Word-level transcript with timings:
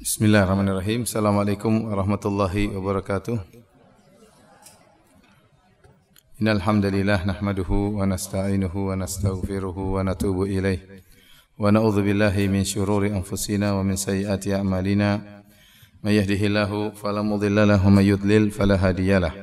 Bismillahirrahmanirrahim. 0.00 1.04
Assalamualaikum 1.04 1.92
warahmatullahi 1.92 2.72
wabarakatuh. 2.72 3.36
Innal 6.40 6.64
hamdalillah 6.64 7.28
nahmaduhu 7.28 8.00
wa 8.00 8.08
nasta'inuhu 8.08 8.88
wa 8.88 8.96
nastaghfiruhu 8.96 10.00
wa 10.00 10.00
natubu 10.00 10.48
ilaih. 10.48 10.80
Wa 11.60 11.68
na'udzu 11.68 12.00
billahi 12.00 12.48
min 12.48 12.64
shururi 12.64 13.12
anfusina 13.12 13.76
wa 13.76 13.84
min 13.84 14.00
sayyiati 14.00 14.56
a'malina. 14.56 15.20
May 16.00 16.16
yahdihillahu 16.16 16.96
fala 16.96 17.20
mudilla 17.20 17.68
lahu 17.68 17.92
wa 17.92 18.00
may 18.00 18.08
yudlil 18.08 18.48
fala 18.48 18.80
hadiyalah. 18.80 19.36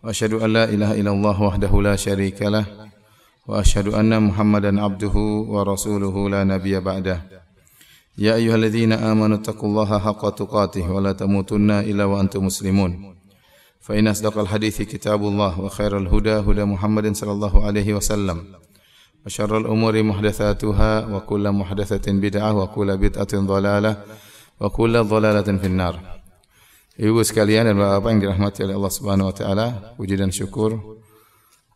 Wa 0.00 0.08
asyhadu 0.08 0.40
an 0.40 0.56
la 0.56 0.64
ilaha 0.72 0.96
illallah 0.96 1.36
wahdahu 1.36 1.84
la 1.84 2.00
syarika 2.00 2.48
lah 2.48 2.64
wa 3.44 3.60
asyhadu 3.60 3.92
anna 3.92 4.24
Muhammadan 4.24 4.80
abduhu 4.80 5.52
wa 5.52 5.68
rasuluhu 5.68 6.32
la 6.32 6.48
nabiyya 6.48 6.80
ba'dahu. 6.80 7.44
يا 8.17 8.35
أيها 8.35 8.55
الذين 8.55 8.91
آمنوا 8.91 9.37
اتقوا 9.37 9.69
الله 9.69 9.99
حق 9.99 10.29
تقاته 10.29 10.91
ولا 10.91 11.11
تموتن 11.11 11.71
إلا 11.71 12.05
وأنتم 12.05 12.45
مسلمون 12.45 13.15
فإن 13.81 14.07
أصدق 14.07 14.37
الحديث 14.37 14.81
كتاب 14.81 15.21
الله 15.23 15.59
وخير 15.59 15.97
الهدى 15.97 16.35
هدى 16.45 16.63
محمد 16.63 17.15
صلى 17.15 17.31
الله 17.31 17.65
عليه 17.65 17.93
وسلم 17.93 18.37
وشر 19.25 19.57
الأمور 19.57 20.03
محدثاتها 20.03 20.91
وكل 21.15 21.51
محدثة 21.51 22.11
بدعة 22.11 22.53
وكل 22.53 22.97
بدعة 22.97 23.33
ضلالة 23.33 23.97
وكل 24.59 25.03
ضلالة 25.03 25.49
في 25.57 25.67
النار 25.67 25.95
Ibu 27.01 27.23
sekalian 27.23 27.65
dan 27.65 27.79
bapak 27.79 28.13
yang 28.13 28.21
dirahmati 28.21 28.67
oleh 28.67 28.75
Allah 28.77 28.93
Subhanahu 28.93 29.31
wa 29.31 29.35
taala, 29.35 29.67
puji 29.97 30.19
dan 30.19 30.29
syukur 30.29 30.75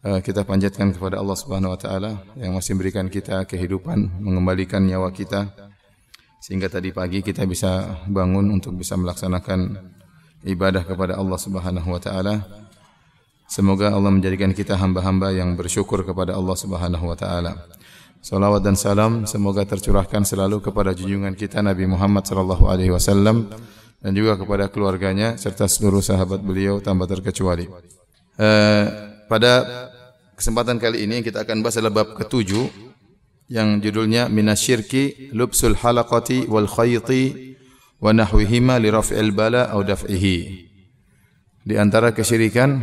kita 0.04 0.46
panjatkan 0.46 0.94
kepada 0.94 1.18
Allah 1.18 1.34
Subhanahu 1.34 1.74
wa 1.74 1.80
taala 1.80 2.22
yang 2.38 2.54
masih 2.54 2.78
memberikan 2.78 3.10
kita 3.10 3.42
kehidupan, 3.50 4.22
mengembalikan 4.22 4.86
nyawa 4.86 5.10
kita 5.10 5.50
sehingga 6.41 6.73
tadi 6.73 6.91
pagi 6.91 7.21
kita 7.21 7.45
bisa 7.45 8.01
bangun 8.09 8.49
untuk 8.49 8.81
bisa 8.81 8.97
melaksanakan 8.97 9.77
ibadah 10.49 10.89
kepada 10.89 11.21
Allah 11.21 11.37
Subhanahu 11.37 11.89
wa 11.93 12.01
taala. 12.01 12.41
Semoga 13.45 13.93
Allah 13.93 14.09
menjadikan 14.09 14.57
kita 14.57 14.81
hamba-hamba 14.81 15.37
yang 15.37 15.53
bersyukur 15.53 16.01
kepada 16.01 16.33
Allah 16.33 16.57
Subhanahu 16.57 17.05
wa 17.13 17.17
taala. 17.19 17.61
Salawat 18.21 18.61
dan 18.65 18.77
salam 18.77 19.25
semoga 19.25 19.65
tercurahkan 19.65 20.25
selalu 20.29 20.61
kepada 20.61 20.93
junjungan 20.93 21.33
kita 21.33 21.65
Nabi 21.65 21.89
Muhammad 21.89 22.29
sallallahu 22.29 22.69
alaihi 22.69 22.93
wasallam 22.93 23.49
dan 24.01 24.13
juga 24.13 24.37
kepada 24.37 24.69
keluarganya 24.69 25.41
serta 25.41 25.65
seluruh 25.65 26.05
sahabat 26.05 26.41
beliau 26.41 26.85
tanpa 26.85 27.09
terkecuali. 27.09 27.69
Uh, 28.37 28.85
pada 29.25 29.65
kesempatan 30.37 30.81
kali 30.81 31.05
ini 31.05 31.21
kita 31.25 31.45
akan 31.45 31.65
bahas 31.65 31.81
adalah 31.81 32.05
bab 32.05 32.17
ketujuh 32.17 32.90
yang 33.51 33.83
judulnya 33.83 34.31
minasyirki 34.31 35.35
lubsul 35.35 35.75
halaqati 35.75 36.47
wal 36.47 36.71
khayti 36.71 37.59
wa 37.99 38.15
nahwihima 38.15 38.79
li 38.79 38.89
raf'il 38.95 39.35
bala 39.35 39.75
au 39.75 39.83
daf'ihi. 39.83 40.71
Di 41.67 41.75
antara 41.77 42.15
kesyirikan 42.15 42.79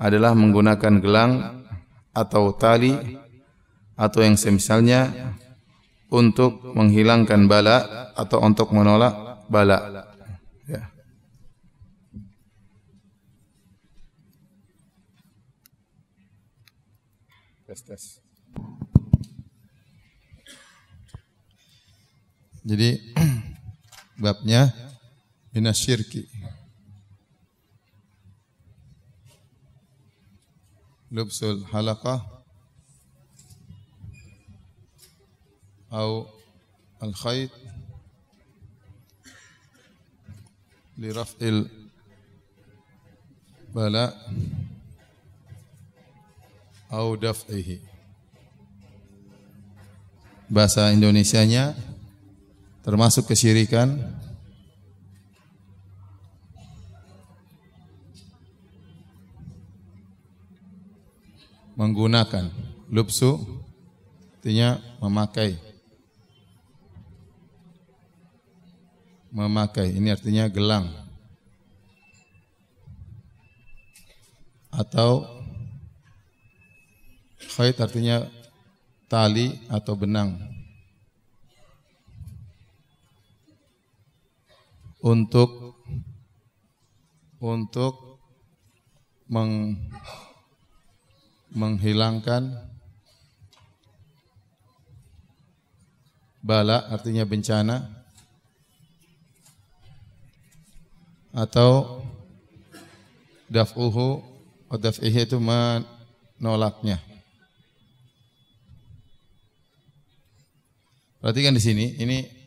adalah 0.00 0.32
menggunakan 0.38 0.94
gelang 1.02 1.32
atau 2.14 2.54
tali 2.54 2.94
atau 3.98 4.20
yang 4.24 4.38
semisalnya 4.38 5.34
untuk 6.08 6.72
menghilangkan 6.72 7.44
bala 7.50 8.10
atau 8.14 8.40
untuk 8.40 8.70
menolak 8.72 9.44
bala. 9.50 10.08
Ya. 10.64 10.88
Jadi 22.70 23.02
babnya 24.22 24.70
minasyirki. 25.50 26.22
Lubsul 31.10 31.66
halaqah 31.74 32.22
atau 35.90 36.30
al-khayt 37.02 37.50
liraf'il 40.94 41.66
bala 43.74 44.14
atau 46.86 47.18
daf'ihi. 47.18 47.82
Bahasa 50.46 50.94
Indonesianya 50.94 51.89
termasuk 52.80 53.28
kesyirikan. 53.28 53.96
Menggunakan 61.80 62.52
lubsu 62.92 63.40
artinya 64.36 64.76
memakai. 65.00 65.56
Memakai 69.32 69.96
ini 69.96 70.12
artinya 70.12 70.44
gelang. 70.52 70.92
Atau 74.68 75.24
khayt 77.56 77.80
artinya 77.80 78.28
tali 79.08 79.56
atau 79.72 79.96
benang 79.96 80.59
untuk 85.00 85.80
untuk 87.40 88.20
meng, 89.32 89.80
menghilangkan 91.56 92.52
bala 96.44 96.84
artinya 96.92 97.24
bencana 97.24 97.88
atau 101.32 102.04
daf'uhu 103.48 104.20
atau 104.70 104.78
daf'ihi 104.78 105.26
itu 105.26 105.38
menolaknya. 105.40 107.00
Perhatikan 111.20 111.52
di 111.52 111.60
sini, 111.60 111.86
ini 112.00 112.39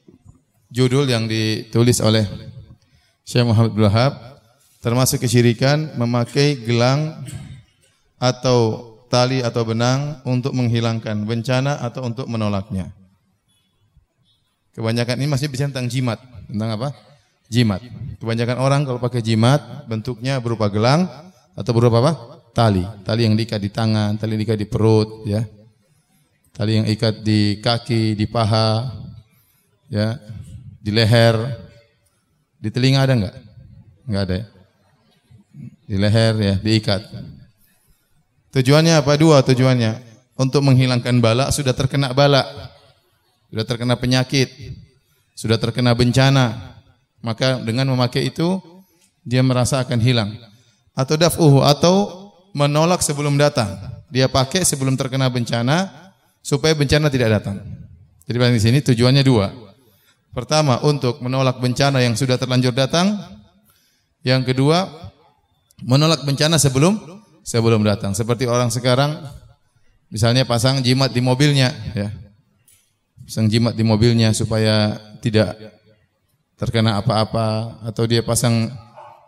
judul 0.74 1.06
yang 1.06 1.30
ditulis 1.30 2.02
oleh 2.02 2.26
Syekh 3.22 3.46
Muhammad 3.46 3.78
bin 3.78 3.86
Wahab 3.86 4.18
termasuk 4.82 5.22
kesyirikan 5.22 5.94
memakai 5.96 6.58
gelang 6.58 7.24
atau 8.18 8.92
tali 9.08 9.46
atau 9.46 9.62
benang 9.62 10.20
untuk 10.26 10.52
menghilangkan 10.58 11.24
bencana 11.24 11.78
atau 11.80 12.10
untuk 12.10 12.26
menolaknya. 12.26 12.90
Kebanyakan 14.74 15.22
ini 15.22 15.30
masih 15.30 15.54
bicara 15.54 15.70
tentang 15.70 15.86
jimat. 15.86 16.18
Tentang 16.50 16.70
apa? 16.74 16.90
Jimat. 17.46 17.80
Kebanyakan 18.18 18.58
orang 18.58 18.82
kalau 18.90 18.98
pakai 18.98 19.22
jimat 19.22 19.86
bentuknya 19.86 20.42
berupa 20.42 20.66
gelang 20.74 21.06
atau 21.54 21.72
berupa 21.78 22.02
apa? 22.02 22.14
Tali. 22.58 22.82
Tali 23.06 23.30
yang 23.30 23.38
diikat 23.38 23.62
di 23.62 23.70
tangan, 23.70 24.18
tali 24.18 24.34
yang 24.34 24.42
diikat 24.42 24.58
di 24.58 24.68
perut, 24.68 25.30
ya. 25.30 25.46
Tali 26.50 26.82
yang 26.82 26.88
ikat 26.90 27.22
di 27.22 27.62
kaki, 27.62 28.18
di 28.18 28.26
paha, 28.26 28.90
ya 29.94 30.18
di 30.84 30.92
leher, 30.92 31.40
di 32.60 32.68
telinga 32.68 33.08
ada 33.08 33.16
enggak? 33.16 33.36
Enggak 34.04 34.24
ada 34.28 34.36
ya. 34.36 34.46
Di 35.88 35.96
leher 35.96 36.34
ya, 36.36 36.56
diikat. 36.60 37.02
Tujuannya 38.52 39.00
apa? 39.00 39.16
Dua 39.16 39.40
tujuannya. 39.40 40.12
Untuk 40.36 40.60
menghilangkan 40.66 41.24
bala, 41.24 41.48
sudah 41.56 41.72
terkena 41.72 42.12
bala. 42.12 42.44
Sudah 43.48 43.64
terkena 43.64 43.96
penyakit. 43.96 44.52
Sudah 45.40 45.56
terkena 45.56 45.96
bencana. 45.96 46.76
Maka 47.24 47.64
dengan 47.64 47.88
memakai 47.96 48.28
itu, 48.28 48.60
dia 49.24 49.40
merasa 49.40 49.80
akan 49.80 50.04
hilang. 50.04 50.36
Atau 50.92 51.16
daf'uhu, 51.16 51.64
atau 51.64 52.12
menolak 52.52 53.00
sebelum 53.00 53.40
datang. 53.40 53.72
Dia 54.12 54.28
pakai 54.28 54.68
sebelum 54.68 55.00
terkena 55.00 55.32
bencana, 55.32 55.90
supaya 56.44 56.76
bencana 56.76 57.08
tidak 57.08 57.40
datang. 57.40 57.64
Jadi 58.28 58.38
di 58.52 58.62
sini 58.62 58.78
tujuannya 58.84 59.24
dua. 59.24 59.63
Pertama, 60.34 60.82
untuk 60.82 61.22
menolak 61.22 61.62
bencana 61.62 62.02
yang 62.02 62.18
sudah 62.18 62.42
terlanjur 62.42 62.74
datang. 62.74 63.22
Yang 64.26 64.54
kedua, 64.54 64.90
menolak 65.86 66.26
bencana 66.26 66.58
sebelum 66.58 66.98
sebelum 67.46 67.86
datang. 67.86 68.18
Seperti 68.18 68.50
orang 68.50 68.74
sekarang 68.74 69.20
misalnya 70.10 70.48
pasang 70.48 70.82
jimat 70.82 71.14
di 71.14 71.22
mobilnya 71.22 71.70
ya. 71.94 72.10
Pasang 73.24 73.48
jimat 73.48 73.78
di 73.78 73.84
mobilnya 73.86 74.34
supaya 74.34 74.98
tidak 75.22 75.56
terkena 76.60 77.00
apa-apa 77.00 77.80
atau 77.84 78.04
dia 78.08 78.24
pasang 78.24 78.72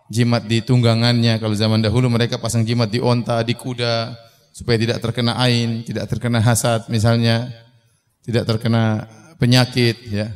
jimat 0.09 0.41
di 0.47 0.63
tunggangannya. 0.63 1.37
Kalau 1.37 1.53
zaman 1.53 1.83
dahulu 1.83 2.07
mereka 2.09 2.39
pasang 2.39 2.63
jimat 2.63 2.89
di 2.89 3.03
onta, 3.03 3.43
di 3.43 3.53
kuda 3.53 4.15
supaya 4.55 4.79
tidak 4.79 5.03
terkena 5.03 5.35
ain, 5.37 5.83
tidak 5.83 6.07
terkena 6.07 6.39
hasad 6.39 6.87
misalnya, 6.87 7.51
tidak 8.23 8.47
terkena 8.47 9.05
penyakit 9.35 9.99
ya. 10.07 10.31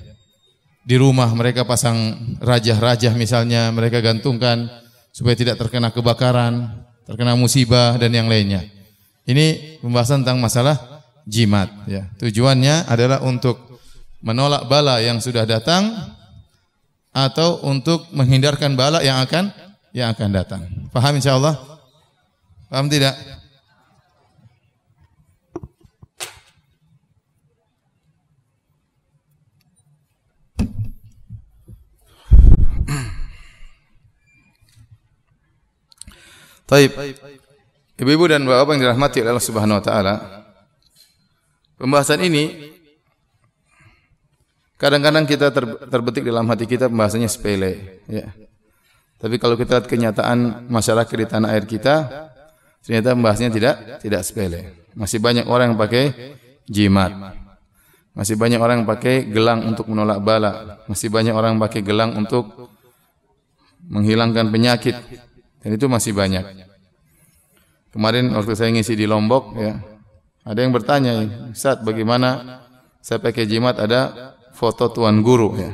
Di 0.84 0.96
rumah 0.96 1.30
mereka 1.36 1.68
pasang 1.68 2.16
rajah-rajah 2.40 3.14
misalnya 3.14 3.70
mereka 3.70 4.00
gantungkan 4.00 4.68
supaya 5.12 5.36
tidak 5.36 5.60
terkena 5.60 5.92
kebakaran, 5.92 6.84
terkena 7.04 7.36
musibah 7.36 8.00
dan 8.00 8.16
yang 8.16 8.32
lainnya. 8.32 8.64
Ini 9.30 9.80
pembahasan 9.84 10.26
tentang 10.26 10.42
masalah 10.42 11.04
jimat 11.28 11.70
ya. 11.86 12.10
Tujuannya 12.18 12.90
adalah 12.90 13.22
untuk 13.22 13.80
menolak 14.26 14.66
bala 14.66 15.00
yang 15.00 15.22
sudah 15.22 15.46
datang 15.46 15.94
atau 17.14 17.62
untuk 17.66 18.10
menghindarkan 18.14 18.74
bala 18.74 19.04
yang 19.06 19.22
akan 19.22 19.54
yang 19.94 20.14
akan 20.14 20.30
datang. 20.34 20.62
Paham 20.94 21.18
insyaallah? 21.18 21.56
Paham 22.70 22.90
tidak? 22.90 23.18
Taib. 36.70 36.94
Ibu-ibu 38.00 38.30
dan 38.30 38.46
bapak 38.46 38.78
yang 38.78 38.82
dirahmati 38.86 39.26
oleh 39.26 39.34
Allah 39.34 39.48
Subhanahu 39.50 39.82
wa 39.82 39.84
taala. 39.84 40.16
Pembahasan 41.82 42.22
ini 42.22 42.70
kadang-kadang 44.78 45.26
kita 45.26 45.50
ter, 45.50 45.66
terbetik 45.90 46.24
dalam 46.24 46.46
hati 46.48 46.70
kita 46.70 46.88
pembahasannya 46.88 47.28
sepele, 47.28 48.04
ya. 48.06 48.30
Tapi 49.20 49.36
kalau 49.36 49.60
kita 49.60 49.82
lihat 49.82 49.88
kenyataan 49.92 50.70
masyarakat 50.72 51.12
di 51.12 51.28
tanah 51.28 51.50
air 51.52 51.68
kita, 51.68 52.08
ternyata 52.86 53.18
pembahasannya 53.18 53.52
tidak 53.52 53.76
tidak 54.00 54.22
sepele. 54.24 54.88
Masih 54.96 55.20
banyak 55.20 55.44
orang 55.50 55.76
yang 55.76 55.80
pakai 55.80 56.04
jimat. 56.70 57.12
Masih 58.16 58.40
banyak 58.40 58.60
orang 58.62 58.84
yang 58.84 58.88
pakai 58.88 59.28
gelang 59.28 59.68
untuk 59.68 59.92
menolak 59.92 60.24
bala. 60.24 60.84
Masih 60.88 61.12
banyak 61.12 61.36
orang 61.36 61.56
yang 61.56 61.62
pakai 61.64 61.82
gelang 61.84 62.16
untuk 62.16 62.72
menghilangkan 63.90 64.48
penyakit. 64.48 64.96
Dan 65.60 65.70
itu 65.76 65.86
masih 65.92 66.16
banyak. 66.16 66.46
Kemarin 67.90 68.32
waktu 68.38 68.54
saya 68.56 68.70
ngisi 68.72 68.94
di 68.96 69.10
Lombok 69.10 69.58
ya, 69.58 69.82
ada 70.46 70.60
yang 70.62 70.72
bertanya, 70.72 71.26
"Ustaz, 71.52 71.82
bagaimana 71.82 72.62
saya 73.02 73.20
pakai 73.20 73.50
jimat 73.50 73.76
ada 73.82 74.34
foto 74.56 74.88
tuan 74.94 75.20
guru 75.26 75.58
ya?" 75.58 75.74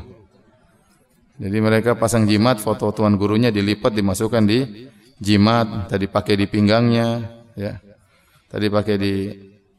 Jadi 1.36 1.58
mereka 1.60 2.00
pasang 2.00 2.24
jimat, 2.24 2.64
foto 2.64 2.96
tuan 2.96 3.20
gurunya 3.20 3.52
dilipat 3.52 3.92
dimasukkan 3.92 4.44
di 4.48 4.88
jimat, 5.20 5.92
tadi 5.92 6.08
pakai 6.08 6.40
di 6.40 6.46
pinggangnya, 6.48 7.08
ya. 7.60 7.76
Tadi 8.48 8.72
pakai 8.72 8.96
di 8.96 9.14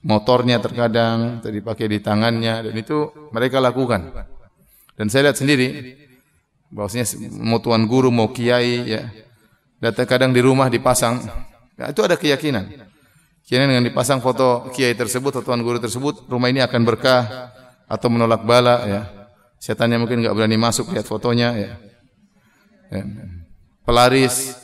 motornya 0.04 0.60
terkadang, 0.60 1.40
tadi 1.40 1.64
pakai 1.64 1.88
di 1.88 1.98
tangannya 2.04 2.68
dan 2.68 2.74
itu 2.76 3.08
mereka 3.32 3.56
lakukan. 3.64 4.12
Dan 5.00 5.08
saya 5.08 5.32
lihat 5.32 5.40
sendiri 5.40 5.68
bahwasanya 6.68 7.08
mau 7.40 7.56
tuan 7.64 7.88
guru 7.88 8.12
mau 8.12 8.28
kiai 8.28 8.84
ya 8.84 9.08
datang 9.80 10.06
kadang 10.08 10.30
di 10.32 10.40
rumah 10.40 10.68
dipasang. 10.72 11.22
Ya, 11.76 11.92
itu 11.92 12.00
ada 12.00 12.16
keyakinan. 12.16 12.72
Keyakinan 13.46 13.68
dengan 13.78 13.84
dipasang 13.86 14.18
foto 14.24 14.72
kiai 14.72 14.96
tersebut 14.96 15.38
atau 15.38 15.52
tuan 15.52 15.60
guru 15.62 15.78
tersebut, 15.78 16.26
rumah 16.26 16.50
ini 16.50 16.64
akan 16.64 16.80
berkah 16.82 17.52
atau 17.86 18.08
menolak 18.10 18.42
bala 18.42 18.82
ya. 18.88 19.02
Setannya 19.62 20.02
mungkin 20.02 20.22
enggak 20.22 20.36
berani 20.36 20.58
masuk 20.58 20.92
lihat 20.92 21.06
fotonya 21.06 21.48
ya. 21.54 21.70
ya. 22.92 23.02
Pelaris 23.86 24.58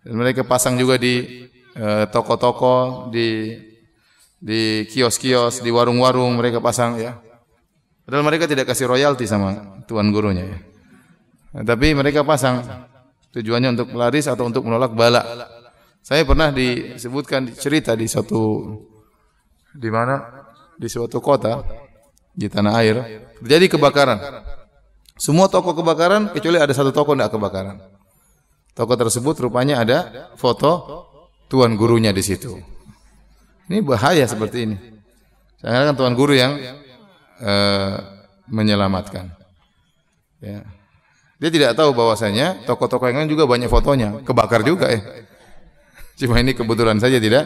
dan 0.00 0.16
mereka 0.16 0.48
pasang 0.48 0.80
juga 0.80 0.96
di 0.96 1.44
eh, 1.76 2.04
toko-toko, 2.08 2.64
uh, 2.64 2.86
di 3.12 3.52
di 4.40 4.86
kios-kios, 4.88 5.60
di 5.60 5.68
warung-warung 5.68 6.36
mereka 6.36 6.62
pasang 6.62 6.96
ya. 6.96 7.20
Padahal 8.06 8.22
mereka 8.22 8.46
tidak 8.46 8.70
kasih 8.70 8.86
royalti 8.86 9.26
sama 9.26 9.82
tuan 9.84 10.08
gurunya 10.14 10.46
ya. 10.46 10.58
Nah, 11.56 11.64
tapi 11.66 11.92
mereka 11.92 12.22
pasang 12.22 12.62
Tujuannya 13.36 13.76
untuk 13.76 13.92
pelaris 13.92 14.24
atau 14.32 14.48
untuk 14.48 14.64
menolak 14.64 14.96
bala. 14.96 15.20
Saya 16.00 16.24
pernah 16.24 16.48
disebutkan 16.48 17.52
cerita 17.52 17.92
di 17.92 18.08
suatu 18.08 18.64
di 19.76 19.92
mana 19.92 20.24
di 20.80 20.88
suatu 20.88 21.20
kota 21.20 21.60
di 22.32 22.48
tanah 22.48 22.72
air 22.80 22.96
terjadi 23.44 23.76
kebakaran. 23.76 24.18
Semua 25.20 25.52
toko 25.52 25.76
kebakaran 25.76 26.32
kecuali 26.32 26.56
ada 26.56 26.72
satu 26.72 26.96
toko 26.96 27.12
tidak 27.12 27.36
kebakaran. 27.36 27.76
Toko 28.72 28.92
tersebut 28.96 29.36
rupanya 29.48 29.84
ada 29.84 30.32
foto 30.36 31.04
tuan 31.52 31.76
gurunya 31.76 32.16
di 32.16 32.24
situ. 32.24 32.56
Ini 33.68 33.84
bahaya 33.84 34.24
seperti 34.24 34.58
ini. 34.64 34.76
Saya 35.60 35.92
kan 35.92 35.96
tuan 35.96 36.16
guru 36.16 36.36
yang 36.36 36.56
uh, 37.40 37.96
menyelamatkan. 38.48 39.32
Ya. 40.40 40.75
Dia 41.36 41.50
tidak 41.52 41.76
tahu 41.76 41.92
bahwasanya 41.92 42.64
toko-toko 42.64 43.04
yang 43.12 43.24
lain 43.24 43.30
juga 43.30 43.44
banyak 43.44 43.68
fotonya, 43.68 44.24
kebakar 44.24 44.64
juga 44.64 44.88
ya. 44.88 45.00
Cuma 46.16 46.40
ini 46.40 46.56
kebetulan 46.56 46.96
saja 46.96 47.20
tidak 47.20 47.44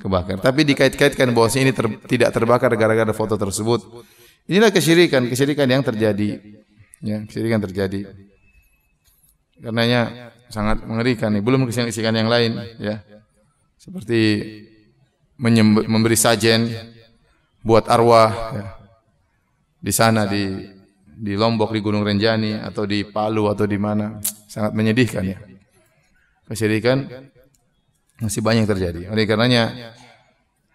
kebakar. 0.00 0.40
Tapi 0.40 0.64
dikait-kaitkan 0.64 1.36
bahwasanya 1.36 1.62
ini 1.68 1.74
ter, 1.76 1.86
tidak 2.08 2.32
terbakar 2.32 2.72
gara-gara 2.72 3.12
foto 3.12 3.36
tersebut. 3.36 3.84
Inilah 4.48 4.72
kesyirikan, 4.72 5.28
kesyirikan 5.28 5.68
yang 5.68 5.84
terjadi. 5.84 6.40
Ya, 7.04 7.20
kesyirikan 7.28 7.60
terjadi. 7.60 8.08
Karenanya 9.60 10.32
sangat 10.48 10.80
mengerikan 10.88 11.28
nih. 11.36 11.44
Belum 11.44 11.68
kesyirikan 11.68 12.16
yang 12.16 12.32
lain 12.32 12.56
ya. 12.80 13.04
Seperti 13.76 14.20
memberi 15.36 16.16
sajen 16.16 16.72
buat 17.60 17.84
arwah 17.90 18.30
ya. 18.54 18.64
di 19.82 19.92
sana 19.92 20.24
di 20.24 20.75
di 21.16 21.32
Lombok 21.32 21.72
di 21.72 21.80
Gunung 21.80 22.04
Renjani 22.04 22.60
atau 22.60 22.84
di 22.84 23.00
Palu 23.08 23.48
atau 23.48 23.64
di 23.64 23.80
mana 23.80 24.20
sangat 24.44 24.76
menyedihkan 24.76 25.24
ya. 25.24 25.40
Kesyirikan 26.44 27.08
masih 28.20 28.44
banyak 28.44 28.68
terjadi. 28.68 29.08
Oleh 29.08 29.24
karenanya 29.24 29.96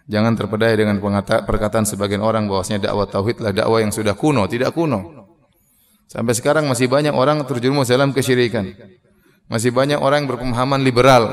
jangan 0.09 0.33
terpedaya 0.33 0.73
dengan 0.73 0.97
perkataan 1.21 1.85
sebagian 1.85 2.25
orang 2.25 2.49
bahwasanya 2.49 2.89
dakwah 2.89 3.05
tauhid 3.05 3.39
adalah 3.39 3.55
dakwah 3.55 3.79
yang 3.85 3.93
sudah 3.93 4.17
kuno, 4.17 4.49
tidak 4.49 4.73
kuno. 4.73 5.29
Sampai 6.09 6.35
sekarang 6.35 6.67
masih 6.67 6.91
banyak 6.91 7.15
orang 7.15 7.45
terjerumus 7.47 7.87
dalam 7.87 8.11
kesyirikan. 8.11 8.67
Masih 9.47 9.71
banyak 9.71 10.01
orang 10.01 10.25
yang 10.25 10.29
berpemahaman 10.35 10.83
liberal. 10.83 11.23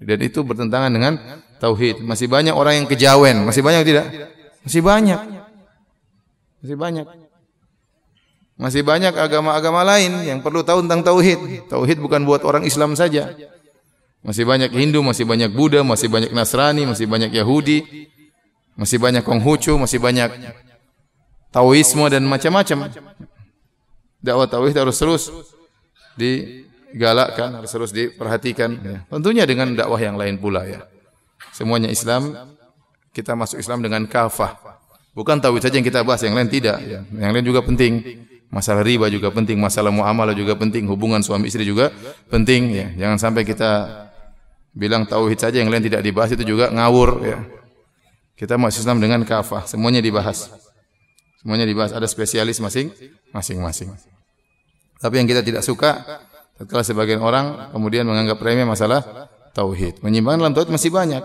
Dan 0.00 0.18
itu 0.24 0.42
bertentangan 0.42 0.90
dengan 0.90 1.20
tauhid. 1.62 2.02
Masih 2.02 2.26
banyak 2.26 2.56
orang 2.56 2.82
yang 2.82 2.86
kejawen, 2.90 3.46
masih 3.46 3.62
banyak 3.62 3.82
tidak? 3.86 4.06
Masih 4.66 4.82
banyak. 4.82 5.20
Masih 6.64 6.76
banyak. 6.76 7.29
Masih 8.60 8.84
banyak 8.84 9.16
agama-agama 9.16 9.80
lain 9.88 10.20
yang 10.28 10.44
perlu 10.44 10.60
tahu 10.60 10.84
tentang 10.84 11.00
tauhid. 11.00 11.64
Tauhid 11.72 11.96
bukan 11.96 12.28
buat 12.28 12.44
orang 12.44 12.68
Islam 12.68 12.92
saja. 12.92 13.32
Masih 14.20 14.44
banyak 14.44 14.68
Hindu, 14.76 15.00
masih 15.00 15.24
banyak 15.24 15.48
Buddha, 15.48 15.80
masih 15.80 16.12
banyak 16.12 16.28
Nasrani, 16.36 16.84
masih 16.84 17.08
banyak 17.08 17.32
Yahudi, 17.32 18.04
masih 18.76 19.00
banyak 19.00 19.24
Konghucu, 19.24 19.80
masih 19.80 19.96
banyak 19.96 20.28
Taoisme 21.50 22.06
dan 22.06 22.22
macam-macam. 22.28 22.92
Dakwah 24.20 24.46
tauhid 24.46 24.76
harus 24.76 25.00
terus 25.00 25.22
digalakkan, 26.14 27.56
harus 27.58 27.70
terus 27.72 27.90
diperhatikan. 27.90 28.70
Ya. 28.78 28.98
Tentunya 29.08 29.44
dengan 29.48 29.74
dakwah 29.74 29.98
yang 29.98 30.14
lain 30.14 30.38
pula 30.38 30.62
ya. 30.68 30.86
Semuanya 31.50 31.90
Islam, 31.90 32.36
kita 33.10 33.34
masuk 33.34 33.58
Islam 33.58 33.82
dengan 33.82 34.06
kafah. 34.06 34.78
Bukan 35.16 35.42
tauhid 35.42 35.64
saja 35.66 35.74
yang 35.80 35.88
kita 35.88 36.06
bahas, 36.06 36.22
yang 36.22 36.38
lain 36.38 36.46
tidak. 36.46 36.78
Ya. 36.84 37.02
Yang 37.02 37.30
lain 37.34 37.44
juga 37.48 37.60
penting. 37.66 37.92
Masalah 38.50 38.82
riba 38.82 39.06
juga 39.06 39.30
penting, 39.30 39.54
masalah 39.62 39.94
muamalah 39.94 40.34
juga 40.34 40.58
penting, 40.58 40.82
hubungan 40.90 41.22
suami 41.22 41.46
istri 41.46 41.62
juga 41.62 41.94
penting 42.26 42.74
ya. 42.74 42.86
Jangan 43.06 43.30
sampai 43.30 43.46
kita 43.46 43.86
bilang 44.74 45.06
tauhid 45.06 45.38
saja 45.38 45.62
yang 45.62 45.70
lain 45.70 45.86
tidak 45.86 46.02
dibahas 46.02 46.34
itu 46.34 46.42
juga 46.42 46.66
ngawur 46.66 47.22
ya. 47.22 47.38
Kita 48.34 48.58
masuk 48.58 48.82
Islam 48.82 48.98
dengan 48.98 49.22
kafah, 49.22 49.70
semuanya 49.70 50.02
dibahas. 50.02 50.50
Semuanya 51.38 51.62
dibahas, 51.62 51.94
ada 51.94 52.10
spesialis 52.10 52.58
masing 52.58 52.90
masing-masing. 53.30 53.94
Tapi 54.98 55.14
yang 55.22 55.30
kita 55.30 55.46
tidak 55.46 55.62
suka 55.62 56.02
tatkala 56.58 56.82
sebagian 56.82 57.22
orang 57.22 57.70
kemudian 57.70 58.02
menganggap 58.02 58.42
remeh 58.42 58.66
masalah 58.66 59.30
tauhid. 59.54 60.02
Menyimpang 60.02 60.42
dalam 60.42 60.50
tauhid 60.58 60.74
masih 60.74 60.90
banyak. 60.90 61.22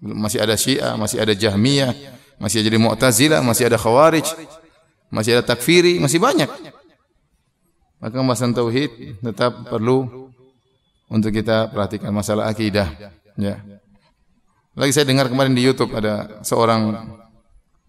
Masih 0.00 0.40
ada 0.40 0.56
Syiah, 0.56 0.96
masih 0.96 1.20
ada 1.20 1.36
Jahmiyah, 1.36 1.92
masih 2.40 2.64
ada 2.64 2.80
Mu'tazilah, 2.80 3.44
masih 3.44 3.68
ada 3.68 3.76
Khawarij 3.76 4.26
masih 5.12 5.38
ada 5.38 5.52
takfiri, 5.52 6.00
masih 6.00 6.16
banyak. 6.16 6.48
Maka 8.00 8.14
pembahasan 8.18 8.56
tauhid 8.56 9.22
tetap 9.22 9.68
perlu 9.68 10.32
untuk 11.06 11.30
kita 11.30 11.68
perhatikan 11.70 12.10
masalah 12.10 12.48
akidah, 12.48 12.88
ya. 13.36 13.60
Lagi 14.72 14.90
saya 14.96 15.04
dengar 15.04 15.28
kemarin 15.28 15.52
di 15.52 15.60
YouTube 15.60 15.92
ada 15.92 16.40
seorang 16.40 17.12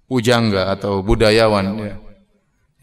pujangga 0.04 0.68
atau 0.76 1.00
budayawan 1.00 1.66
ya, 1.80 1.96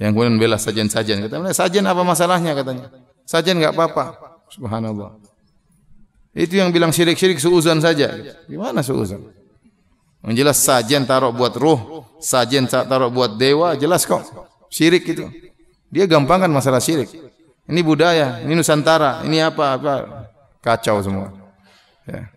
yang 0.00 0.16
kemudian 0.16 0.40
bela 0.40 0.56
sajian-sajian. 0.56 1.20
Katanya, 1.20 1.52
sajian 1.52 1.84
apa 1.84 2.00
masalahnya 2.00 2.56
katanya? 2.56 2.88
Sajian 3.28 3.60
enggak 3.60 3.76
apa-apa. 3.76 4.16
Subhanallah. 4.50 5.20
Itu 6.32 6.56
yang 6.56 6.72
bilang 6.72 6.90
syirik-syirik 6.90 7.38
suuzan 7.38 7.84
saja. 7.84 8.10
Gimana 8.48 8.80
suuzan? 8.80 9.20
Yang 10.20 10.34
jelas 10.36 10.56
sajian 10.60 11.08
taruh 11.08 11.32
buat 11.32 11.56
ruh, 11.56 12.04
sajian 12.20 12.68
taruh 12.68 13.08
buat 13.08 13.40
dewa, 13.40 13.72
jelas 13.76 14.04
kok. 14.04 14.20
Syirik 14.68 15.08
itu. 15.08 15.24
Dia 15.88 16.04
gampangkan 16.04 16.52
masalah 16.52 16.78
syirik. 16.78 17.08
Ini 17.70 17.80
budaya, 17.80 18.42
ini 18.44 18.52
Nusantara, 18.52 19.24
ini 19.24 19.40
apa 19.40 19.80
apa 19.80 19.92
kacau 20.60 21.00
semua. 21.00 21.32
Ya. 22.04 22.28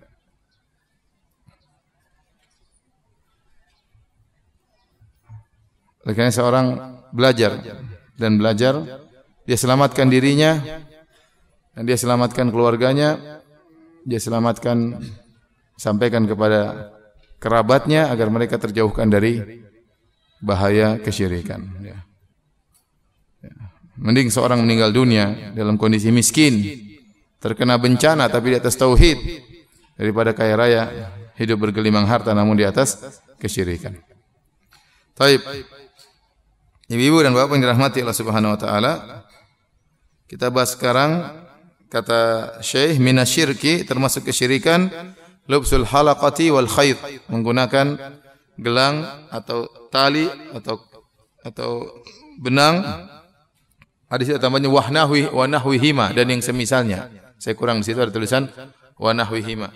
Oleh 6.03 6.31
seorang 6.31 6.99
belajar 7.15 7.59
dan 8.19 8.35
belajar, 8.35 8.79
dia 9.47 9.57
selamatkan 9.59 10.11
dirinya 10.11 10.59
dan 11.73 11.83
dia 11.87 11.95
selamatkan 11.95 12.51
keluarganya, 12.51 13.41
dia 14.03 14.19
selamatkan 14.19 14.99
sampaikan 15.79 16.27
kepada 16.27 16.91
kerabatnya 17.43 18.07
agar 18.07 18.31
mereka 18.31 18.55
terjauhkan 18.55 19.11
dari 19.11 19.59
bahaya 20.39 20.95
kesyirikan. 21.03 21.59
Ya. 21.83 21.99
ya. 23.43 23.53
Mending 23.99 24.31
seorang 24.31 24.63
meninggal 24.63 24.95
dunia 24.95 25.51
dalam 25.51 25.75
kondisi 25.75 26.07
miskin, 26.07 26.63
terkena 27.43 27.75
bencana 27.75 28.31
tapi 28.31 28.55
di 28.55 28.63
atas 28.63 28.79
tauhid 28.79 29.19
daripada 29.99 30.31
kaya 30.31 30.55
raya 30.55 30.83
hidup 31.35 31.59
bergelimang 31.67 32.07
harta 32.07 32.31
namun 32.31 32.55
di 32.55 32.63
atas 32.63 33.19
kesyirikan. 33.43 33.99
Taib. 35.19 35.43
Ibu-ibu 36.87 37.23
dan 37.23 37.35
bapak 37.35 37.59
yang 37.59 37.63
dirahmati 37.67 38.03
Allah 38.03 38.17
Subhanahu 38.17 38.55
wa 38.55 38.59
taala, 38.59 38.93
kita 40.27 40.51
bahas 40.51 40.75
sekarang 40.75 41.31
kata 41.87 42.59
Syekh 42.59 42.99
minasyirki 42.99 43.87
termasuk 43.87 44.27
kesyirikan 44.27 44.91
lubsul 45.49 45.83
halaqati 45.87 46.51
wal 46.53 46.69
khayt 46.69 46.99
menggunakan 47.27 47.99
gelang 48.59 49.03
atau 49.29 49.65
tali 49.89 50.29
atau 50.53 50.79
atau 51.43 51.71
benang. 52.39 52.83
Hadis 54.07 54.29
tambahnya 54.37 54.69
wahnahwi 54.69 55.25
wa 55.33 55.49
nahwihima. 55.49 56.13
Dan 56.13 56.29
yang 56.29 56.41
semisalnya. 56.45 57.09
Saya 57.41 57.57
kurang 57.57 57.81
di 57.81 57.89
situ 57.89 57.97
ada 57.97 58.13
tulisan 58.13 58.45
wa 58.95 59.09
nahwihima. 59.09 59.73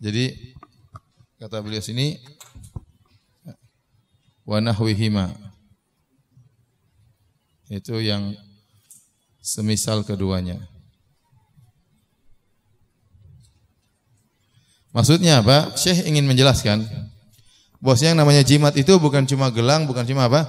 Jadi 0.00 0.54
Kata 1.44 1.60
beliau 1.60 1.84
sini 1.84 2.16
wa 4.48 4.64
nahwihima. 4.64 5.28
Itu 7.68 8.00
yang 8.00 8.32
semisal 9.44 10.00
keduanya. 10.08 10.56
Maksudnya 14.96 15.44
apa? 15.44 15.76
Syekh 15.76 16.08
ingin 16.08 16.24
menjelaskan 16.24 16.88
bosnya 17.84 18.16
yang 18.16 18.24
namanya 18.24 18.40
jimat 18.40 18.72
itu 18.72 18.96
bukan 18.96 19.28
cuma 19.28 19.52
gelang, 19.52 19.84
bukan 19.84 20.08
cuma 20.08 20.24
apa? 20.24 20.48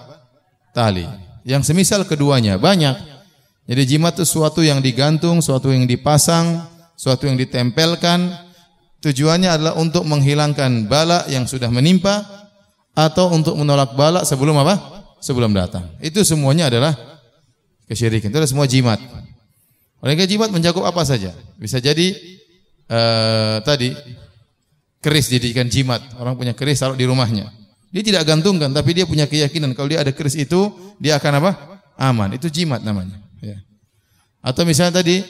Tali. 0.72 1.04
Yang 1.44 1.76
semisal 1.76 2.08
keduanya 2.08 2.56
banyak. 2.56 2.96
Jadi 3.68 3.82
jimat 3.84 4.16
itu 4.16 4.24
suatu 4.24 4.64
yang 4.64 4.80
digantung, 4.80 5.44
suatu 5.44 5.74
yang 5.74 5.84
dipasang, 5.84 6.64
suatu 6.96 7.28
yang 7.28 7.36
ditempelkan, 7.36 8.46
Tujuannya 9.06 9.50
adalah 9.54 9.74
untuk 9.78 10.02
menghilangkan 10.02 10.90
bala 10.90 11.30
yang 11.30 11.46
sudah 11.46 11.70
menimpa 11.70 12.26
atau 12.98 13.30
untuk 13.38 13.54
menolak 13.54 13.94
bala 13.94 14.26
sebelum 14.26 14.58
apa? 14.66 14.82
Sebelum 15.22 15.54
datang. 15.54 15.86
Itu 16.02 16.26
semuanya 16.26 16.74
adalah 16.74 17.15
kesyirikan. 17.90 18.30
Itu 18.30 18.38
adalah 18.38 18.52
semua 18.52 18.68
jimat. 18.70 18.98
Oleh 20.06 20.22
jimat 20.30 20.54
mencakup 20.54 20.86
apa 20.86 21.02
saja. 21.02 21.34
Bisa 21.58 21.82
jadi 21.82 22.14
uh, 22.90 23.58
tadi 23.66 23.94
keris 25.02 25.30
dijadikan 25.30 25.66
jimat. 25.66 26.02
Orang 26.22 26.38
punya 26.38 26.54
keris 26.54 26.82
taruh 26.82 26.98
di 26.98 27.06
rumahnya. 27.10 27.50
Dia 27.90 28.04
tidak 28.04 28.28
gantungkan, 28.28 28.76
tapi 28.76 28.92
dia 28.92 29.08
punya 29.08 29.24
keyakinan 29.26 29.72
kalau 29.72 29.88
dia 29.88 30.04
ada 30.04 30.12
keris 30.12 30.36
itu 30.36 30.70
dia 31.00 31.16
akan 31.16 31.42
apa? 31.42 31.52
Aman. 31.96 32.36
Itu 32.36 32.52
jimat 32.52 32.84
namanya. 32.84 33.18
Ya. 33.40 33.58
Atau 34.44 34.68
misalnya 34.68 35.00
tadi 35.00 35.24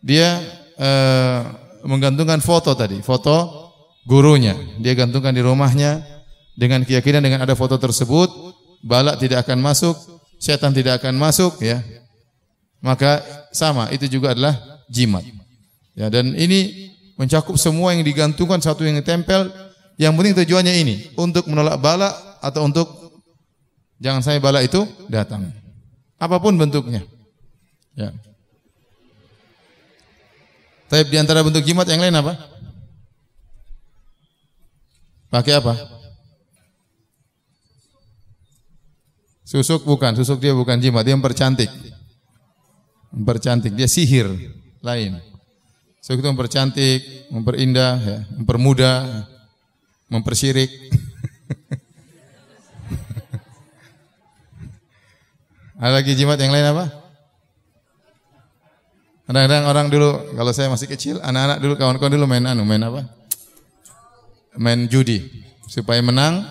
dia 0.00 0.38
uh, 0.78 1.40
menggantungkan 1.84 2.38
foto 2.40 2.72
tadi, 2.72 3.02
foto 3.02 3.68
gurunya. 4.06 4.54
Dia 4.78 4.94
gantungkan 4.94 5.34
di 5.34 5.42
rumahnya 5.42 6.04
dengan 6.54 6.86
keyakinan 6.86 7.20
dengan 7.24 7.40
ada 7.42 7.52
foto 7.58 7.76
tersebut, 7.76 8.28
balak 8.84 9.18
tidak 9.18 9.44
akan 9.44 9.58
masuk, 9.60 9.96
setan 10.38 10.70
tidak 10.74 11.02
akan 11.02 11.18
masuk 11.18 11.58
ya. 11.62 11.82
Maka 12.82 13.22
sama, 13.54 13.88
itu 13.94 14.10
juga 14.10 14.34
adalah 14.34 14.58
jimat. 14.90 15.22
Ya, 15.94 16.10
dan 16.10 16.34
ini 16.34 16.90
mencakup 17.14 17.54
semua 17.54 17.94
yang 17.94 18.02
digantungkan 18.02 18.58
satu 18.58 18.82
yang 18.82 18.98
ditempel. 18.98 19.48
Yang 20.00 20.12
penting 20.18 20.34
tujuannya 20.42 20.74
ini 20.82 20.94
untuk 21.14 21.46
menolak 21.46 21.78
bala 21.78 22.10
atau 22.42 22.66
untuk 22.66 22.90
jangan 24.02 24.18
saya 24.18 24.42
bala 24.42 24.58
itu 24.66 24.82
datang. 25.06 25.46
Apa 26.18 26.42
pun 26.42 26.58
bentuknya. 26.58 27.06
Ya. 27.94 28.10
Tapi 30.90 31.06
di 31.06 31.16
antara 31.22 31.44
bentuk 31.46 31.62
jimat 31.62 31.86
yang 31.86 32.02
lain 32.02 32.18
apa? 32.18 32.34
Pakai 35.30 35.56
apa? 35.56 35.72
Susuk 39.46 39.84
bukan, 39.84 40.16
susuk 40.16 40.40
dia 40.40 40.56
bukan 40.56 40.80
jimat, 40.80 41.04
dia 41.04 41.12
mempercantik. 41.12 41.68
Mempercantik, 43.12 43.76
dia 43.76 43.84
sihir 43.84 44.26
lain. 44.80 45.20
Susuk 46.02 46.18
itu 46.18 46.28
mempercantik, 46.32 47.30
memperindah, 47.30 47.94
ya, 48.02 48.26
mempermudah, 48.34 49.28
mempersyirik. 50.10 50.66
Ada 55.82 56.02
lagi 56.02 56.18
jimat 56.18 56.40
yang 56.42 56.50
lain 56.50 56.66
apa? 56.74 56.90
Kadang-kadang 59.30 59.62
orang 59.70 59.86
dulu 59.86 60.34
kalau 60.34 60.50
saya 60.50 60.66
masih 60.68 60.90
kecil, 60.90 61.22
anak-anak 61.22 61.62
dulu 61.62 61.78
kawan-kawan 61.78 62.12
dulu 62.18 62.26
main 62.26 62.42
anu, 62.50 62.66
main 62.66 62.82
apa? 62.82 63.06
Main 64.58 64.90
judi. 64.90 65.22
Supaya 65.70 66.02
menang 66.02 66.44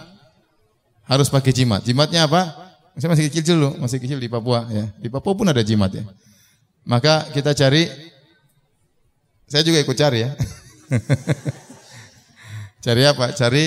harus 1.11 1.27
pakai 1.27 1.51
jimat. 1.51 1.83
Jimatnya 1.83 2.23
apa? 2.23 2.55
Saya 2.95 3.11
masih 3.11 3.27
kecil 3.27 3.43
dulu, 3.59 3.75
masih 3.83 3.99
kecil 3.99 4.15
di 4.15 4.31
Papua 4.31 4.63
ya. 4.71 4.87
Di 4.95 5.11
Papua 5.11 5.35
pun 5.35 5.51
ada 5.51 5.59
jimat 5.59 5.91
ya. 5.91 6.07
Maka 6.85 7.29
kita 7.29 7.53
cari 7.53 7.85
saya 9.51 9.67
juga 9.67 9.83
ikut 9.83 9.97
cari 9.99 10.23
ya. 10.23 10.31
cari 12.85 13.01
apa? 13.03 13.35
Cari 13.35 13.63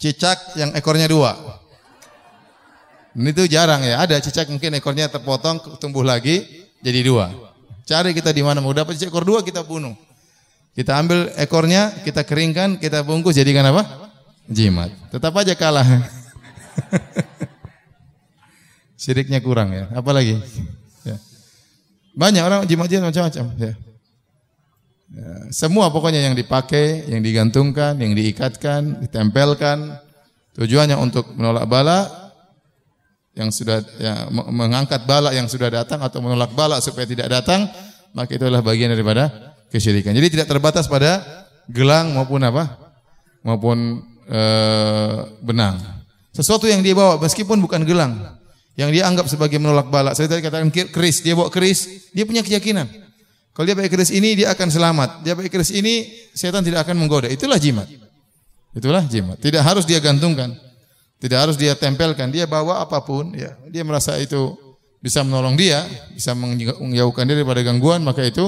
cicak 0.00 0.56
yang 0.56 0.72
ekornya 0.72 1.04
dua. 1.04 1.36
Ini 3.14 3.30
tuh 3.30 3.46
jarang 3.46 3.84
ya. 3.84 4.02
Ada 4.02 4.18
cicak 4.24 4.50
mungkin 4.50 4.74
ekornya 4.74 5.06
terpotong, 5.06 5.78
tumbuh 5.78 6.02
lagi 6.02 6.66
jadi 6.82 7.04
dua. 7.04 7.30
Cari 7.84 8.16
kita 8.16 8.32
di 8.32 8.40
mana 8.40 8.64
mau 8.64 8.72
dapat 8.72 8.96
ekor 8.96 9.22
dua 9.22 9.44
kita 9.44 9.62
bunuh. 9.62 9.92
Kita 10.74 10.98
ambil 10.98 11.30
ekornya, 11.38 11.94
kita 12.02 12.26
keringkan, 12.26 12.82
kita 12.82 13.06
bungkus 13.06 13.38
jadikan 13.38 13.62
apa? 13.70 14.10
Jimat. 14.50 14.90
Tetap 15.14 15.30
aja 15.38 15.54
kalah. 15.54 15.86
Siriknya 19.02 19.38
kurang 19.38 19.70
ya. 19.70 19.86
Apalagi? 19.94 20.40
Ya. 22.14 22.18
Banyak 22.18 22.42
orang 22.46 22.60
jimat-jimat 22.70 23.10
macam-macam. 23.10 23.44
Ya. 23.58 23.74
Ya, 25.14 25.30
semua 25.54 25.90
pokoknya 25.94 26.26
yang 26.26 26.34
dipakai, 26.34 27.06
yang 27.06 27.22
digantungkan, 27.22 27.94
yang 27.98 28.18
diikatkan, 28.18 29.06
ditempelkan, 29.06 29.98
tujuannya 30.58 30.98
untuk 30.98 31.34
menolak 31.38 31.70
bala, 31.70 32.10
yang 33.34 33.50
sudah 33.50 33.82
ya, 33.98 34.26
mengangkat 34.30 35.06
bala 35.06 35.34
yang 35.34 35.46
sudah 35.46 35.70
datang 35.70 36.02
atau 36.02 36.18
menolak 36.18 36.50
bala 36.54 36.82
supaya 36.82 37.06
tidak 37.06 37.30
datang, 37.30 37.66
maka 38.14 38.34
itu 38.34 38.46
adalah 38.46 38.62
bagian 38.62 38.90
daripada 38.90 39.54
kesyirikan. 39.70 40.14
Jadi 40.14 40.38
tidak 40.38 40.50
terbatas 40.50 40.86
pada 40.86 41.22
gelang 41.70 42.14
maupun 42.14 42.42
apa? 42.42 42.84
maupun 43.44 44.00
e, 44.24 44.42
benang. 45.44 45.76
Sesuatu 46.32 46.64
yang 46.64 46.80
dia 46.80 46.96
bawa 46.96 47.20
meskipun 47.20 47.60
bukan 47.60 47.84
gelang, 47.84 48.40
yang 48.74 48.90
dia 48.90 49.06
anggap 49.06 49.30
sebagai 49.30 49.58
menolak 49.62 49.86
bala. 49.90 50.14
Saya 50.18 50.26
tadi 50.26 50.42
katakan 50.42 50.70
keris, 50.70 51.22
dia 51.22 51.38
bawa 51.38 51.50
keris, 51.50 52.10
dia 52.10 52.26
punya 52.26 52.42
keyakinan. 52.42 52.90
Kalau 53.54 53.64
dia 53.70 53.78
pakai 53.78 53.90
keris 53.90 54.10
ini 54.10 54.34
dia 54.34 54.50
akan 54.50 54.66
selamat. 54.66 55.22
Dia 55.22 55.38
pakai 55.38 55.46
keris 55.46 55.70
ini 55.70 56.10
setan 56.34 56.66
tidak 56.66 56.82
akan 56.82 56.98
menggoda. 56.98 57.30
Itulah 57.30 57.54
jimat. 57.54 57.86
Itulah 58.74 59.06
jimat. 59.06 59.38
Tidak 59.38 59.62
harus 59.62 59.86
dia 59.86 60.02
gantungkan. 60.02 60.58
Tidak 61.22 61.38
harus 61.38 61.54
dia 61.56 61.72
tempelkan, 61.78 62.28
dia 62.28 62.44
bawa 62.44 62.84
apa 62.84 63.00
pun, 63.00 63.32
ya. 63.32 63.54
Dia 63.70 63.80
merasa 63.86 64.18
itu 64.18 64.58
bisa 65.00 65.24
menolong 65.24 65.56
dia, 65.56 65.86
bisa 66.12 66.34
menjauhkan 66.36 67.24
diri 67.24 67.40
daripada 67.40 67.64
gangguan, 67.64 68.02
maka 68.04 68.26
itu 68.26 68.44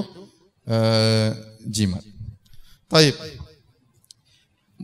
uh, 0.67 1.31
jimat. 1.65 2.03
Taib. 2.91 3.15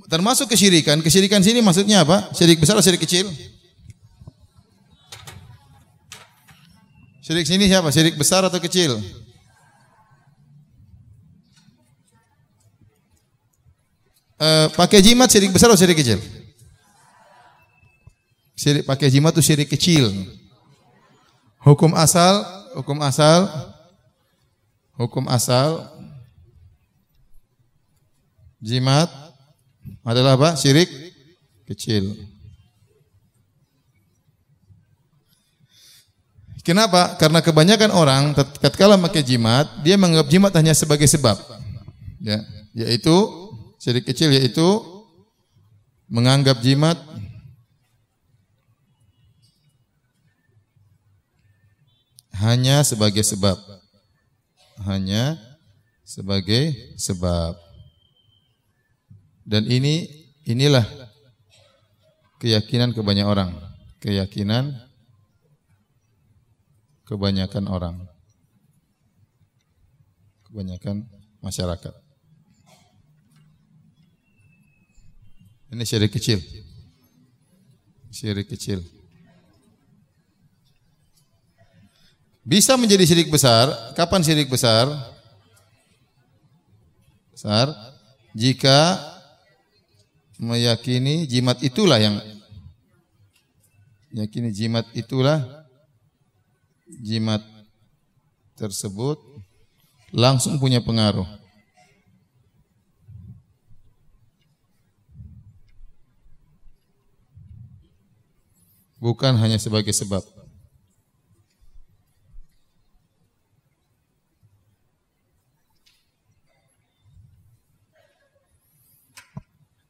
Termasuk 0.08 0.48
kesyirikan. 0.48 1.04
Kesyirikan 1.04 1.44
sini 1.44 1.60
maksudnya 1.60 2.06
apa? 2.06 2.32
Syirik 2.32 2.62
besar 2.62 2.78
atau 2.78 2.84
syirik 2.86 3.02
kecil? 3.04 3.28
Syirik 7.22 7.46
sini 7.46 7.70
siapa? 7.70 7.94
Syirik 7.94 8.18
besar 8.18 8.42
atau 8.42 8.58
kecil? 8.58 8.98
Uh, 14.42 14.66
pakai 14.74 14.98
jimat 14.98 15.30
syirik 15.30 15.54
besar 15.54 15.70
atau 15.70 15.78
syirik 15.78 16.02
kecil? 16.02 16.18
Syirik 18.58 18.82
pakai 18.82 19.06
jimat 19.06 19.30
itu 19.38 19.42
syirik 19.46 19.70
kecil. 19.70 20.10
Hukum 21.62 21.94
asal, 21.94 22.42
hukum 22.74 22.98
asal, 22.98 23.46
hukum 24.98 25.30
asal, 25.30 25.86
jimat 28.58 29.06
adalah 30.02 30.34
apa? 30.34 30.58
Syirik 30.58 30.90
kecil. 31.70 32.18
Kenapa? 36.62 37.18
Karena 37.18 37.42
kebanyakan 37.42 37.90
orang 37.90 38.22
tatkala 38.62 38.94
pakai 38.94 39.26
jimat, 39.26 39.66
dia 39.82 39.98
menganggap 39.98 40.30
jimat 40.30 40.52
hanya 40.54 40.70
sebagai 40.78 41.10
sebab. 41.10 41.34
Ya, 42.22 42.38
yaitu 42.70 43.10
syirik 43.82 44.06
kecil 44.06 44.30
yaitu 44.30 44.62
menganggap 46.06 46.62
jimat 46.62 46.94
hanya 52.38 52.86
sebagai 52.86 53.26
sebab. 53.26 53.58
Hanya 54.86 55.34
sebagai 56.06 56.74
sebab. 56.94 57.58
Dan 59.42 59.66
ini 59.66 60.06
inilah 60.46 60.86
keyakinan 62.38 62.94
kebanyakan 62.94 63.30
orang. 63.30 63.50
Keyakinan 63.98 64.74
kebanyakan 67.06 67.66
orang. 67.68 67.96
Kebanyakan 70.48 71.08
masyarakat. 71.40 71.94
Ini 75.72 75.84
syirik 75.88 76.12
kecil. 76.12 76.38
Syirik 78.12 78.52
kecil. 78.52 78.84
Bisa 82.44 82.76
menjadi 82.76 83.08
syirik 83.08 83.32
besar. 83.32 83.72
Kapan 83.96 84.20
syirik 84.20 84.52
besar? 84.52 84.90
Besar 87.32 87.72
jika 88.36 89.00
meyakini 90.36 91.24
jimat 91.24 91.62
itulah 91.62 91.96
yang 92.02 92.20
meyakini 94.12 94.52
jimat 94.52 94.84
itulah 94.92 95.61
jimat 97.00 97.40
tersebut 98.58 99.16
langsung 100.12 100.60
punya 100.60 100.84
pengaruh. 100.84 101.26
Bukan 109.02 109.34
hanya 109.34 109.58
sebagai 109.58 109.90
sebab. 109.90 110.22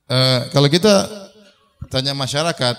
Uh, 0.09 0.49
kalau 0.53 0.69
kita 0.69 1.09
tanya 1.93 2.17
masyarakat, 2.17 2.77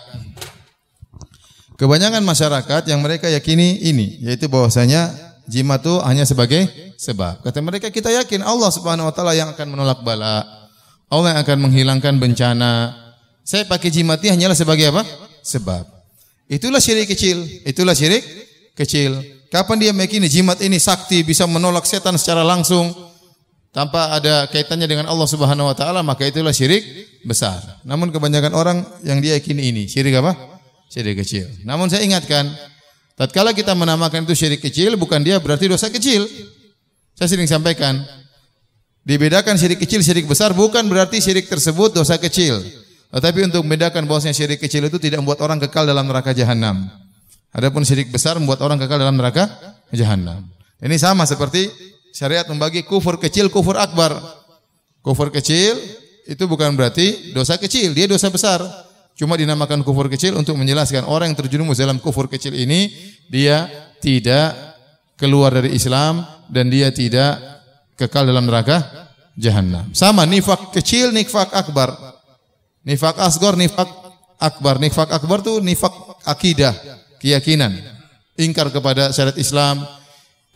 kebanyakan 1.84 2.24
masyarakat 2.24 2.88
yang 2.88 3.04
mereka 3.04 3.28
yakini 3.28 3.84
ini, 3.84 4.24
yaitu 4.24 4.48
bahwasanya 4.48 5.12
jimat 5.52 5.84
itu 5.84 6.00
hanya 6.08 6.24
sebagai 6.24 6.63
sebab. 6.96 7.44
Kata 7.44 7.60
mereka 7.60 7.92
kita 7.92 8.08
yakin 8.08 8.40
Allah 8.40 8.72
Subhanahu 8.72 9.12
wa 9.12 9.13
taala 9.13 9.36
yang 9.36 9.52
akan 9.52 9.68
menolak 9.68 10.00
bala, 10.00 10.48
Allah 11.12 11.36
yang 11.36 11.42
akan 11.44 11.58
menghilangkan 11.68 12.16
bencana. 12.24 12.96
Saya 13.44 13.68
pakai 13.68 13.92
jimat 13.92 14.24
ini 14.24 14.40
hanyalah 14.40 14.56
sebagai 14.56 14.88
apa? 14.96 15.04
Sebab. 15.44 15.84
Itulah 16.48 16.80
syirik 16.80 17.12
kecil, 17.12 17.44
itulah 17.68 17.92
syirik 17.92 18.24
kecil. 18.80 19.20
Kapan 19.52 19.84
dia 19.84 19.92
meyakini 19.92 20.32
jimat 20.32 20.63
ini 20.63 20.80
sakti 20.80 21.28
bisa 21.28 21.43
menolak 21.43 21.84
setan 21.84 22.15
secara 22.15 22.48
langsung? 22.48 22.96
tanpa 23.74 24.13
ada 24.13 24.46
kaitannya 24.54 24.86
dengan 24.86 25.10
Allah 25.10 25.26
Subhanahu 25.26 25.65
wa 25.65 25.74
taala 25.74 26.06
maka 26.06 26.30
itulah 26.30 26.54
syirik 26.54 26.86
besar. 27.26 27.58
Namun 27.82 28.13
kebanyakan 28.13 28.54
orang 28.54 28.86
yang 29.02 29.17
dia 29.17 29.34
yakini 29.34 29.74
ini 29.74 29.89
syirik 29.89 30.13
apa? 30.22 30.53
Syirik 30.93 31.25
kecil. 31.25 31.49
Namun 31.65 31.89
saya 31.89 32.06
ingatkan, 32.06 32.45
tatkala 33.17 33.49
kita 33.58 33.73
menamakan 33.73 34.29
itu 34.29 34.38
syirik 34.38 34.62
kecil 34.62 34.93
bukan 34.93 35.25
dia 35.25 35.41
berarti 35.41 35.65
dosa 35.65 35.89
kecil. 35.89 36.29
Saya 37.17 37.34
sering 37.34 37.49
sampaikan, 37.49 37.97
dibedakan 39.01 39.58
syirik 39.58 39.82
kecil 39.82 40.06
syirik 40.06 40.29
besar 40.29 40.53
bukan 40.53 40.86
berarti 40.86 41.17
syirik 41.17 41.49
tersebut 41.49 41.97
dosa 41.97 42.21
kecil. 42.21 42.62
Tetapi 43.10 43.49
untuk 43.49 43.65
membedakan 43.65 44.06
bahwasanya 44.06 44.38
syirik 44.38 44.62
kecil 44.62 44.86
itu 44.86 45.01
tidak 45.01 45.25
membuat 45.25 45.41
orang 45.41 45.58
kekal 45.65 45.89
dalam 45.89 46.06
neraka 46.06 46.29
jahanam. 46.29 46.86
Adapun 47.49 47.82
syirik 47.82 48.13
besar 48.13 48.38
membuat 48.38 48.62
orang 48.62 48.77
kekal 48.77 49.01
dalam 49.01 49.17
neraka 49.17 49.49
jahanam. 49.89 50.45
Ini 50.77 50.97
sama 51.01 51.25
seperti 51.25 51.73
Syariat 52.13 52.45
membagi 52.45 52.86
kufur 52.86 53.17
kecil, 53.17 53.49
kufur 53.49 53.73
akbar. 53.73 54.13
Kufur 55.01 55.34
kecil 55.34 55.73
itu 56.29 56.45
bukan 56.45 56.77
berarti 56.77 57.34
dosa 57.34 57.58
kecil, 57.58 57.89
dia 57.97 58.06
dosa 58.06 58.29
besar. 58.29 58.62
Cuma 59.13 59.38
dinamakan 59.38 59.86
kufur 59.86 60.10
kecil 60.10 60.34
untuk 60.34 60.58
menjelaskan 60.58 61.06
orang 61.06 61.32
yang 61.32 61.38
terjerumus 61.38 61.78
dalam 61.78 62.02
kufur 62.02 62.26
kecil 62.26 62.58
ini 62.58 62.89
dia 63.30 63.69
tidak 64.02 64.58
keluar 65.15 65.54
dari 65.54 65.78
Islam 65.78 66.26
dan 66.49 66.67
dia 66.73 66.89
tidak 66.89 67.38
kekal 67.93 68.26
dalam 68.26 68.49
neraka 68.49 69.10
jahanam. 69.38 69.93
Sama 69.93 70.26
nifak 70.26 70.73
kecil, 70.73 71.13
nifak 71.13 71.54
akbar. 71.54 71.93
Nifak 72.84 73.21
asgor, 73.21 73.54
nifak 73.56 73.88
akbar. 74.41 74.82
Nifak 74.82 75.10
akbar 75.13 75.39
itu 75.45 75.62
nifak 75.62 75.93
akidah, 76.26 76.73
keyakinan. 77.21 77.71
Ingkar 78.34 78.73
kepada 78.73 79.13
syariat 79.13 79.38
Islam, 79.38 79.86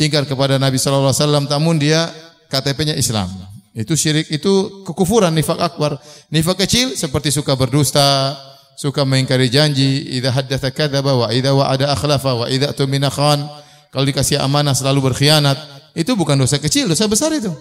ingkar 0.01 0.25
kepada 0.25 0.57
Nabi 0.57 0.81
sallallahu 0.81 1.13
alaihi 1.13 1.23
wasallam 1.23 1.77
dia 1.77 2.09
KTP-nya 2.49 2.97
Islam. 2.97 3.29
Itu 3.77 3.93
syirik, 3.93 4.33
itu 4.33 4.81
kekufuran 4.81 5.29
nifak 5.37 5.61
akbar. 5.61 6.01
Nifak 6.33 6.65
kecil 6.65 6.97
seperti 6.97 7.29
suka 7.29 7.53
berdusta, 7.53 8.33
suka 8.73 9.05
mengingkari 9.05 9.53
janji, 9.53 10.17
idza 10.17 10.33
haddatsa 10.33 10.73
kadzaba 10.73 11.13
wa 11.13 11.27
idza 11.29 11.53
wa'ada 11.53 11.93
akhlafa 11.93 12.31
wa 12.33 12.45
idza 12.49 12.73
tumina 12.73 13.13
khan. 13.13 13.45
Kalau 13.93 14.05
dikasih 14.09 14.41
amanah 14.41 14.73
selalu 14.73 15.13
berkhianat. 15.13 15.77
Itu 15.93 16.17
bukan 16.17 16.41
dosa 16.41 16.57
kecil, 16.57 16.89
dosa 16.89 17.05
besar 17.05 17.29
itu. 17.37 17.53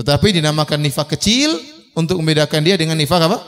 Tetapi 0.00 0.40
dinamakan 0.40 0.80
nifak 0.80 1.16
kecil 1.16 1.52
untuk 1.92 2.16
membedakan 2.24 2.64
dia 2.64 2.80
dengan 2.80 2.96
nifak 2.96 3.28
apa? 3.28 3.38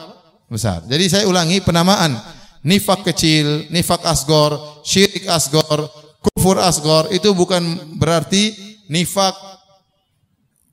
Besar. 0.47 0.85
Jadi 0.85 1.09
saya 1.09 1.25
ulangi 1.25 1.59
penamaan 1.65 2.15
nifak 2.61 3.01
kecil, 3.01 3.65
nifak 3.73 4.05
asgor, 4.05 4.81
syirik 4.85 5.25
asgor, 5.25 5.89
kufur 6.21 6.61
asgor 6.61 7.09
itu 7.09 7.33
bukan 7.33 7.61
berarti 7.97 8.53
nifak 8.87 9.35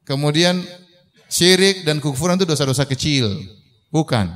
kemudian 0.04 0.60
syirik 1.28 1.82
dan 1.82 1.98
kufuran 1.98 2.38
itu 2.38 2.46
dosa-dosa 2.46 2.86
kecil. 2.86 3.28
Bukan. 3.90 4.30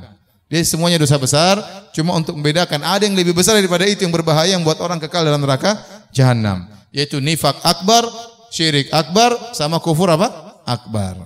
Dia 0.49 0.65
semuanya 0.65 0.97
dosa 0.97 1.21
besar, 1.21 1.61
cuma 1.93 2.17
untuk 2.17 2.33
membedakan 2.33 2.81
ada 2.81 3.05
yang 3.05 3.13
lebih 3.13 3.37
besar 3.37 3.53
daripada 3.53 3.85
itu 3.85 4.01
yang 4.01 4.09
berbahaya 4.09 4.57
yang 4.57 4.65
buat 4.65 4.81
orang 4.81 4.97
kekal 4.97 5.21
dalam 5.21 5.45
neraka 5.45 5.77
jahanam, 6.09 6.65
yaitu 6.89 7.21
nifak 7.21 7.53
akbar, 7.61 8.01
syirik 8.49 8.89
akbar 8.89 9.53
sama 9.53 9.77
kufur 9.77 10.09
apa? 10.09 10.57
Akbar. 10.65 11.21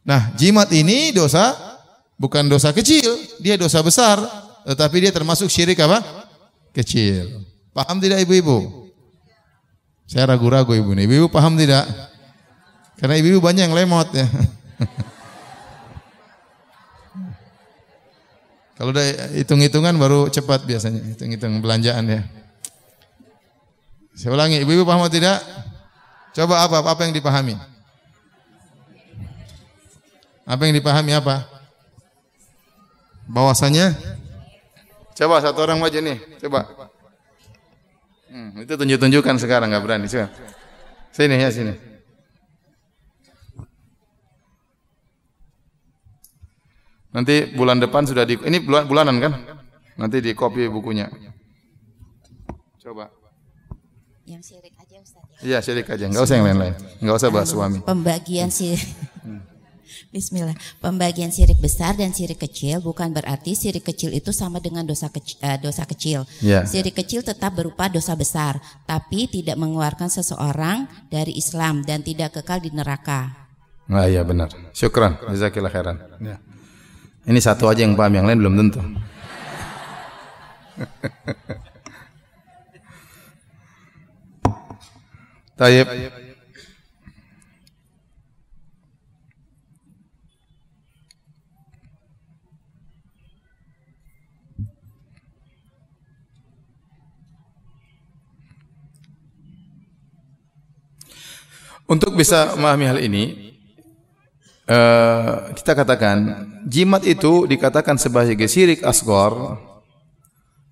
Nah, 0.00 0.32
jimat 0.40 0.72
ini 0.72 1.12
dosa 1.12 1.52
bukan 2.16 2.48
dosa 2.48 2.72
kecil, 2.72 3.04
dia 3.44 3.60
dosa 3.60 3.84
besar, 3.84 4.16
tetapi 4.64 5.04
dia 5.04 5.12
termasuk 5.12 5.52
syirik 5.52 5.76
apa? 5.84 6.00
Kecil. 6.72 7.44
Paham 7.76 8.00
tidak 8.00 8.24
ibu-ibu? 8.24 8.88
Saya 10.08 10.32
ragu-ragu 10.32 10.72
ibu 10.72 10.96
nih. 10.96 11.04
Ibu 11.04 11.28
paham 11.28 11.60
tidak? 11.60 11.84
Karena 12.96 13.14
ibu-ibu 13.20 13.44
banyak 13.44 13.68
yang 13.68 13.76
lemot 13.76 14.08
ya. 14.16 14.24
Kalau 18.76 18.92
udah 18.92 19.04
hitung-hitungan 19.36 19.96
baru 19.96 20.28
cepat 20.28 20.68
biasanya 20.68 21.00
hitung-hitung 21.00 21.64
belanjaan 21.64 22.04
ya. 22.08 22.20
Saya 24.16 24.32
ulangi, 24.32 24.60
ibu-ibu 24.64 24.84
paham 24.84 25.04
atau 25.04 25.12
tidak? 25.12 25.40
Coba 26.36 26.64
apa? 26.64 26.84
Apa 26.84 27.04
yang 27.08 27.12
dipahami? 27.16 27.56
Apa 30.44 30.62
yang 30.68 30.76
dipahami 30.76 31.12
apa? 31.16 31.48
Bahwasanya 33.28 33.96
Coba 35.16 35.40
satu 35.40 35.64
orang 35.64 35.80
maju 35.80 35.96
nih, 35.96 36.20
coba. 36.44 36.68
Hmm, 38.28 38.52
itu 38.60 38.76
tunjuk-tunjukkan 38.76 39.40
sekarang 39.40 39.72
nggak 39.72 39.80
berani. 39.80 40.04
Coba. 40.12 40.28
Sini 41.08 41.40
ya 41.40 41.48
sini. 41.48 41.72
Nanti 47.16 47.56
bulan 47.56 47.80
depan 47.80 48.04
sudah 48.04 48.28
di 48.28 48.36
ini 48.44 48.60
bulan 48.60 48.84
bulanan 48.84 49.16
kan? 49.16 49.32
Nanti 49.96 50.20
di 50.20 50.36
copy 50.36 50.68
bukunya. 50.68 51.08
Coba. 52.76 53.08
Yang 54.28 54.52
syirik 54.52 54.76
aja 54.76 54.96
Ustaz. 55.00 55.24
Ya? 55.40 55.40
Iya, 55.40 55.58
syirik 55.64 55.88
aja. 55.88 56.04
Enggak 56.12 56.28
usah 56.28 56.36
yang 56.36 56.46
lain-lain. 56.52 56.74
Enggak 57.00 57.16
usah 57.16 57.28
bahas 57.32 57.48
suami. 57.48 57.80
Pembagian 57.80 58.52
sih. 58.52 58.76
Hmm. 59.24 59.40
Bismillah. 60.12 60.52
Pembagian 60.82 61.32
sirik 61.32 61.56
besar 61.56 61.96
dan 61.96 62.12
sirik 62.12 62.36
kecil 62.36 62.84
bukan 62.84 63.16
berarti 63.16 63.56
sirik 63.56 63.88
kecil 63.88 64.12
itu 64.12 64.28
sama 64.34 64.60
dengan 64.60 64.84
dosa 64.84 65.08
kecil. 65.08 65.40
Uh, 65.40 65.56
dosa 65.56 65.88
kecil. 65.88 66.28
Ya. 66.44 66.68
Sirik 66.68 67.00
kecil 67.00 67.24
tetap 67.24 67.56
berupa 67.56 67.88
dosa 67.88 68.12
besar, 68.12 68.60
tapi 68.84 69.24
tidak 69.24 69.56
mengeluarkan 69.56 70.12
seseorang 70.12 70.84
dari 71.08 71.32
Islam 71.38 71.80
dan 71.80 72.04
tidak 72.04 72.36
kekal 72.36 72.60
di 72.60 72.74
neraka. 72.76 73.48
Nah, 73.88 74.04
iya 74.04 74.20
benar. 74.26 74.52
Syukran. 74.76 75.16
Jazakillah 75.32 75.72
khairan. 75.72 75.96
Ya. 76.20 76.36
Ini 77.26 77.42
satu 77.42 77.66
aja 77.66 77.82
yang 77.82 77.98
paham, 77.98 78.14
yang 78.14 78.26
lain 78.30 78.38
belum 78.38 78.54
tentu. 78.54 78.78
Tayyib. 85.58 85.90
Untuk 101.86 102.18
bisa 102.18 102.54
memahami 102.58 102.86
hal 102.86 102.98
ini, 102.98 103.45
uh, 104.66 105.54
kita 105.54 105.72
katakan 105.72 106.16
jimat 106.66 107.02
itu 107.06 107.46
dikatakan 107.46 107.96
sebagai 107.98 108.46
syirik 108.50 108.82
asgor. 108.82 109.58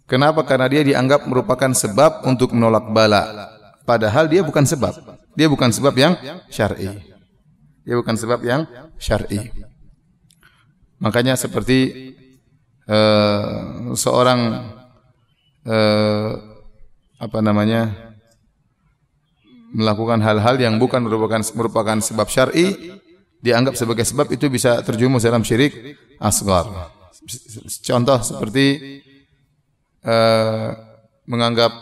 Kenapa? 0.04 0.44
Karena 0.44 0.68
dia 0.68 0.84
dianggap 0.84 1.24
merupakan 1.24 1.72
sebab 1.72 2.28
untuk 2.28 2.52
menolak 2.52 2.92
bala. 2.92 3.48
Padahal 3.88 4.28
dia 4.28 4.44
bukan 4.44 4.68
sebab. 4.68 4.92
Dia 5.32 5.48
bukan 5.48 5.72
sebab 5.72 5.94
yang 5.96 6.12
syar'i. 6.52 6.92
Dia 7.84 7.94
bukan 7.96 8.16
sebab 8.16 8.40
yang 8.44 8.68
syar'i. 9.00 9.48
Makanya 11.00 11.40
seperti 11.40 12.12
uh, 12.88 13.92
seorang 13.96 14.40
uh, 15.64 16.30
apa 17.16 17.38
namanya 17.40 17.92
melakukan 19.74 20.20
hal-hal 20.22 20.60
yang 20.60 20.76
bukan 20.76 21.02
merupakan 21.02 21.40
merupakan 21.56 21.98
sebab 21.98 22.28
syar'i 22.28 22.94
dianggap 23.44 23.76
sebagai 23.76 24.08
sebab 24.08 24.32
itu 24.32 24.48
bisa 24.48 24.80
terjumus 24.80 25.20
dalam 25.20 25.44
syirik 25.44 26.00
asgar. 26.16 26.64
Contoh 27.84 28.18
seperti 28.24 28.66
uh, 30.00 30.72
menganggap 31.28 31.72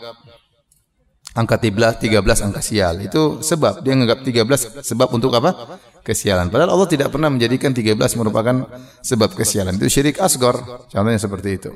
angka 1.39 1.55
13 1.55 2.19
angka 2.19 2.59
sial. 2.59 2.99
Itu 2.99 3.39
sebab 3.39 3.79
dia 3.79 3.95
menganggap 3.95 4.27
13 4.27 4.83
sebab 4.83 5.07
untuk 5.15 5.31
apa? 5.39 5.79
Kesialan. 6.03 6.51
Padahal 6.51 6.75
Allah 6.75 6.89
tidak 6.91 7.15
pernah 7.15 7.31
menjadikan 7.31 7.71
13 7.71 7.95
merupakan 8.19 8.67
sebab 8.99 9.31
kesialan. 9.31 9.79
Itu 9.79 9.87
syirik 9.87 10.19
asgar. 10.19 10.59
Contohnya 10.91 11.19
seperti 11.19 11.49
itu. 11.55 11.71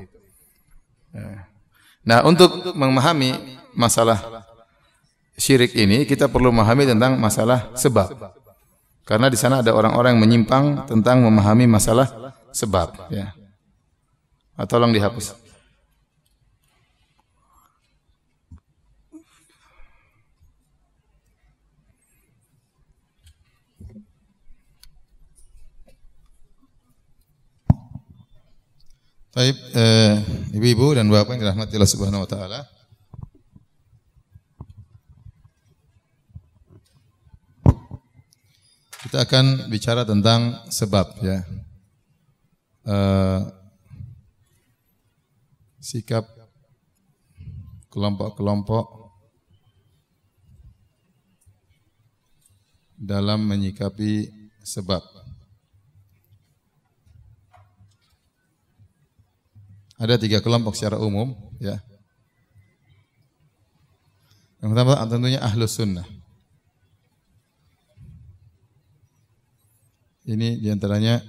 Nah, 2.04 2.28
untuk 2.28 2.76
memahami 2.76 3.60
masalah 3.71 4.43
syirik 5.39 5.71
ini 5.80 6.04
kita 6.04 6.28
perlu 6.28 6.52
memahami 6.52 6.84
tentang 6.84 7.15
masalah 7.15 7.71
sebab. 7.76 8.37
Karena 9.08 9.32
di 9.32 9.39
sana 9.39 9.63
ada 9.63 9.72
orang-orang 9.72 10.20
yang 10.20 10.24
menyimpang 10.28 10.84
tentang 10.84 11.24
memahami 11.24 11.63
masalah 11.63 12.12
sebab 12.52 13.08
ya. 13.08 13.32
Ah, 14.60 14.67
tolong 14.67 14.91
dihapus. 14.91 15.32
Baik, 29.32 29.56
eh, 29.78 30.17
ibu-ibu 30.58 30.98
dan 30.98 31.08
bapak 31.08 31.38
yang 31.38 31.48
dirahmati 31.48 31.78
Allah 31.78 31.88
Subhanahu 31.88 32.26
wa 32.26 32.30
taala. 32.30 32.77
Kita 39.17 39.25
akan 39.34 39.73
bicara 39.73 40.06
tentang 40.06 40.69
sebab 40.69 41.25
ya. 41.25 41.41
Uh, 42.86 43.49
sikap 45.82 46.21
kelompok-kelompok 47.89 48.86
dalam 52.93 53.41
menyikapi 53.41 54.30
sebab. 54.62 55.01
Ada 59.97 60.21
tiga 60.21 60.45
kelompok 60.45 60.77
secara 60.77 61.01
umum 61.01 61.34
ya. 61.58 61.82
Yang 64.62 64.77
pertama 64.77 64.93
tentunya 65.10 65.41
ahlus 65.41 65.73
sunnah. 65.73 66.16
Ini 70.28 70.60
di 70.60 70.68
antaranya 70.68 71.24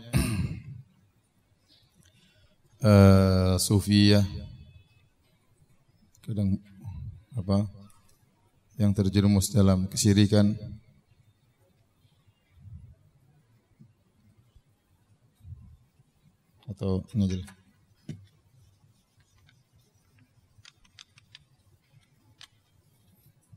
uh, 2.83 3.55
sufiyah, 3.67 4.27
kadang 6.27 6.59
apa 7.39 7.63
yang 8.75 8.91
terjerumus 8.91 9.55
dalam 9.55 9.87
kesirikan 9.87 10.59
atau 16.67 17.07
ngajil. 17.15 17.47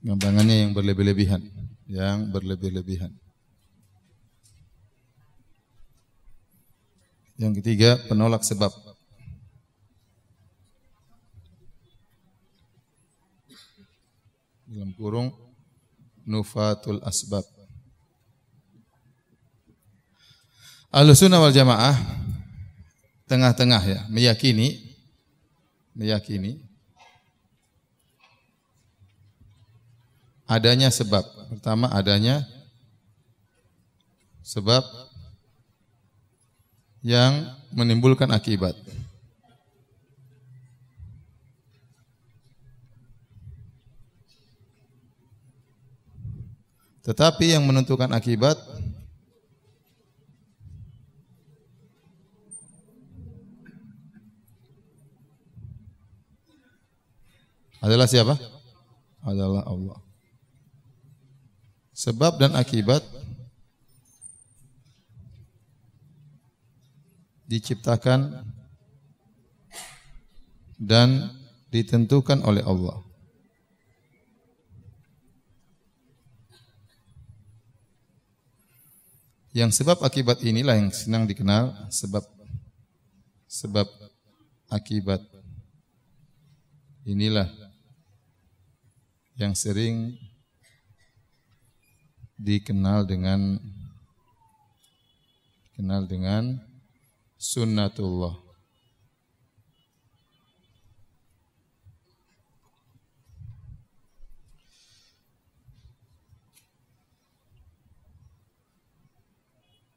Gampangannya 0.06 0.69
yang 0.69 0.77
berlebih-lebihan, 0.77 1.41
yang 1.89 2.30
berlebih-lebihan. 2.30 3.20
Yang 7.41 7.65
ketiga, 7.65 7.97
penolak 8.06 8.45
sebab. 8.45 8.69
Dalam 14.69 14.93
kurung 14.93 15.34
nufatul 16.21 17.01
asbab. 17.01 17.41
Ahlussunnah 20.93 21.41
wal 21.41 21.49
Jamaah 21.49 21.97
tengah-tengah 23.25 23.84
ya, 23.89 23.99
meyakini 24.06 24.93
meyakini 25.97 26.62
adanya 30.45 30.93
sebab. 30.93 31.25
Pertama 31.49 31.89
adanya 31.89 32.45
sebab 34.45 34.86
yang 37.01 37.49
menimbulkan 37.73 38.29
akibat. 38.29 38.77
Tetapi 47.01 47.57
yang 47.57 47.65
menentukan 47.65 48.13
akibat 48.13 48.61
adalah 57.81 58.05
siapa? 58.05 58.37
Adalah 59.25 59.65
Allah. 59.65 59.97
Sebab 61.97 62.37
dan 62.37 62.53
akibat 62.53 63.01
diciptakan 67.51 68.47
dan 70.79 71.35
ditentukan 71.67 72.39
oleh 72.47 72.63
Allah. 72.63 73.03
Yang 79.51 79.83
sebab 79.83 79.99
akibat 79.99 80.39
inilah 80.47 80.79
yang 80.79 80.95
senang 80.95 81.27
dikenal 81.27 81.75
sebab 81.91 82.23
sebab 83.51 83.83
akibat 84.71 85.19
inilah 87.03 87.51
yang 89.35 89.51
sering 89.51 90.15
dikenal 92.39 93.03
dengan 93.03 93.59
kenal 95.75 96.07
dengan 96.07 96.70
sunnatullah. 97.41 98.38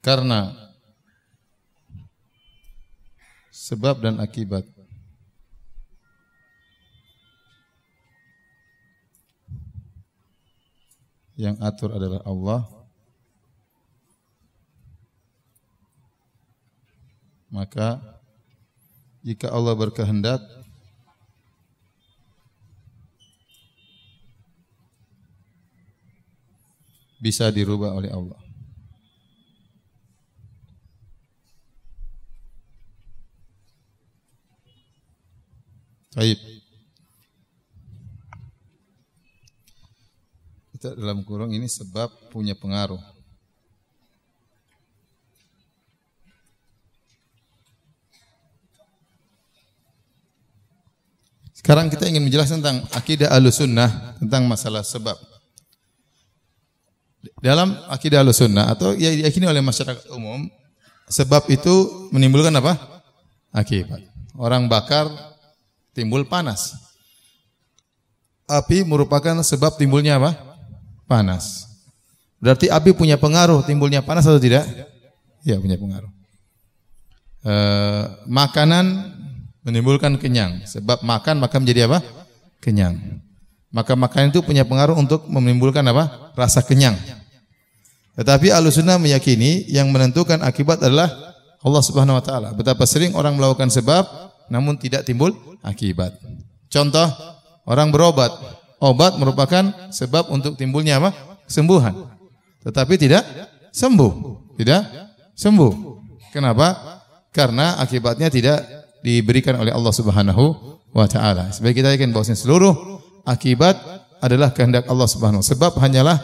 Karena 0.05 0.53
sebab 3.49 4.05
dan 4.05 4.21
akibat 4.21 4.69
yang 11.41 11.57
atur 11.61 11.97
adalah 11.97 12.21
Allah. 12.29 12.84
Maka 17.55 18.03
jika 19.23 19.47
Allah 19.47 19.79
berkehendak 19.79 20.43
bisa 27.23 27.47
dirubah 27.55 27.95
oleh 27.95 28.11
Allah. 28.11 28.43
Baik. 36.19 36.43
Kita 40.75 40.99
dalam 40.99 41.23
kurung 41.23 41.55
ini 41.55 41.71
sebab 41.71 42.11
punya 42.35 42.59
pengaruh. 42.59 43.14
Sekarang 51.65 51.89
kita 51.89 52.05
ingin 52.05 52.21
menjelaskan 52.21 52.61
tentang 52.61 52.85
akidah 52.93 53.33
sunnah 53.49 54.21
tentang 54.21 54.45
masalah 54.45 54.85
sebab. 54.85 55.17
Dalam 57.41 57.73
akidah 57.89 58.21
sunnah 58.37 58.69
atau 58.69 58.93
yang 58.93 59.17
diyakini 59.17 59.49
oleh 59.49 59.65
masyarakat 59.65 60.13
umum, 60.13 60.45
sebab 61.09 61.49
itu 61.49 61.73
menimbulkan 62.13 62.53
apa? 62.53 62.77
Akibat. 63.49 64.05
Orang 64.37 64.69
bakar 64.69 65.09
timbul 65.97 66.29
panas. 66.29 66.77
Api 68.45 68.85
merupakan 68.85 69.41
sebab 69.41 69.81
timbulnya 69.81 70.21
apa? 70.21 70.37
Panas. 71.09 71.65
Berarti 72.45 72.69
api 72.69 72.93
punya 72.93 73.17
pengaruh 73.17 73.65
timbulnya 73.65 74.05
panas 74.05 74.29
atau 74.29 74.37
tidak? 74.37 74.69
Ya 75.49 75.57
punya 75.57 75.81
pengaruh. 75.81 76.13
E, 77.41 77.55
makanan 78.29 79.14
menimbulkan 79.65 80.15
kenyang. 80.21 80.63
Sebab 80.69 81.03
makan 81.03 81.41
maka 81.43 81.57
menjadi 81.59 81.89
apa? 81.91 82.05
Kenyang. 82.61 83.25
Maka 83.75 83.99
makanan 83.99 84.31
itu 84.31 84.45
punya 84.45 84.63
pengaruh 84.63 84.95
untuk 84.95 85.27
menimbulkan 85.27 85.83
apa? 85.91 86.31
Rasa 86.39 86.63
kenyang. 86.63 86.95
Tetapi 88.15 88.55
Ahlussunnah 88.55 89.03
meyakini 89.03 89.67
yang 89.67 89.91
menentukan 89.91 90.39
akibat 90.47 90.79
adalah 90.79 91.11
Allah 91.59 91.83
Subhanahu 91.83 92.21
wa 92.21 92.23
taala. 92.23 92.55
Betapa 92.55 92.87
sering 92.87 93.19
orang 93.19 93.35
melakukan 93.35 93.73
sebab 93.75 94.07
namun 94.47 94.79
tidak 94.79 95.03
timbul 95.03 95.35
akibat. 95.65 96.15
Contoh, 96.71 97.09
orang 97.67 97.91
berobat. 97.91 98.31
Obat 98.79 99.17
merupakan 99.17 99.91
sebab 99.91 100.29
untuk 100.29 100.55
timbulnya 100.61 101.01
apa? 101.01 101.11
Kesembuhan. 101.49 102.15
Tetapi 102.63 102.95
tidak 103.01 103.25
sembuh. 103.73 104.13
Tidak 104.61 104.83
sembuh. 105.35 105.73
Kenapa? 106.31 107.01
Karena 107.35 107.81
akibatnya 107.81 108.31
tidak 108.31 108.84
diberikan 109.05 109.61
oleh 109.61 109.69
Allah 109.69 109.93
Subhanahu 109.93 110.45
wa 110.97 111.05
taala. 111.05 111.53
Sebagai 111.53 111.85
kita 111.85 111.93
yakin 111.93 112.17
bahwa 112.17 112.25
seluruh 112.33 112.75
akibat 113.29 113.77
adalah 114.25 114.57
kehendak 114.57 114.89
Allah 114.89 115.05
Subhanahu 115.05 115.45
sebab 115.45 115.77
hanyalah 115.77 116.17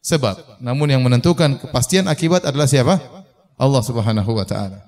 sebab. 0.00 0.64
Namun 0.64 0.88
yang 0.88 1.04
menentukan 1.04 1.60
kepastian 1.60 2.08
akibat 2.08 2.48
adalah 2.48 2.64
siapa? 2.64 2.96
Allah 3.60 3.82
Subhanahu 3.84 4.32
wa 4.32 4.48
taala. 4.48 4.80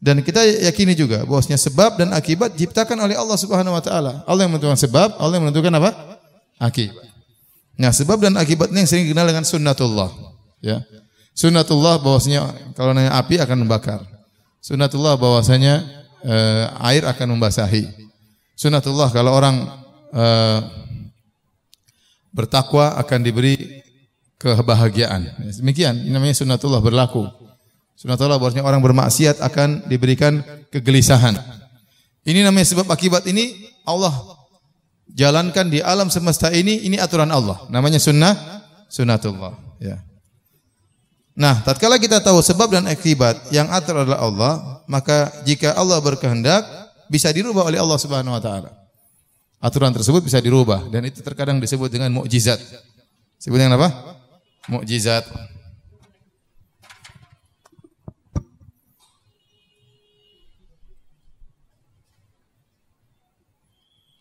Dan 0.00 0.24
kita 0.24 0.40
yakini 0.64 0.96
juga 0.96 1.28
bahwasanya 1.28 1.60
sebab 1.60 2.00
dan 2.00 2.16
akibat 2.16 2.56
diciptakan 2.56 2.96
oleh 3.04 3.20
Allah 3.20 3.36
Subhanahu 3.36 3.76
wa 3.76 3.84
taala. 3.84 4.24
Allah 4.24 4.48
yang 4.48 4.56
menentukan 4.56 4.80
sebab, 4.80 5.20
Allah 5.20 5.36
yang 5.36 5.44
menentukan 5.44 5.76
apa? 5.76 5.90
Akibat. 6.56 7.04
Nah, 7.76 7.92
sebab 7.92 8.16
dan 8.24 8.40
akibat 8.40 8.72
ini 8.72 8.84
yang 8.84 8.88
sering 8.88 9.04
dikenal 9.08 9.28
dengan 9.28 9.44
sunnatullah, 9.44 10.08
ya. 10.64 10.80
Sunnatullah 11.36 12.00
bahwasanya 12.00 12.72
kalau 12.76 12.92
nanya 12.92 13.16
api 13.16 13.40
akan 13.40 13.64
membakar. 13.64 14.04
Sunnatullah 14.60 15.16
bahwasanya 15.16 15.99
eh, 16.24 16.64
air 16.86 17.02
akan 17.06 17.36
membasahi. 17.36 17.86
Sunnatullah 18.56 19.08
kalau 19.12 19.32
orang 19.32 19.68
eh, 20.12 20.58
bertakwa 22.30 22.96
akan 23.00 23.20
diberi 23.24 23.82
kebahagiaan. 24.40 25.26
Demikian, 25.60 26.00
ini 26.00 26.12
namanya 26.14 26.36
sunnatullah 26.36 26.80
berlaku. 26.80 27.28
Sunatullah 28.00 28.40
bahwasanya 28.40 28.64
orang 28.64 28.80
bermaksiat 28.80 29.44
akan 29.44 29.84
diberikan 29.84 30.40
kegelisahan. 30.72 31.36
Ini 32.24 32.40
namanya 32.40 32.72
sebab 32.72 32.88
akibat 32.88 33.28
ini 33.28 33.52
Allah 33.84 34.12
jalankan 35.12 35.68
di 35.68 35.84
alam 35.84 36.08
semesta 36.08 36.48
ini 36.48 36.88
ini 36.88 36.96
aturan 36.96 37.28
Allah. 37.28 37.60
Namanya 37.68 38.00
sunnah 38.00 38.32
sunatullah, 38.88 39.52
ya. 39.76 40.00
Nah, 41.36 41.60
tatkala 41.64 41.96
kita 41.96 42.20
tahu 42.20 42.42
sebab 42.44 42.68
dan 42.68 42.84
akibat 42.90 43.52
yang 43.54 43.70
atur 43.72 44.04
adalah 44.04 44.20
Allah, 44.20 44.52
maka 44.90 45.30
jika 45.46 45.78
Allah 45.78 46.02
berkehendak 46.02 46.66
bisa 47.06 47.30
dirubah 47.30 47.70
oleh 47.70 47.78
Allah 47.78 47.94
Subhanahu 47.94 48.34
wa 48.34 48.42
taala. 48.42 48.74
Aturan 49.62 49.94
tersebut 49.94 50.26
bisa 50.26 50.42
dirubah 50.42 50.90
dan 50.90 51.06
itu 51.06 51.22
terkadang 51.22 51.62
disebut 51.62 51.86
dengan 51.86 52.10
mukjizat. 52.10 52.58
Sebut 53.38 53.54
dengan 53.54 53.78
apa? 53.78 54.18
Mukjizat. 54.66 55.22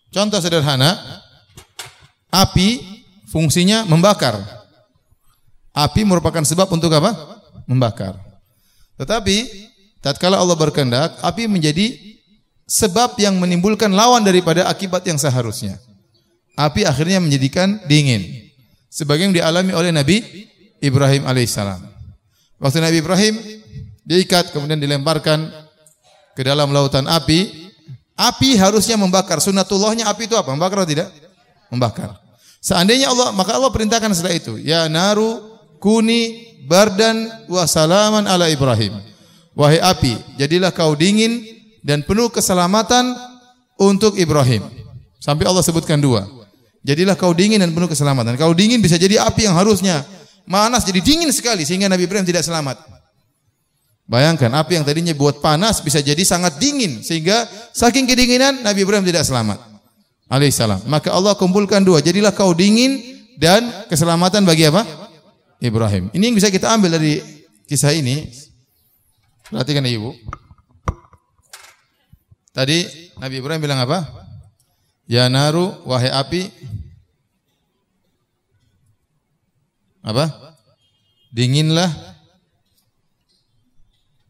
Contoh 0.10 0.42
sederhana, 0.42 0.98
api 2.34 2.82
fungsinya 3.30 3.86
membakar. 3.86 4.42
Api 5.74 6.02
merupakan 6.02 6.42
sebab 6.42 6.66
untuk 6.74 6.90
apa? 6.94 7.14
Membakar. 7.70 8.18
Tetapi 8.98 9.69
tatkala 10.04 10.40
Allah 10.40 10.56
berkehendak, 10.56 11.20
api 11.24 11.48
menjadi 11.48 11.96
sebab 12.70 13.18
yang 13.18 13.38
menimbulkan 13.38 13.90
lawan 13.92 14.22
daripada 14.22 14.68
akibat 14.70 15.04
yang 15.08 15.18
seharusnya. 15.18 15.80
Api 16.60 16.84
akhirnya 16.84 17.24
menjadikan 17.24 17.80
dingin. 17.88 18.52
Sebagai 18.90 19.30
yang 19.30 19.36
dialami 19.36 19.72
oleh 19.72 19.94
Nabi 19.96 20.22
Ibrahim 20.82 21.24
alaihissalam. 21.24 21.80
Waktu 22.60 22.84
Nabi 22.84 23.00
Ibrahim 23.00 23.34
diikat 24.04 24.52
kemudian 24.52 24.82
dilemparkan 24.82 25.48
ke 26.36 26.42
dalam 26.44 26.74
lautan 26.76 27.08
api, 27.08 27.70
Api 28.20 28.60
harusnya 28.60 29.00
membakar. 29.00 29.40
Sunatullahnya 29.40 30.12
api 30.12 30.28
itu 30.28 30.36
apa? 30.36 30.52
Membakar 30.52 30.84
atau 30.84 30.92
tidak? 30.92 31.08
Membakar. 31.72 32.20
Seandainya 32.60 33.08
Allah, 33.08 33.32
maka 33.32 33.56
Allah 33.56 33.72
perintahkan 33.72 34.12
setelah 34.12 34.36
itu. 34.36 34.60
Ya 34.60 34.92
naru 34.92 35.40
kuni 35.80 36.52
bardan 36.68 37.48
wa 37.48 37.64
salaman 37.64 38.28
ala 38.28 38.52
Ibrahim. 38.52 39.00
Wahai 39.58 39.82
api, 39.82 40.16
jadilah 40.38 40.70
kau 40.70 40.94
dingin 40.94 41.44
dan 41.82 42.06
penuh 42.06 42.30
keselamatan 42.30 43.16
untuk 43.80 44.20
Ibrahim. 44.20 44.66
Sampai 45.20 45.48
Allah 45.48 45.64
sebutkan 45.64 46.00
dua. 46.00 46.28
Jadilah 46.80 47.20
kau 47.20 47.36
dingin 47.36 47.60
dan 47.60 47.76
penuh 47.76 47.92
keselamatan. 47.92 48.40
Kau 48.40 48.56
dingin 48.56 48.80
bisa 48.80 48.96
jadi 48.96 49.20
api 49.20 49.52
yang 49.52 49.56
harusnya 49.56 50.08
manas 50.48 50.88
jadi 50.88 51.04
dingin 51.04 51.30
sekali 51.30 51.68
sehingga 51.68 51.92
Nabi 51.92 52.08
Ibrahim 52.08 52.24
tidak 52.24 52.48
selamat. 52.48 52.80
Bayangkan 54.10 54.50
api 54.58 54.82
yang 54.82 54.86
tadinya 54.88 55.14
buat 55.14 55.38
panas 55.38 55.86
bisa 55.86 56.02
jadi 56.02 56.24
sangat 56.26 56.58
dingin 56.58 57.06
sehingga 57.06 57.46
saking 57.78 58.10
kedinginan 58.10 58.66
Nabi 58.66 58.82
Ibrahim 58.82 59.06
tidak 59.06 59.22
selamat. 59.22 59.62
Alaihissalam. 60.30 60.90
Maka 60.90 61.14
Allah 61.14 61.38
kumpulkan 61.38 61.86
dua. 61.86 62.02
Jadilah 62.02 62.34
kau 62.34 62.54
dingin 62.58 63.02
dan 63.38 63.70
keselamatan 63.86 64.46
bagi 64.46 64.66
apa? 64.66 64.86
Ibrahim. 65.62 66.10
Ini 66.16 66.24
yang 66.32 66.36
bisa 66.38 66.50
kita 66.50 66.74
ambil 66.74 66.98
dari 66.98 67.22
kisah 67.70 67.94
ini. 67.94 68.49
Perhatikan 69.50 69.86
ibu. 69.90 70.14
Tadi 72.54 72.86
Nabi 73.18 73.36
Ibrahim 73.42 73.62
bilang 73.62 73.82
apa? 73.82 74.06
Ya 75.10 75.26
naru 75.26 75.74
wahai 75.90 76.14
api. 76.14 76.54
Apa? 80.06 80.30
Dinginlah 81.34 81.90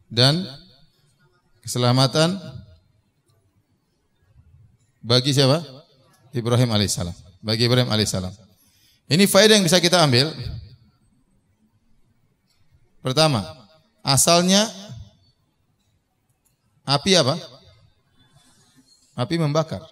dan 0.07 0.43
keselamatan 1.63 2.39
bagi 5.03 5.35
siapa? 5.35 5.63
Ibrahim 6.31 6.71
alaihissalam. 6.71 7.15
Bagi 7.43 7.67
Ibrahim 7.67 7.91
alaihissalam. 7.91 8.31
Ini 9.09 9.25
faedah 9.25 9.57
yang 9.57 9.65
bisa 9.65 9.81
kita 9.81 9.99
ambil. 9.99 10.31
Pertama, 12.99 13.41
asalnya 14.03 14.67
api 16.89 17.11
apa? 17.13 17.37
Api 19.13 19.35
membakar. 19.37 19.85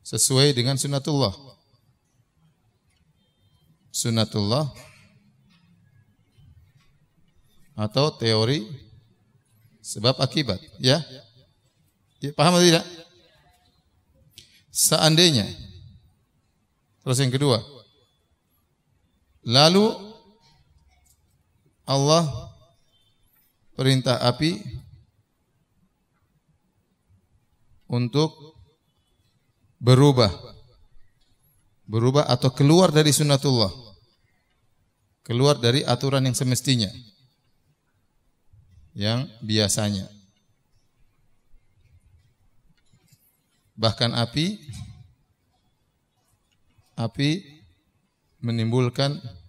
Sesuai 0.00 0.56
dengan 0.56 0.80
sunatullah. 0.80 1.36
Sunatullah 3.92 4.70
atau 7.76 8.12
teori 8.16 8.64
Sebab 9.80 10.22
akibat, 10.22 10.60
ya. 10.78 11.02
ya 12.22 12.30
paham 12.36 12.54
atau 12.54 12.62
tidak? 12.68 12.86
Seandainya 14.70 15.48
Terus 17.02 17.18
yang 17.18 17.32
kedua 17.34 17.58
Lalu 19.42 19.90
Allah 21.88 22.49
perintah 23.80 24.20
api 24.20 24.60
untuk 27.88 28.60
berubah. 29.80 30.28
Berubah 31.88 32.28
atau 32.28 32.52
keluar 32.52 32.92
dari 32.92 33.08
sunnatullah. 33.08 33.72
Keluar 35.24 35.56
dari 35.56 35.80
aturan 35.80 36.28
yang 36.28 36.36
semestinya. 36.36 36.92
Yang 38.92 39.32
biasanya. 39.40 40.12
Bahkan 43.80 44.12
api 44.12 44.60
api 47.00 47.30
menimbulkan 48.44 49.39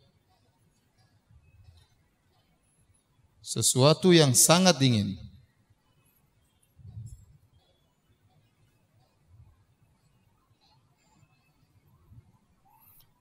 sesuatu 3.51 4.15
yang 4.15 4.31
sangat 4.31 4.79
dingin. 4.79 5.19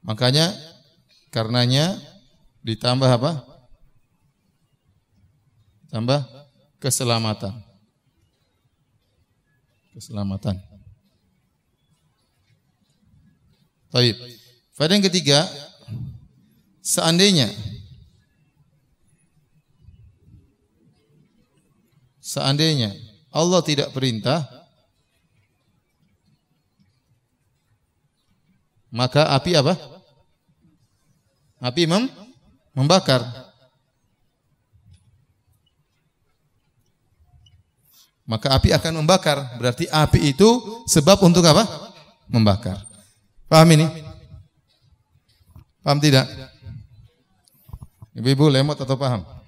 Makanya 0.07 0.55
karenanya 1.35 1.99
ditambah 2.63 3.11
apa? 3.11 3.43
Tambah 5.91 6.23
keselamatan. 6.79 7.67
Keselamatan. 9.99 10.63
Baik. 13.91 14.15
Pada 14.79 14.95
yang 14.95 15.03
ketiga, 15.03 15.43
seandainya 16.79 17.51
seandainya 22.31 22.95
Allah 23.35 23.59
tidak 23.67 23.91
perintah 23.91 24.47
maka 28.95 29.27
api 29.35 29.59
apa? 29.59 29.75
Api 31.59 31.83
mem 31.91 32.07
membakar. 32.75 33.23
Maka 38.27 38.55
api 38.55 38.71
akan 38.71 39.03
membakar. 39.03 39.59
Berarti 39.59 39.91
api 39.91 40.31
itu 40.31 40.49
sebab 40.87 41.19
untuk 41.27 41.43
apa? 41.43 41.67
Membakar. 42.31 42.79
Paham 43.51 43.75
ini? 43.75 43.87
Paham 45.83 45.99
tidak? 45.99 46.31
Ibu-ibu 48.15 48.47
lemot 48.47 48.79
atau 48.79 48.95
paham? 48.95 49.40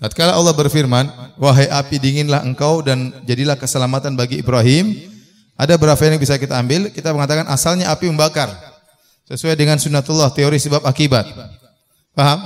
Tatkala 0.00 0.32
Allah 0.32 0.56
berfirman, 0.56 1.36
"Wahai 1.36 1.68
api 1.68 2.00
dinginlah 2.00 2.40
engkau 2.40 2.80
dan 2.80 3.12
jadilah 3.28 3.60
keselamatan 3.60 4.16
bagi 4.16 4.40
Ibrahim." 4.40 4.96
Ada 5.60 5.76
berapa 5.76 6.00
yang 6.00 6.16
bisa 6.16 6.40
kita 6.40 6.56
ambil? 6.56 6.88
Kita 6.88 7.12
mengatakan 7.12 7.44
asalnya 7.52 7.92
api 7.92 8.08
membakar. 8.08 8.48
Sesuai 9.28 9.60
dengan 9.60 9.76
sunnatullah, 9.76 10.32
teori 10.32 10.56
sebab 10.56 10.88
akibat. 10.88 11.28
Paham? 12.16 12.40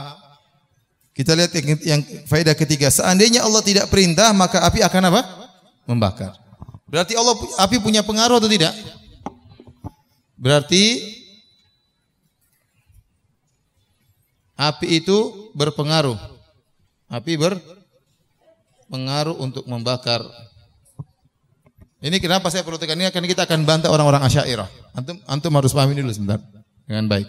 Kita 1.14 1.38
lihat 1.38 1.54
yang, 1.54 1.78
yang 1.78 2.00
faedah 2.26 2.58
ketiga. 2.58 2.90
Seandainya 2.90 3.46
Allah 3.46 3.62
tidak 3.62 3.86
perintah, 3.86 4.34
maka 4.34 4.58
api 4.66 4.82
akan 4.82 5.14
apa? 5.14 5.22
Membakar. 5.86 6.34
Berarti 6.90 7.14
Allah 7.14 7.38
api 7.62 7.78
punya 7.78 8.02
pengaruh 8.02 8.42
atau 8.42 8.50
tidak? 8.50 8.74
Berarti 10.34 11.06
api 14.58 14.98
itu 14.98 15.50
berpengaruh 15.54 16.33
Api 17.12 17.36
berpengaruh 17.36 19.36
untuk 19.36 19.68
membakar. 19.68 20.24
Ini 22.04 22.20
kenapa 22.20 22.52
saya 22.52 22.64
perlu 22.64 22.76
tekan 22.76 23.00
ini? 23.00 23.08
Karena 23.08 23.28
kita 23.28 23.48
akan 23.48 23.64
bantah 23.64 23.88
orang-orang 23.88 24.20
Asy'ariyah. 24.28 24.68
Antum 24.92 25.16
antum 25.24 25.52
harus 25.56 25.72
pahami 25.72 25.96
dulu 25.96 26.12
sebentar 26.12 26.36
dengan 26.84 27.08
baik. 27.08 27.28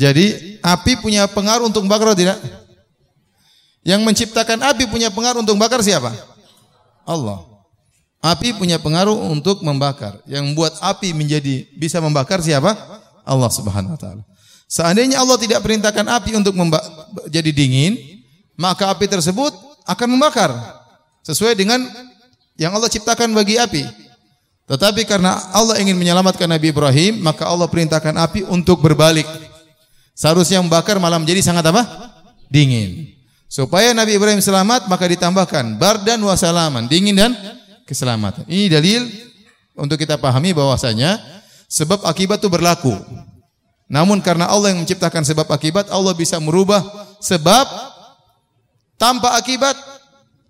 Jadi 0.00 0.56
api 0.64 0.96
punya 1.04 1.28
pengaruh 1.28 1.68
untuk 1.68 1.84
atau 1.84 2.16
tidak? 2.16 2.40
Yang 3.84 4.00
menciptakan 4.00 4.64
api 4.72 4.88
punya 4.88 5.12
pengaruh 5.12 5.44
untuk 5.44 5.60
membakar 5.60 5.84
siapa? 5.84 6.08
Allah. 7.04 7.44
Api 8.20 8.56
punya 8.56 8.80
pengaruh 8.80 9.16
untuk 9.28 9.60
membakar. 9.60 10.24
Yang 10.24 10.52
membuat 10.52 10.72
api 10.80 11.12
menjadi 11.12 11.68
bisa 11.76 12.00
membakar 12.00 12.40
siapa? 12.40 12.72
Allah 13.28 13.52
Subhanahu 13.52 13.92
wa 13.92 14.00
taala. 14.00 14.29
Seandainya 14.70 15.18
Allah 15.18 15.34
tidak 15.34 15.66
perintahkan 15.66 16.06
api 16.06 16.38
untuk 16.38 16.54
jadi 17.26 17.50
dingin, 17.50 18.22
maka 18.54 18.86
api 18.94 19.10
tersebut 19.10 19.50
akan 19.82 20.08
membakar 20.14 20.54
sesuai 21.26 21.58
dengan 21.58 21.82
yang 22.54 22.70
Allah 22.70 22.86
ciptakan 22.86 23.34
bagi 23.34 23.58
api. 23.58 23.82
Tetapi 24.70 25.02
karena 25.10 25.34
Allah 25.50 25.82
ingin 25.82 25.98
menyelamatkan 25.98 26.46
Nabi 26.46 26.70
Ibrahim, 26.70 27.18
maka 27.18 27.50
Allah 27.50 27.66
perintahkan 27.66 28.14
api 28.14 28.46
untuk 28.46 28.78
berbalik. 28.78 29.26
Seharusnya 30.14 30.62
membakar 30.62 31.02
malam 31.02 31.26
jadi 31.26 31.42
sangat 31.42 31.66
apa? 31.66 31.82
Dingin. 32.46 33.10
Supaya 33.50 33.90
Nabi 33.90 34.14
Ibrahim 34.14 34.38
selamat, 34.38 34.86
maka 34.86 35.10
ditambahkan 35.10 35.74
bardan 35.82 36.22
wa 36.22 36.38
salaman, 36.38 36.86
dingin 36.86 37.18
dan 37.18 37.34
keselamatan. 37.82 38.46
Ini 38.46 38.70
dalil 38.70 39.10
untuk 39.74 39.98
kita 39.98 40.14
pahami 40.14 40.54
bahwasanya 40.54 41.18
sebab 41.66 42.06
akibat 42.06 42.38
itu 42.38 42.46
berlaku. 42.46 42.94
Namun 43.90 44.22
karena 44.22 44.46
Allah 44.46 44.70
yang 44.70 44.86
menciptakan 44.86 45.26
sebab 45.26 45.50
akibat, 45.50 45.90
Allah 45.90 46.14
bisa 46.14 46.38
merubah 46.38 46.78
sebab 47.18 47.66
tanpa 48.94 49.34
akibat. 49.34 49.74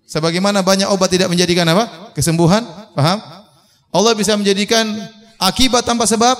Sebagaimana 0.05 0.61
banyak 0.61 0.85
obat 0.91 1.09
tidak 1.09 1.31
menjadikan 1.31 1.65
apa? 1.73 2.13
Kesembuhan. 2.13 2.61
Paham? 2.93 3.17
Allah 3.89 4.13
bisa 4.13 4.37
menjadikan 4.37 4.85
akibat 5.41 5.81
tanpa 5.81 6.05
sebab. 6.05 6.37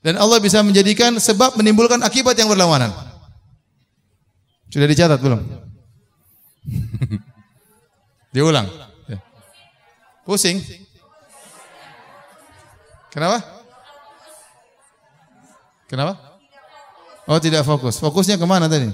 Dan 0.00 0.16
Allah 0.16 0.40
bisa 0.40 0.64
menjadikan 0.64 1.20
sebab 1.20 1.60
menimbulkan 1.60 2.00
akibat 2.00 2.32
yang 2.34 2.48
berlawanan. 2.48 2.90
Sudah 4.72 4.88
dicatat 4.88 5.20
belum? 5.20 5.42
Diulang. 8.34 8.66
Ya. 9.04 9.18
Pusing. 10.24 10.64
Kenapa? 13.12 13.61
Kenapa? 15.92 16.16
Oh 17.28 17.36
tidak 17.36 17.68
fokus. 17.68 18.00
Fokusnya 18.00 18.40
ke 18.40 18.46
mana 18.48 18.64
tadi? 18.64 18.88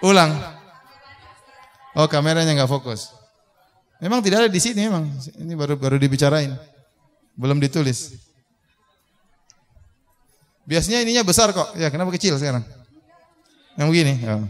Ulang. 0.00 0.32
Oh 1.92 2.08
kameranya 2.08 2.56
nggak 2.56 2.72
fokus. 2.72 3.12
Memang 4.00 4.24
tidak 4.24 4.48
ada 4.48 4.50
di 4.52 4.56
sini 4.56 4.88
memang. 4.88 5.12
Ini 5.36 5.52
baru 5.52 5.76
baru 5.76 6.00
dibicarain. 6.00 6.56
Belum 7.36 7.60
ditulis. 7.60 8.16
Biasanya 10.64 11.04
ininya 11.04 11.20
besar 11.20 11.52
kok. 11.52 11.76
Ya 11.76 11.92
kenapa 11.92 12.08
kecil 12.16 12.40
sekarang? 12.40 12.64
Yang 13.76 13.88
begini. 13.92 14.24
Oh. 14.24 14.48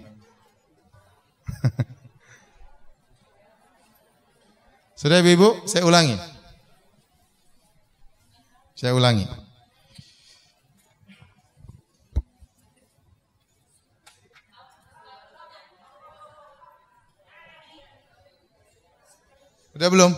Sudah 5.02 5.18
ibu, 5.18 5.66
saya 5.66 5.82
ulangi. 5.82 6.14
Saya 8.78 8.94
ulangi. 8.94 9.45
Udah 19.76 19.92
belum? 19.92 20.12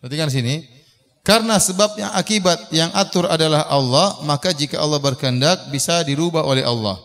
Perhatikan 0.00 0.32
sini. 0.32 0.64
Karena 1.20 1.60
sebab 1.60 1.98
yang 1.98 2.14
akibat 2.14 2.70
yang 2.72 2.88
atur 2.96 3.28
adalah 3.28 3.68
Allah, 3.68 4.22
maka 4.24 4.54
jika 4.54 4.80
Allah 4.80 4.96
berkehendak 5.02 5.68
bisa 5.68 6.00
dirubah 6.06 6.46
oleh 6.46 6.64
Allah. 6.64 6.96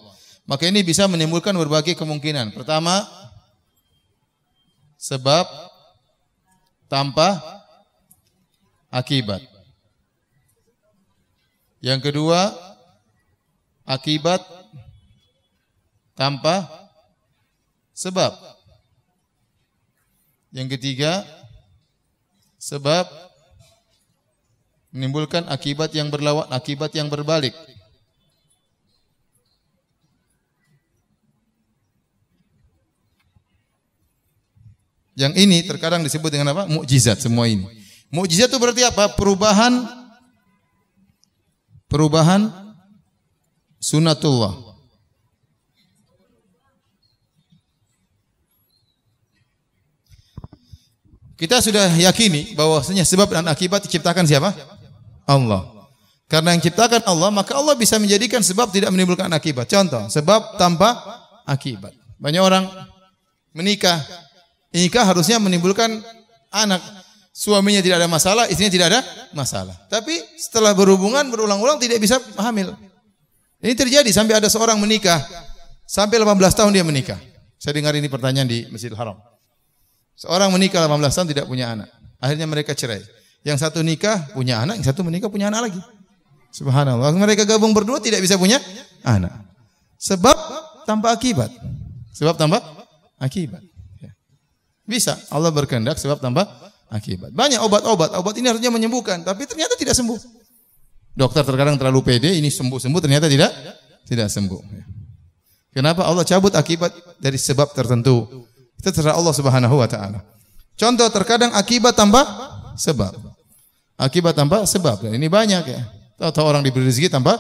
Maka 0.48 0.70
ini 0.70 0.80
bisa 0.80 1.10
menimbulkan 1.12 1.58
berbagai 1.58 1.98
kemungkinan. 1.98 2.56
Pertama, 2.56 3.04
sebab 4.96 5.44
tanpa 6.88 7.42
akibat. 8.94 9.42
Yang 11.82 12.14
kedua, 12.14 12.54
akibat 13.90 14.61
tanpa 16.22 16.70
sebab. 17.98 18.30
Yang 20.54 20.78
ketiga, 20.78 21.26
sebab 22.62 23.10
menimbulkan 24.94 25.50
akibat 25.50 25.90
yang 25.98 26.14
berlawan, 26.14 26.46
akibat 26.54 26.94
yang 26.94 27.10
berbalik. 27.10 27.58
Yang 35.18 35.34
ini 35.42 35.66
terkadang 35.66 36.06
disebut 36.06 36.30
dengan 36.30 36.54
apa? 36.54 36.70
Mukjizat 36.70 37.18
semua 37.18 37.50
ini. 37.50 37.66
Mukjizat 38.14 38.52
itu 38.52 38.60
berarti 38.62 38.86
apa? 38.86 39.10
Perubahan 39.18 39.90
perubahan 41.90 42.52
sunatullah. 43.82 44.71
Kita 51.42 51.58
sudah 51.58 51.90
yakini 51.98 52.54
bahwasanya 52.54 53.02
sebab 53.02 53.34
dan 53.34 53.50
akibat 53.50 53.82
diciptakan 53.90 54.30
siapa? 54.30 54.54
Allah. 55.26 55.90
Karena 56.30 56.54
yang 56.54 56.62
ciptakan 56.62 57.02
Allah, 57.10 57.34
maka 57.34 57.58
Allah 57.58 57.74
bisa 57.74 57.98
menjadikan 57.98 58.46
sebab 58.46 58.70
tidak 58.70 58.94
menimbulkan 58.94 59.26
akibat. 59.34 59.66
Contoh, 59.66 60.06
sebab 60.06 60.62
tanpa 60.62 60.94
akibat. 61.50 61.98
Banyak 62.22 62.46
orang 62.46 62.70
menikah, 63.58 63.98
nikah 64.70 65.02
harusnya 65.02 65.42
menimbulkan 65.42 66.06
anak. 66.54 66.78
Suaminya 67.34 67.82
tidak 67.82 68.06
ada 68.06 68.10
masalah, 68.12 68.46
istrinya 68.46 68.70
tidak 68.70 68.88
ada 68.94 69.02
masalah. 69.34 69.74
Tapi 69.90 70.14
setelah 70.38 70.78
berhubungan 70.78 71.26
berulang-ulang 71.34 71.82
tidak 71.82 71.98
bisa 71.98 72.22
hamil. 72.38 72.78
Ini 73.66 73.74
terjadi 73.74 74.14
sampai 74.14 74.38
ada 74.38 74.46
seorang 74.46 74.78
menikah, 74.78 75.26
sampai 75.90 76.22
18 76.22 76.38
tahun 76.54 76.70
dia 76.70 76.86
menikah. 76.86 77.18
Saya 77.58 77.74
dengar 77.74 77.98
ini 77.98 78.06
pertanyaan 78.14 78.46
di 78.46 78.70
Masjidil 78.70 78.94
Haram. 78.94 79.31
Seorang 80.22 80.54
menikah 80.54 80.86
18 80.86 81.02
tahun 81.02 81.28
tidak 81.34 81.46
punya 81.50 81.74
anak. 81.74 81.90
Akhirnya 82.22 82.46
mereka 82.46 82.78
cerai. 82.78 83.02
Yang 83.42 83.66
satu 83.66 83.82
nikah 83.82 84.30
punya 84.38 84.62
anak, 84.62 84.78
yang 84.78 84.86
satu 84.86 85.02
menikah 85.02 85.34
punya 85.34 85.50
anak 85.50 85.74
lagi. 85.74 85.82
Subhanallah. 86.54 87.10
Mereka 87.18 87.50
gabung 87.50 87.74
berdua 87.74 87.98
tidak 87.98 88.22
bisa 88.22 88.38
punya 88.38 88.62
anak. 89.02 89.34
Sebab 89.98 90.38
tanpa 90.86 91.18
akibat. 91.18 91.50
Sebab 92.14 92.38
tanpa 92.38 92.62
akibat. 93.18 93.66
Ya. 93.98 94.14
Bisa. 94.86 95.18
Allah 95.34 95.50
berkehendak 95.50 95.98
sebab 95.98 96.22
tanpa 96.22 96.46
akibat. 96.94 97.34
Banyak 97.34 97.58
obat-obat. 97.66 98.14
Obat 98.14 98.38
ini 98.38 98.54
harusnya 98.54 98.70
menyembuhkan, 98.70 99.26
tapi 99.26 99.50
ternyata 99.50 99.74
tidak 99.74 99.98
sembuh. 99.98 100.22
Dokter 101.18 101.42
terkadang 101.42 101.82
terlalu 101.82 102.06
pede, 102.06 102.30
ini 102.38 102.54
sembuh-sembuh 102.54 103.02
ternyata 103.02 103.26
tidak 103.26 103.50
tidak 104.06 104.30
sembuh. 104.30 104.62
Ya. 104.70 104.86
Kenapa 105.72 106.06
Allah 106.06 106.28
cabut 106.28 106.54
akibat 106.54 106.94
dari 107.18 107.42
sebab 107.42 107.74
tertentu? 107.74 108.51
Itu 108.82 108.90
terserah 108.90 109.14
Allah 109.14 109.30
Subhanahu 109.30 109.78
wa 109.78 109.86
taala. 109.86 110.26
Contoh 110.74 111.06
terkadang 111.14 111.54
akibat 111.54 111.94
tambah 111.94 112.26
sebab. 112.74 113.14
Akibat 113.94 114.34
tambah 114.34 114.66
sebab. 114.66 115.06
Dan 115.06 115.22
ini 115.22 115.30
banyak 115.30 115.64
ya. 115.70 115.82
Tahu-tahu 116.18 116.46
orang 116.50 116.66
diberi 116.66 116.90
rezeki 116.90 117.14
tambah 117.14 117.38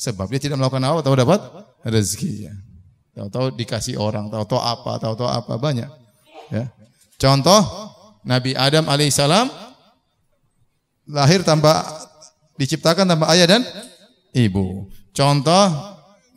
sebab. 0.00 0.32
Dia 0.32 0.40
tidak 0.48 0.56
melakukan 0.56 0.80
apa 0.88 1.04
tahu 1.04 1.12
dapat 1.12 1.40
rezeki 1.84 2.48
ya. 2.48 2.54
Tahu-tahu 3.20 3.52
dikasih 3.60 4.00
orang, 4.00 4.32
tahu-tahu 4.32 4.56
apa, 4.56 4.96
tahu-tahu 4.96 5.28
apa 5.28 5.60
banyak. 5.60 5.92
Ya. 6.48 6.72
Contoh 7.20 7.60
Nabi 8.24 8.56
Adam 8.56 8.88
alaihissalam 8.88 9.52
lahir 11.04 11.44
tanpa 11.44 11.84
diciptakan 12.56 13.04
tanpa 13.04 13.28
ayah 13.36 13.44
dan 13.44 13.62
ibu. 14.32 14.88
Contoh 15.12 15.68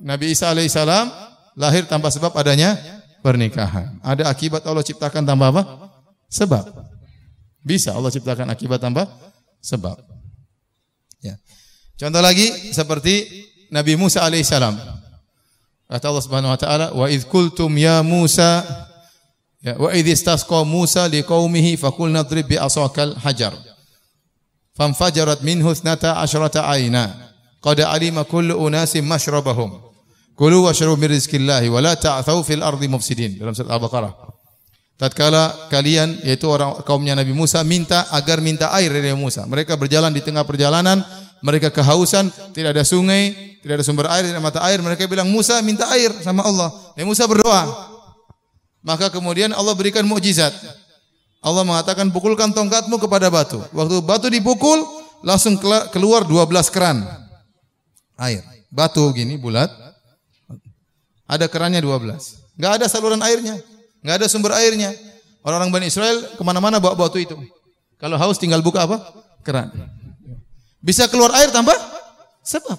Nabi 0.04 0.36
Isa 0.36 0.52
alaihissalam 0.52 1.08
lahir 1.56 1.88
tanpa 1.88 2.12
sebab 2.12 2.36
adanya 2.36 2.76
pernikahan. 3.22 4.02
Ada 4.02 4.28
akibat 4.28 4.66
Allah 4.66 4.84
ciptakan 4.84 5.24
tanpa 5.24 5.54
apa? 5.54 5.64
Sebab. 6.28 6.66
Bisa 7.62 7.94
Allah 7.94 8.10
ciptakan 8.10 8.50
akibat 8.50 8.82
tanpa 8.82 9.06
sebab. 9.62 10.02
Ya. 11.22 11.38
Contoh 11.96 12.20
lagi 12.20 12.50
seperti 12.74 13.30
Nabi 13.70 13.94
Musa 13.94 14.26
alaihissalam. 14.26 14.74
Kata 15.86 16.06
Allah 16.10 16.24
Subhanahu 16.26 16.52
wa 16.56 16.60
taala, 16.60 16.88
"Wa 16.96 17.06
idz 17.12 17.28
qultum 17.30 17.70
ya 17.78 18.02
Musa 18.02 18.64
ya 19.62 19.78
wa 19.78 19.94
idz 19.94 20.24
istasqa 20.24 20.66
Musa 20.66 21.06
liqaumihi 21.06 21.78
faqulna 21.78 22.26
drib 22.26 22.50
bi 22.50 22.58
asakal 22.58 23.14
hajar." 23.22 23.54
Famfajarat 24.74 25.44
minhu 25.46 25.70
12 25.70 26.64
aina. 26.64 27.12
Qad 27.62 27.84
alima 27.86 28.26
kullu 28.26 28.58
unasin 28.58 29.06
mashrabahum. 29.06 29.91
Kulu 30.36 30.66
washrabu 30.66 30.98
min 30.98 31.12
rizqillahi 31.14 31.68
wa 31.70 31.80
la 31.84 31.94
ta'thaw 31.94 32.42
fil 32.42 32.64
ardi 32.64 32.88
mufsidin 32.88 33.38
dalam 33.38 33.54
surat 33.54 33.72
Al-Baqarah. 33.76 34.14
Tatkala 35.02 35.70
kalian 35.74 36.22
yaitu 36.22 36.46
orang 36.46 36.86
kaumnya 36.86 37.18
Nabi 37.18 37.34
Musa 37.34 37.66
minta 37.66 38.06
agar 38.14 38.38
minta 38.38 38.70
air 38.78 38.94
dari 38.94 39.10
Musa. 39.18 39.50
Mereka 39.50 39.74
berjalan 39.74 40.14
di 40.14 40.22
tengah 40.22 40.46
perjalanan, 40.46 41.02
mereka 41.42 41.74
kehausan, 41.74 42.30
tidak 42.54 42.78
ada 42.78 42.86
sungai, 42.86 43.58
tidak 43.66 43.82
ada 43.82 43.86
sumber 43.86 44.06
air, 44.14 44.30
tidak 44.30 44.38
ada 44.38 44.46
mata 44.46 44.62
air. 44.62 44.78
Mereka 44.78 45.10
bilang 45.10 45.26
Musa 45.26 45.58
minta 45.66 45.90
air 45.90 46.14
sama 46.22 46.46
Allah. 46.46 46.70
Nabi 46.94 47.06
Musa 47.10 47.26
berdoa. 47.26 47.66
Maka 48.86 49.10
kemudian 49.10 49.54
Allah 49.58 49.74
berikan 49.74 50.06
mukjizat. 50.06 50.54
Allah 51.42 51.66
mengatakan 51.66 52.14
pukulkan 52.14 52.54
tongkatmu 52.54 53.02
kepada 53.02 53.34
batu. 53.34 53.58
Waktu 53.74 54.06
batu 54.06 54.30
dipukul 54.30 54.86
langsung 55.26 55.58
keluar 55.90 56.26
12 56.30 56.70
keran 56.70 57.02
air. 58.22 58.46
Batu 58.70 59.10
gini 59.18 59.34
bulat 59.42 59.74
ada 61.32 61.48
kerannya 61.48 61.80
12. 61.80 62.60
Enggak 62.60 62.72
ada 62.76 62.86
saluran 62.92 63.24
airnya. 63.24 63.56
Enggak 64.04 64.16
ada 64.20 64.28
sumber 64.28 64.52
airnya. 64.60 64.92
Orang-orang 65.48 65.72
Bani 65.72 65.88
Israel 65.88 66.36
ke 66.36 66.44
mana-mana 66.44 66.84
bawa 66.84 66.94
batu 67.00 67.16
itu. 67.16 67.40
Kalau 67.96 68.20
haus 68.20 68.36
tinggal 68.36 68.60
buka 68.60 68.84
apa? 68.84 69.00
Keran. 69.48 69.72
Bisa 70.84 71.08
keluar 71.08 71.32
air 71.40 71.48
tanpa 71.56 71.72
sebab. 72.44 72.76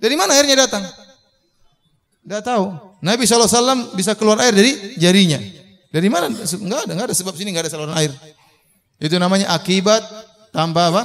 Dari 0.00 0.16
mana 0.16 0.32
airnya 0.32 0.64
datang? 0.64 0.80
Enggak 2.24 2.42
tahu. 2.48 2.72
Nabi 3.04 3.28
SAW 3.28 3.92
bisa 3.92 4.16
keluar 4.16 4.40
air 4.40 4.56
dari 4.56 4.96
jarinya. 4.96 5.36
Dari 5.92 6.08
mana? 6.08 6.32
Enggak 6.32 6.88
ada, 6.88 6.92
enggak 6.96 7.06
ada 7.12 7.14
sebab 7.14 7.36
sini 7.36 7.52
enggak 7.52 7.68
ada 7.68 7.72
saluran 7.76 7.94
air. 8.00 8.10
Itu 8.96 9.20
namanya 9.20 9.52
akibat 9.52 10.00
tambah 10.56 10.88
apa? 10.88 11.04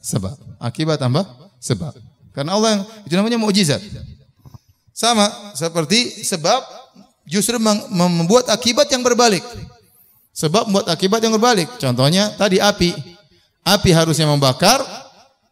Sebab. 0.00 0.34
Akibat 0.56 0.96
tambah 0.96 1.28
sebab. 1.60 1.92
Karena 2.32 2.56
Allah 2.56 2.68
yang 2.72 2.82
itu 3.04 3.14
namanya 3.14 3.38
mukjizat. 3.38 3.84
Sama 4.94 5.26
seperti 5.58 6.22
sebab 6.22 6.62
justru 7.26 7.58
membuat 7.90 8.46
akibat 8.46 8.86
yang 8.94 9.02
berbalik. 9.02 9.42
Sebab 10.30 10.70
membuat 10.70 10.86
akibat 10.94 11.18
yang 11.18 11.34
berbalik. 11.34 11.66
Contohnya 11.82 12.30
tadi 12.38 12.62
api. 12.62 12.94
Api 13.66 13.90
harusnya 13.90 14.30
membakar, 14.30 14.78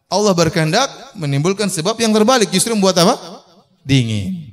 Allah 0.07 0.37
berkehendak 0.37 1.17
menimbulkan 1.19 1.67
sebab 1.67 1.99
yang 1.99 2.15
terbalik 2.15 2.55
justru 2.55 2.77
membuat 2.77 3.03
apa? 3.03 3.15
Dingin. 3.83 4.53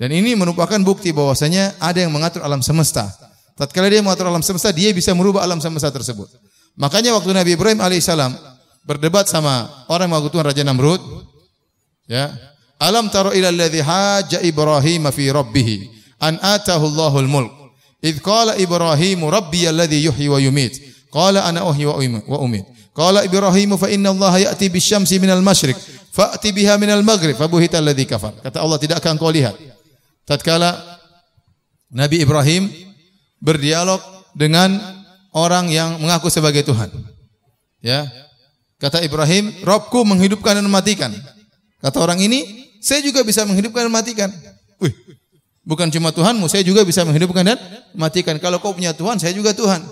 Dan 0.00 0.10
ini 0.14 0.32
merupakan 0.34 0.78
bukti 0.80 1.12
bahwasanya 1.12 1.76
ada 1.76 2.00
yang 2.00 2.10
mengatur 2.10 2.40
alam 2.40 2.64
semesta. 2.64 3.10
Tatkala 3.54 3.86
dia 3.86 4.02
mengatur 4.02 4.26
alam 4.26 4.42
semesta, 4.42 4.74
dia 4.74 4.90
bisa 4.90 5.14
merubah 5.14 5.44
alam 5.44 5.62
semesta 5.62 5.90
tersebut. 5.92 6.26
Makanya 6.74 7.14
waktu 7.14 7.30
Nabi 7.30 7.54
Ibrahim 7.54 7.78
alaihissalam 7.78 8.34
berdebat 8.82 9.30
sama 9.30 9.70
orang 9.86 10.10
yang 10.10 10.18
mengaku 10.18 10.34
Tuhan 10.34 10.46
Raja 10.50 10.62
Namrud, 10.66 11.02
ya, 12.10 12.34
Alam 12.80 13.08
taro 13.08 13.30
ila 13.30 13.48
alladhi 13.48 13.80
haja 13.80 14.38
Ibrahim 14.42 15.08
fi 15.14 15.24
rabbih 15.30 15.68
an 16.20 16.38
atahu 16.42 16.90
Allahul 16.90 17.30
mulk. 17.30 17.52
Idh 18.04 18.20
qala 18.20 18.58
Ibrahim 18.60 19.24
rabbi 19.30 19.64
alladhi 19.64 20.04
yuhyi 20.04 20.28
wa 20.28 20.38
yumit. 20.42 20.76
Qala 21.08 21.46
ana 21.46 21.64
uhyi 21.64 21.86
wa 21.86 22.38
umit. 22.42 22.66
Qala 22.94 23.22
Ibrahim 23.22 23.78
fa 23.78 23.86
inna 23.90 24.10
Allah 24.10 24.50
ya'ti 24.50 24.70
bisyamsi 24.70 25.18
minal 25.22 25.42
masyriq 25.42 25.78
fa'ti 26.14 26.54
biha 26.54 26.78
minal 26.78 27.02
maghrib 27.02 27.34
fabuhita 27.34 27.78
alladhi 27.78 28.06
kafar. 28.06 28.34
Kata 28.42 28.62
Allah 28.62 28.78
tidak 28.78 29.02
akan 29.02 29.18
kau 29.18 29.30
lihat. 29.30 29.54
Tatkala 30.26 30.78
Nabi 31.94 32.22
Ibrahim 32.22 32.70
berdialog 33.38 34.02
dengan 34.34 34.74
orang 35.34 35.70
yang 35.70 35.98
mengaku 35.98 36.30
sebagai 36.30 36.66
Tuhan. 36.66 36.90
Ya. 37.82 38.08
Kata 38.78 39.00
Ibrahim, 39.04 39.50
Robku 39.62 40.02
menghidupkan 40.02 40.58
dan 40.58 40.64
mematikan. 40.66 41.14
Kata 41.84 42.00
orang 42.00 42.16
ini, 42.24 42.64
saya 42.80 43.04
juga 43.04 43.20
bisa 43.20 43.44
menghidupkan 43.44 43.84
dan 43.84 43.92
matikan. 43.92 44.32
Wih, 44.80 44.96
bukan 45.68 45.92
cuma 45.92 46.16
Tuhanmu, 46.16 46.48
saya 46.48 46.64
juga 46.64 46.80
bisa 46.80 47.04
menghidupkan 47.04 47.44
dan 47.44 47.60
matikan. 47.92 48.40
Kalau 48.40 48.56
kau 48.56 48.72
punya 48.72 48.96
Tuhan, 48.96 49.20
saya 49.20 49.36
juga 49.36 49.52
Tuhan. 49.52 49.84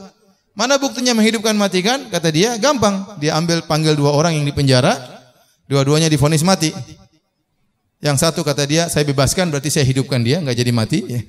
Mana 0.56 0.80
buktinya 0.80 1.12
menghidupkan 1.12 1.52
matikan? 1.52 2.08
Kata 2.08 2.32
dia, 2.32 2.56
gampang. 2.56 3.20
Dia 3.20 3.36
ambil 3.36 3.60
panggil 3.68 3.92
dua 3.92 4.16
orang 4.16 4.40
yang 4.40 4.48
di 4.48 4.56
penjara, 4.56 4.96
dua-duanya 5.68 6.08
difonis 6.08 6.40
mati. 6.40 6.72
Yang 8.00 8.24
satu 8.24 8.40
kata 8.40 8.64
dia, 8.64 8.88
saya 8.88 9.04
bebaskan 9.04 9.52
berarti 9.52 9.68
saya 9.68 9.84
hidupkan 9.84 10.24
dia, 10.24 10.40
nggak 10.40 10.56
jadi 10.56 10.72
mati. 10.72 10.98
Ya. 11.04 11.20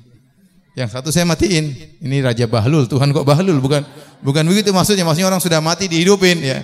Yang 0.79 0.89
satu 0.95 1.11
saya 1.11 1.27
matiin. 1.27 1.75
Ini 1.99 2.23
Raja 2.23 2.47
Bahlul, 2.47 2.87
Tuhan 2.87 3.11
kok 3.11 3.27
Bahlul? 3.27 3.59
Bukan 3.59 3.83
bukan 4.23 4.43
begitu 4.47 4.71
maksudnya. 4.71 5.03
Maksudnya 5.05 5.27
orang 5.27 5.43
sudah 5.43 5.59
mati 5.59 5.91
dihidupin 5.91 6.39
ya. 6.41 6.63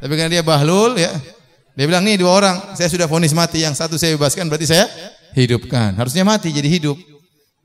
Tapi 0.00 0.12
karena 0.14 0.40
dia 0.40 0.44
Bahlul 0.46 0.96
ya, 0.96 1.10
dia 1.78 1.86
bilang 1.86 2.02
nih 2.02 2.20
dua 2.20 2.30
orang, 2.34 2.56
saya 2.74 2.90
sudah 2.90 3.06
vonis 3.06 3.32
mati, 3.32 3.62
yang 3.62 3.72
satu 3.72 3.94
saya 3.96 4.14
bebaskan 4.18 4.50
berarti 4.50 4.68
saya 4.68 4.84
hidupkan. 5.34 5.94
Harusnya 5.94 6.26
mati 6.26 6.50
jadi 6.50 6.66
hidup. 6.66 6.98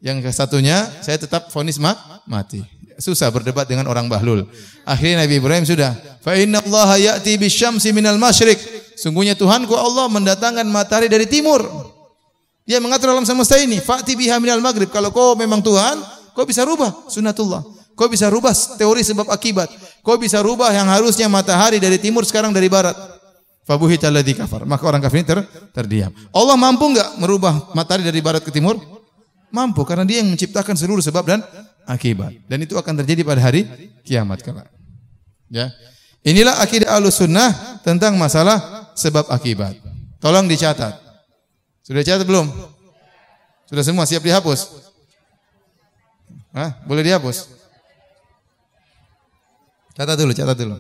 Yang 0.04 0.30
satunya 0.38 0.86
saya 1.02 1.18
tetap 1.18 1.50
vonis 1.50 1.82
ma 1.82 1.98
mati. 2.30 2.62
susah 2.96 3.28
berdebat 3.28 3.68
dengan 3.68 3.92
orang 3.92 4.08
bahlul. 4.08 4.48
Akhirnya 4.88 5.28
Nabi 5.28 5.44
Ibrahim 5.44 5.66
sudah, 5.68 5.92
fa 6.24 6.38
inna 6.40 6.64
Allah 6.64 6.96
ya'ti 6.96 7.36
bisyamsi 7.36 7.92
minal 7.92 8.16
masyriq. 8.16 8.56
Sungguhnya 8.96 9.36
Tuhanku 9.36 9.76
Allah 9.76 10.08
mendatangkan 10.08 10.64
matahari 10.72 11.12
dari 11.12 11.28
timur. 11.28 11.68
Dia 12.64 12.80
mengatur 12.80 13.12
alam 13.12 13.28
semesta 13.28 13.60
ini. 13.60 13.78
Fa'ti 13.84 14.16
biha 14.16 14.40
minal 14.40 14.64
maghrib. 14.64 14.88
Kalau 14.90 15.12
kau 15.12 15.36
memang 15.36 15.60
Tuhan, 15.60 16.00
kau 16.32 16.48
bisa 16.48 16.64
rubah 16.64 17.06
sunnatullah. 17.12 17.62
Kau 17.94 18.08
bisa 18.08 18.32
rubah 18.32 18.52
teori 18.76 19.04
sebab 19.04 19.28
akibat. 19.30 19.68
Kau 20.02 20.16
bisa 20.16 20.40
rubah 20.40 20.72
yang 20.72 20.88
harusnya 20.88 21.28
matahari 21.28 21.78
dari 21.78 22.00
timur 22.00 22.24
sekarang 22.24 22.56
dari 22.56 22.72
barat. 22.72 22.96
Fabuhita 23.66 24.14
alladhi 24.14 24.38
kafar. 24.38 24.64
Maka 24.70 24.86
orang 24.86 25.02
kafir 25.02 25.26
ini 25.26 25.28
ter, 25.28 25.42
terdiam. 25.74 26.14
Allah 26.30 26.54
mampu 26.54 26.86
enggak 26.86 27.18
merubah 27.18 27.74
matahari 27.74 28.06
dari 28.06 28.22
barat 28.22 28.46
ke 28.46 28.54
timur? 28.54 28.78
Mampu 29.50 29.82
karena 29.82 30.06
dia 30.06 30.22
yang 30.22 30.30
menciptakan 30.30 30.78
seluruh 30.78 31.02
sebab 31.02 31.26
dan 31.26 31.42
akibat. 31.90 32.38
Dan 32.46 32.62
itu 32.62 32.78
akan 32.78 33.02
terjadi 33.02 33.26
pada 33.26 33.42
hari 33.42 33.66
kiamat 34.06 34.46
kelak. 34.46 34.70
Ya. 35.50 35.74
Inilah 36.22 36.62
akidah 36.62 36.94
Ahlussunnah 36.94 37.82
tentang 37.82 38.18
masalah 38.22 38.90
sebab 38.94 39.30
akibat. 39.34 39.78
Tolong 40.22 40.46
dicatat. 40.46 41.02
Sudah 41.86 42.02
catat 42.02 42.26
belum? 42.26 42.50
Sudah 43.66 43.82
semua 43.86 44.06
siap 44.06 44.22
dihapus? 44.22 44.86
Hah? 46.54 46.82
Boleh 46.86 47.06
dihapus? 47.06 47.50
Catat 49.94 50.18
dulu, 50.18 50.34
catat 50.34 50.58
dulu. 50.58 50.78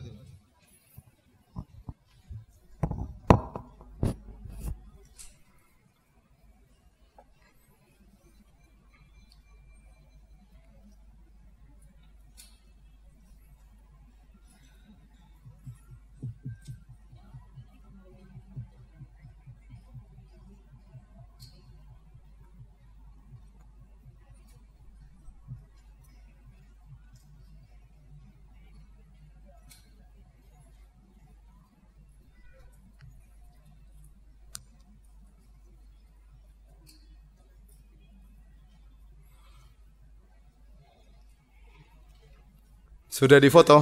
Sudah 43.16 43.40
difoto? 43.40 43.80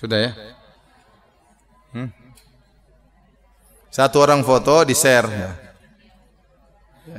Sudah 0.00 0.16
ya? 0.16 0.32
Hmm? 1.92 2.08
Satu 3.92 4.24
orang 4.24 4.40
foto 4.40 4.80
di 4.88 4.96
share. 4.96 5.28
Ya. 5.28 5.52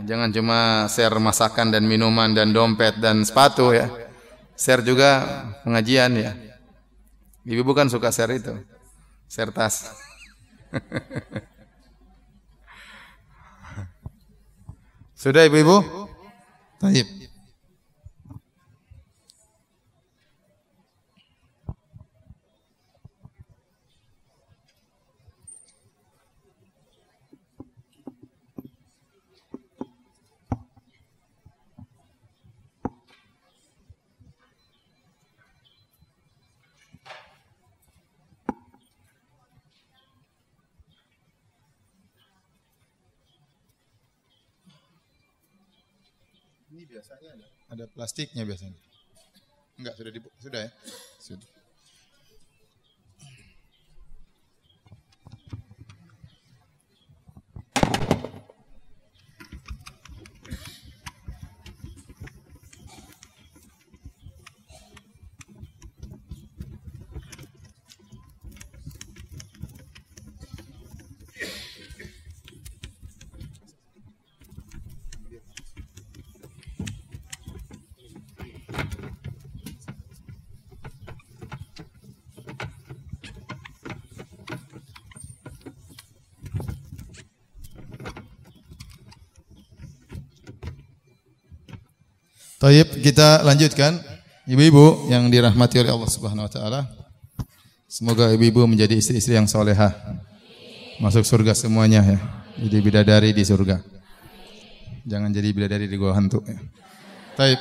Jangan 0.02 0.34
cuma 0.34 0.90
share 0.90 1.14
masakan 1.22 1.70
dan 1.70 1.86
minuman 1.86 2.34
dan 2.34 2.50
dompet 2.50 2.98
dan 2.98 3.22
sepatu 3.22 3.70
ya. 3.70 3.86
Share 4.58 4.82
juga 4.82 5.22
pengajian 5.62 6.18
ya. 6.18 6.34
Ibu 7.46 7.62
bukan 7.62 7.86
suka 7.86 8.10
share 8.10 8.42
itu. 8.42 8.58
Share 9.30 9.54
tas. 9.54 9.94
Sudah 15.22 15.46
ibu-ibu? 15.46 15.86
Taib. 16.82 17.17
Plastiknya 47.98 48.46
biasanya. 48.46 48.78
Enggak, 49.82 49.98
sudah 49.98 50.12
di, 50.14 50.20
sudah 50.38 50.60
ya? 50.62 50.72
Sudah. 51.18 51.50
Taib 92.68 93.00
kita 93.00 93.48
lanjutkan. 93.48 93.96
Ibu-ibu 94.44 95.08
yang 95.08 95.32
dirahmati 95.32 95.80
oleh 95.80 95.88
Allah 95.88 96.12
Subhanahu 96.12 96.48
wa 96.48 96.52
taala. 96.52 96.84
Semoga 97.88 98.28
ibu-ibu 98.36 98.68
menjadi 98.68 98.92
istri-istri 98.92 99.40
yang 99.40 99.48
solehah. 99.48 99.96
Masuk 101.00 101.24
surga 101.24 101.56
semuanya 101.56 102.04
ya. 102.04 102.20
Jadi 102.60 102.78
bidadari 102.84 103.32
di 103.32 103.48
surga. 103.48 103.80
Jangan 105.08 105.32
jadi 105.32 105.48
bidadari 105.56 105.88
di 105.88 105.96
gua 105.96 106.12
hantu 106.12 106.44
ya. 106.44 106.60
Taib. 107.40 107.60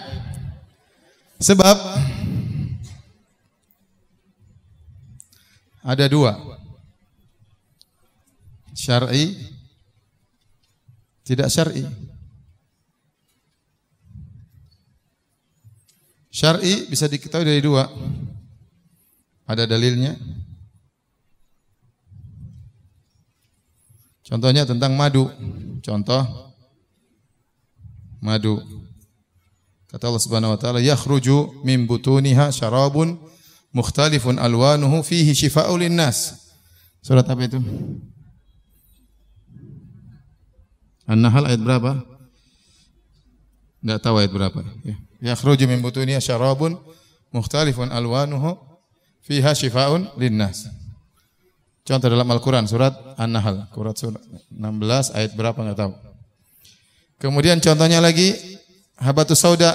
Sebab 1.39 1.77
ada 5.87 6.05
dua. 6.11 6.35
Syar'i 8.75 9.39
tidak 11.23 11.47
syar'i. 11.55 11.87
Syar'i 16.37 16.85
bisa 16.93 17.09
diketahui 17.09 17.49
dari 17.49 17.65
dua. 17.65 17.89
Ada 19.49 19.65
dalilnya. 19.65 20.13
Contohnya 24.21 24.69
tentang 24.69 24.93
madu. 24.93 25.33
Contoh 25.81 26.53
madu. 28.21 28.61
Kata 29.89 30.13
Allah 30.13 30.21
Subhanahu 30.21 30.53
wa 30.53 30.61
taala, 30.61 30.85
"Yakhruju 30.85 31.65
min 31.65 31.89
butuniha 31.89 32.53
syarabun 32.53 33.17
mukhtalifun 33.73 34.37
alwanuhu 34.37 35.01
fihi 35.01 35.33
shifaa'un 35.33 35.81
linnas." 35.81 36.37
Surat 37.01 37.25
apa 37.25 37.49
itu? 37.49 37.63
An-Nahl 41.07 41.49
ayat 41.49 41.63
berapa? 41.65 42.16
Enggak 43.87 44.03
tahu 44.03 44.19
ayat 44.19 44.35
berapa. 44.35 44.59
Ya 44.83 44.99
yakhruju 45.31 45.71
min 45.71 45.79
butuniha 45.79 46.19
syarabun 46.19 46.75
mukhtalifun 47.31 47.95
alwanuhu 47.95 48.59
fiha 49.23 49.55
shifaun 49.55 50.11
linnas. 50.19 50.67
Contoh 51.87 52.11
dalam 52.11 52.27
Al-Qur'an 52.27 52.67
surat 52.67 52.91
An-Nahl, 53.15 53.71
surat 53.71 53.95
surat 53.95 54.19
16 54.51 55.15
ayat 55.15 55.31
berapa 55.39 55.55
enggak 55.63 55.79
tahu. 55.87 55.93
Kemudian 57.23 57.63
contohnya 57.63 58.03
lagi 58.03 58.35
habatus 58.99 59.39
sauda. 59.39 59.71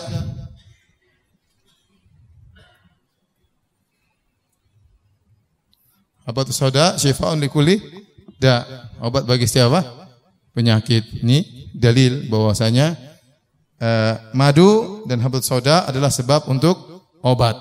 Habatus 6.27 6.59
sauda 6.59 6.99
syifaun 6.99 7.39
likulli 7.39 7.79
da. 8.43 8.67
Obat 8.99 9.23
bagi 9.23 9.47
siapa? 9.47 9.87
Penyakit. 10.51 11.23
Ini 11.23 11.71
dalil 11.71 12.27
bahwasanya 12.27 13.10
eh, 13.81 14.13
madu 14.37 15.03
dan 15.09 15.17
habbat 15.25 15.41
soda 15.41 15.89
adalah 15.89 16.13
sebab 16.13 16.45
untuk 16.45 16.77
obat. 17.25 17.57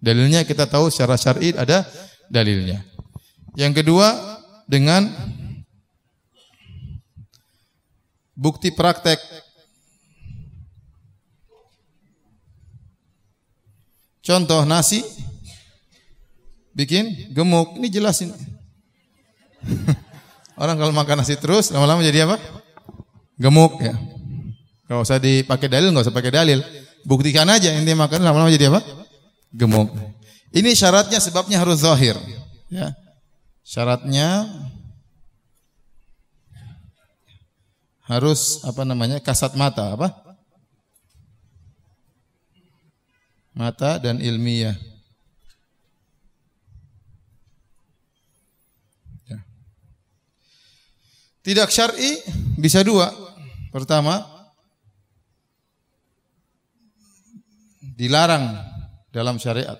Dalilnya 0.00 0.44
kita 0.44 0.64
tahu 0.64 0.88
secara 0.88 1.20
syar'i 1.20 1.52
ada 1.52 1.84
dalilnya. 2.32 2.80
Yang 3.56 3.84
kedua 3.84 4.12
dengan 4.64 5.08
bukti 8.34 8.72
praktek. 8.74 9.20
Contoh 14.24 14.64
nasi 14.64 15.04
bikin 16.72 17.32
gemuk. 17.32 17.76
Ini 17.76 17.88
jelasin. 17.92 18.32
Orang 20.60 20.76
kalau 20.80 20.92
makan 20.92 21.24
nasi 21.24 21.36
terus 21.36 21.72
lama-lama 21.72 22.00
jadi 22.04 22.24
apa? 22.28 22.40
Gemuk 23.36 23.80
ya. 23.80 23.94
Kalau 24.84 25.00
usah 25.00 25.16
dipakai 25.16 25.68
dalil, 25.72 25.88
nggak 25.92 26.04
usah 26.08 26.16
pakai 26.16 26.32
dalil. 26.32 26.60
Buktikan 27.04 27.48
aja 27.48 27.72
ini 27.72 27.92
makan 27.92 28.20
lama-lama 28.24 28.52
jadi 28.52 28.68
apa? 28.72 28.80
Gemuk. 29.52 29.92
Ini 30.54 30.70
syaratnya 30.76 31.20
sebabnya 31.20 31.60
harus 31.60 31.84
zahir. 31.84 32.16
Ya. 32.68 32.96
Syaratnya 33.64 34.48
harus 38.04 38.60
apa 38.64 38.84
namanya? 38.84 39.20
kasat 39.20 39.56
mata 39.56 39.96
apa? 39.96 40.12
Mata 43.54 43.96
dan 44.02 44.20
ilmiah. 44.20 44.76
Ya. 49.30 49.38
Tidak 51.40 51.68
syar'i 51.72 52.20
bisa 52.58 52.84
dua. 52.84 53.10
Pertama, 53.70 54.33
dilarang 57.94 58.58
dalam 59.14 59.38
syariat. 59.38 59.78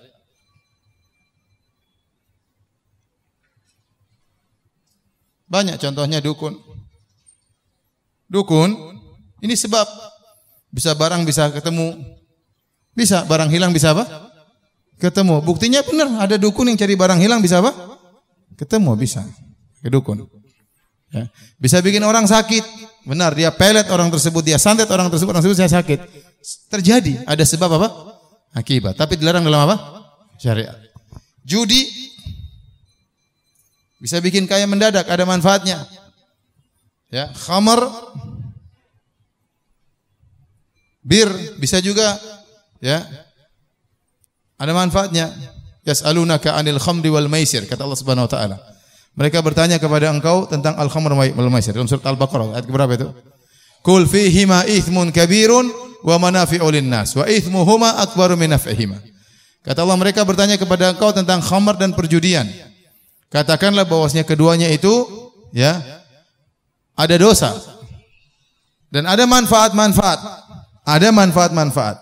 Banyak 5.45 5.77
contohnya 5.77 6.19
dukun. 6.23 6.57
Dukun, 8.25 8.73
ini 9.45 9.53
sebab 9.53 9.85
bisa 10.73 10.97
barang 10.97 11.23
bisa 11.23 11.53
ketemu. 11.53 11.93
Bisa 12.95 13.27
barang 13.27 13.51
hilang 13.51 13.75
bisa 13.75 13.93
apa? 13.93 14.07
Ketemu. 14.97 15.43
Buktinya 15.43 15.83
benar, 15.83 16.25
ada 16.25 16.35
dukun 16.39 16.71
yang 16.71 16.79
cari 16.79 16.95
barang 16.95 17.19
hilang 17.19 17.43
bisa 17.43 17.59
apa? 17.61 17.71
Ketemu 18.55 18.95
bisa. 18.97 19.21
Ke 19.83 19.91
dukun. 19.91 20.25
Ya. 21.13 21.29
Bisa 21.61 21.81
bikin 21.83 22.01
orang 22.01 22.25
sakit. 22.25 22.63
Benar, 23.05 23.37
dia 23.37 23.53
pelet 23.53 23.85
orang 23.93 24.09
tersebut, 24.09 24.41
dia 24.41 24.57
santet 24.57 24.89
orang 24.89 25.13
tersebut, 25.13 25.29
orang 25.29 25.43
tersebut 25.45 25.61
saya 25.61 25.71
sakit. 25.77 25.99
Terjadi, 26.73 27.21
ada 27.29 27.43
sebab 27.45 27.69
apa? 27.77 27.87
Akibat. 28.55 28.97
Tapi 28.97 29.19
dilarang 29.19 29.45
dalam 29.45 29.69
apa? 29.69 29.75
Syariat. 30.41 30.73
Judi 31.45 31.85
bisa 34.01 34.17
bikin 34.17 34.49
kaya 34.49 34.65
mendadak, 34.65 35.05
ada 35.05 35.21
manfaatnya. 35.25 35.85
Ya, 37.13 37.29
khamar 37.31 37.85
bir 41.05 41.29
bisa 41.61 41.77
juga 41.79 42.17
ya. 42.81 43.05
Ada 44.57 44.73
manfaatnya. 44.73 45.29
Yas'alunaka 45.85 46.57
'anil 46.57 46.81
khamri 46.81 47.13
wal 47.13 47.29
maisir 47.29 47.61
kata 47.69 47.85
Allah 47.85 47.99
Subhanahu 47.99 48.25
wa 48.25 48.31
taala. 48.31 48.57
Mereka 49.15 49.39
bertanya 49.39 49.79
kepada 49.79 50.11
engkau 50.11 50.43
tentang 50.43 50.75
al 50.75 50.91
khamr 50.91 51.15
wal 51.15 51.51
maisir 51.51 51.71
dalam 51.71 51.87
surat 51.87 52.03
Al-Baqarah 52.03 52.59
ayat 52.59 52.67
berapa 52.67 52.93
itu? 52.99 53.07
Kul 53.79 54.03
fihi 54.03 54.43
ma 54.43 54.67
ithmun 54.67 55.15
kabirun 55.15 55.71
wa 56.03 56.15
manafi'u 56.19 56.67
nas 56.83 57.15
wa 57.15 57.23
ithmuhuma 57.23 58.03
akbaru 58.03 58.35
min 58.35 58.51
naf'ihima. 58.51 58.99
Kata 59.63 59.87
Allah 59.87 59.97
mereka 59.97 60.21
bertanya 60.27 60.59
kepada 60.59 60.91
engkau 60.91 61.15
tentang 61.15 61.39
khamar 61.39 61.79
dan 61.79 61.95
perjudian. 61.95 62.43
Katakanlah 63.31 63.87
bahwasanya 63.87 64.27
keduanya 64.27 64.67
itu 64.67 64.91
ya 65.55 65.79
ada 66.93 67.15
dosa 67.15 67.55
dan 68.95 69.11
ada 69.11 69.27
manfaat-manfaat. 69.27 70.19
Ada 70.85 71.09
manfaat-manfaat. 71.09 71.97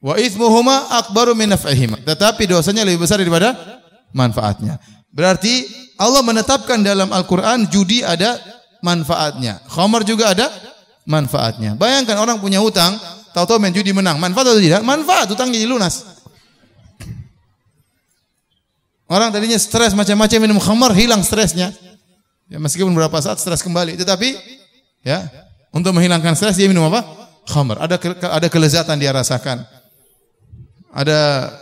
Wa 0.00 0.14
ithmuhuma 0.16 0.88
akbaru 1.04 1.36
min 1.36 1.52
naf'ihima. 1.52 2.00
Tetapi 2.00 2.48
dosanya 2.48 2.80
lebih 2.80 3.04
besar 3.04 3.20
daripada 3.20 3.52
manfaatnya. 4.16 4.80
Berarti 5.14 5.62
Allah 5.94 6.26
menetapkan 6.26 6.82
dalam 6.82 7.14
Al-Qur'an 7.14 7.70
judi 7.70 8.02
ada 8.02 8.34
manfaatnya. 8.82 9.62
Khamar 9.70 10.02
juga 10.02 10.34
ada 10.34 10.50
manfaatnya. 11.06 11.78
Bayangkan 11.78 12.18
orang 12.18 12.42
punya 12.42 12.58
hutang, 12.58 12.98
tahu-tahu 13.30 13.62
main 13.62 13.70
judi 13.70 13.94
menang. 13.94 14.18
Manfaat 14.18 14.50
atau 14.50 14.58
tidak? 14.58 14.82
Manfaat, 14.82 15.30
hutang 15.30 15.54
jadi 15.54 15.70
lunas. 15.70 16.02
Orang 19.06 19.30
tadinya 19.30 19.54
stres 19.54 19.94
macam-macam 19.94 20.38
minum 20.42 20.58
khamar 20.58 20.90
hilang 20.96 21.22
stresnya. 21.22 21.70
Ya 22.50 22.58
meskipun 22.58 22.90
beberapa 22.90 23.20
saat 23.22 23.38
stres 23.38 23.62
kembali, 23.62 24.00
tetapi 24.00 24.34
ya 25.06 25.22
untuk 25.70 25.94
menghilangkan 25.94 26.34
stres 26.34 26.58
dia 26.58 26.66
minum 26.66 26.88
apa? 26.90 27.04
Khamar. 27.46 27.84
Ada 27.84 28.00
ada 28.32 28.48
kelezatan 28.48 28.96
dia 28.96 29.12
rasakan. 29.14 29.62
Ada 30.90 31.52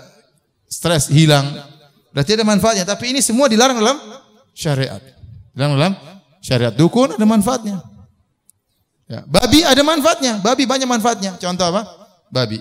stres 0.70 1.10
hilang. 1.10 1.71
Berarti 2.12 2.36
ada 2.36 2.44
manfaatnya, 2.44 2.84
tapi 2.84 3.16
ini 3.16 3.24
semua 3.24 3.48
dilarang 3.48 3.80
dalam 3.80 3.96
syariat. 4.52 5.00
Dilarang 5.56 5.74
dalam 5.80 5.92
syariat. 6.44 6.72
Dukun 6.72 7.16
ada 7.16 7.24
manfaatnya. 7.24 7.80
Ya, 9.08 9.24
babi 9.24 9.64
ada 9.64 9.80
manfaatnya. 9.80 10.40
Babi 10.44 10.68
banyak 10.68 10.88
manfaatnya. 10.88 11.40
Contoh 11.40 11.66
apa? 11.72 11.88
Babi. 12.28 12.60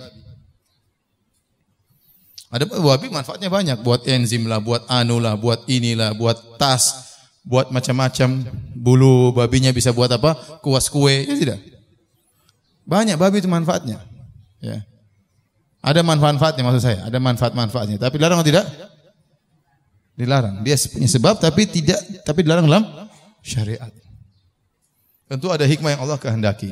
Ada 2.51 2.67
babi 2.67 3.07
manfaatnya 3.07 3.47
banyak, 3.47 3.79
buat 3.79 4.03
enzim 4.03 4.43
lah, 4.43 4.59
buat 4.59 4.83
anu 4.91 5.23
lah, 5.23 5.39
buat 5.39 5.63
inilah, 5.71 6.11
buat 6.11 6.59
tas, 6.59 7.15
buat 7.47 7.71
macam-macam. 7.71 8.43
Bulu 8.75 9.31
babinya 9.31 9.71
bisa 9.71 9.95
buat 9.95 10.11
apa? 10.11 10.59
Kuas 10.59 10.91
kue, 10.91 11.23
ya 11.23 11.35
tidak? 11.39 11.59
Banyak 12.83 13.15
babi 13.15 13.39
itu 13.39 13.47
manfaatnya. 13.47 14.03
Ya. 14.59 14.83
Ada 15.79 16.03
manfaat-manfaatnya 16.03 16.63
maksud 16.67 16.83
saya, 16.83 16.99
ada 17.07 17.17
manfaat-manfaatnya. 17.23 17.95
Tapi 17.95 18.19
dilarang 18.19 18.43
atau 18.43 18.49
tidak? 18.51 18.67
Dilarang. 20.21 20.61
Dia 20.61 20.77
punya 20.77 21.09
sebab 21.09 21.41
tapi 21.41 21.65
tidak 21.65 21.97
tapi 22.21 22.45
dilarang 22.45 22.69
dalam 22.69 22.85
syariat. 23.41 23.89
Tentu 25.25 25.49
ada 25.49 25.65
hikmah 25.65 25.97
yang 25.97 26.01
Allah 26.05 26.21
kehendaki. 26.21 26.69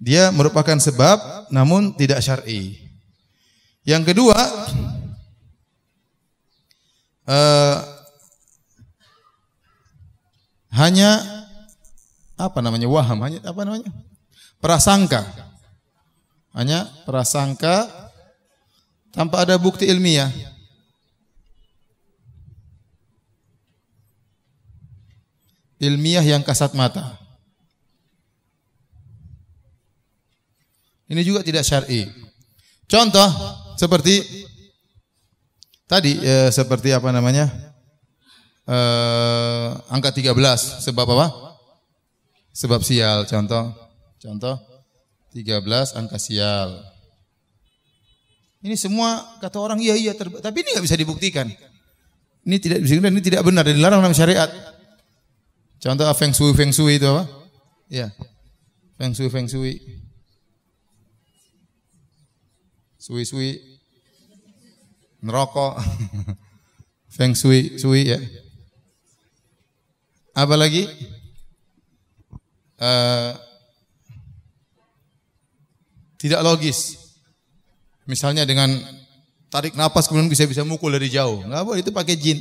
Dia 0.00 0.32
merupakan 0.32 0.80
sebab 0.80 1.52
namun 1.52 1.92
tidak 1.92 2.24
syar'i. 2.24 2.80
Yang 3.84 4.16
kedua, 4.16 4.38
uh, 7.28 7.76
hanya 10.72 11.20
apa 12.40 12.64
namanya 12.64 12.88
waham, 12.88 13.20
hanya 13.28 13.44
apa 13.44 13.60
namanya 13.60 13.92
prasangka, 14.56 15.20
hanya 16.56 16.88
prasangka 17.04 17.92
tanpa 19.12 19.44
ada 19.44 19.60
bukti 19.60 19.84
ilmiah. 19.84 20.32
Ilmiah 25.84 26.24
yang 26.24 26.40
kasat 26.40 26.72
mata. 26.72 27.20
Ini 31.04 31.20
juga 31.20 31.44
tidak 31.44 31.68
syar'i. 31.68 32.08
Contoh, 32.88 33.28
seperti 33.76 34.24
tadi 35.84 36.16
eh, 36.24 36.48
seperti 36.48 36.96
apa 36.96 37.12
namanya? 37.12 37.52
Eh, 38.64 39.68
angka 39.92 40.08
13 40.08 40.32
sebab 40.80 41.06
apa? 41.12 41.26
Sebab 42.56 42.80
sial 42.80 43.28
contoh. 43.28 43.76
Contoh 44.16 44.56
13 45.36 46.00
angka 46.00 46.16
sial. 46.16 46.80
Ini 48.64 48.80
semua 48.80 49.36
kata 49.44 49.60
orang 49.60 49.76
iya 49.76 49.92
iya 49.92 50.16
tapi 50.16 50.64
ini 50.64 50.72
nggak 50.72 50.86
bisa 50.88 50.96
dibuktikan. 50.96 51.44
Ini 52.48 52.56
tidak 52.56 52.80
bisa 52.80 52.96
ini 52.96 53.20
tidak 53.20 53.44
benar 53.44 53.68
dilarang 53.68 54.00
dalam 54.00 54.16
syariat. 54.16 54.48
Contoh 55.84 56.08
feng 56.16 56.32
shui 56.32 56.56
feng 56.56 56.72
shui 56.72 56.96
itu 56.96 57.04
apa? 57.04 57.28
Ya. 57.92 58.08
Feng 58.96 59.12
shui 59.12 59.28
feng 59.28 59.44
shui. 59.44 59.76
Sui-sui 62.96 63.60
ngerokok. 65.20 65.76
Feng 67.14 67.30
shui, 67.30 67.78
sui 67.78 68.10
ya. 68.10 68.18
Apa 70.34 70.58
lagi? 70.58 70.82
Uh, 72.74 73.38
tidak 76.18 76.42
logis. 76.42 76.98
Misalnya 78.08 78.42
dengan 78.42 78.66
tarik 79.46 79.78
nafas 79.78 80.10
kemudian 80.10 80.26
bisa 80.26 80.42
bisa 80.48 80.66
mukul 80.66 80.90
dari 80.90 81.06
jauh. 81.06 81.46
Enggak 81.46 81.62
boleh 81.62 81.80
itu 81.86 81.94
pakai 81.94 82.18
jin. 82.18 82.40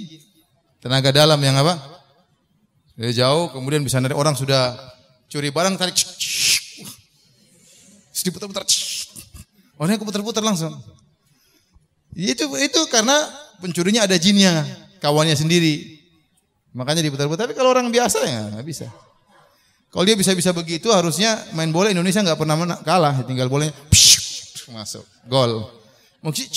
Tenaga 0.82 1.14
dalam 1.14 1.38
yang 1.38 1.54
apa? 1.54 1.93
Dari 2.94 3.14
jauh 3.14 3.50
kemudian 3.50 3.82
bisa 3.82 3.98
narik 3.98 4.14
orang 4.14 4.38
sudah 4.38 4.78
curi 5.26 5.50
barang 5.50 5.78
tarik 5.82 5.98
diputar-putar 8.24 8.64
Orangnya 9.76 10.00
keputar-putar 10.00 10.46
langsung. 10.46 10.72
Itu 12.14 12.56
itu 12.62 12.82
karena 12.88 13.16
pencurinya 13.60 14.06
ada 14.06 14.16
jinnya, 14.16 14.64
kawannya 15.04 15.36
sendiri. 15.36 16.00
Makanya 16.72 17.04
diputar-putar. 17.04 17.50
Tapi 17.50 17.58
kalau 17.58 17.74
orang 17.74 17.92
biasa 17.92 18.24
ya 18.24 18.42
nggak 18.54 18.64
bisa. 18.64 18.88
Kalau 19.92 20.06
dia 20.08 20.18
bisa-bisa 20.18 20.56
begitu 20.56 20.90
harusnya 20.94 21.38
main 21.54 21.70
bola 21.70 21.92
Indonesia 21.92 22.22
nggak 22.22 22.40
pernah 22.40 22.56
kalah, 22.82 23.26
tinggal 23.28 23.50
bolanya 23.50 23.76
masuk 24.72 25.04
gol. 25.28 25.70
Mungkin 26.24 26.48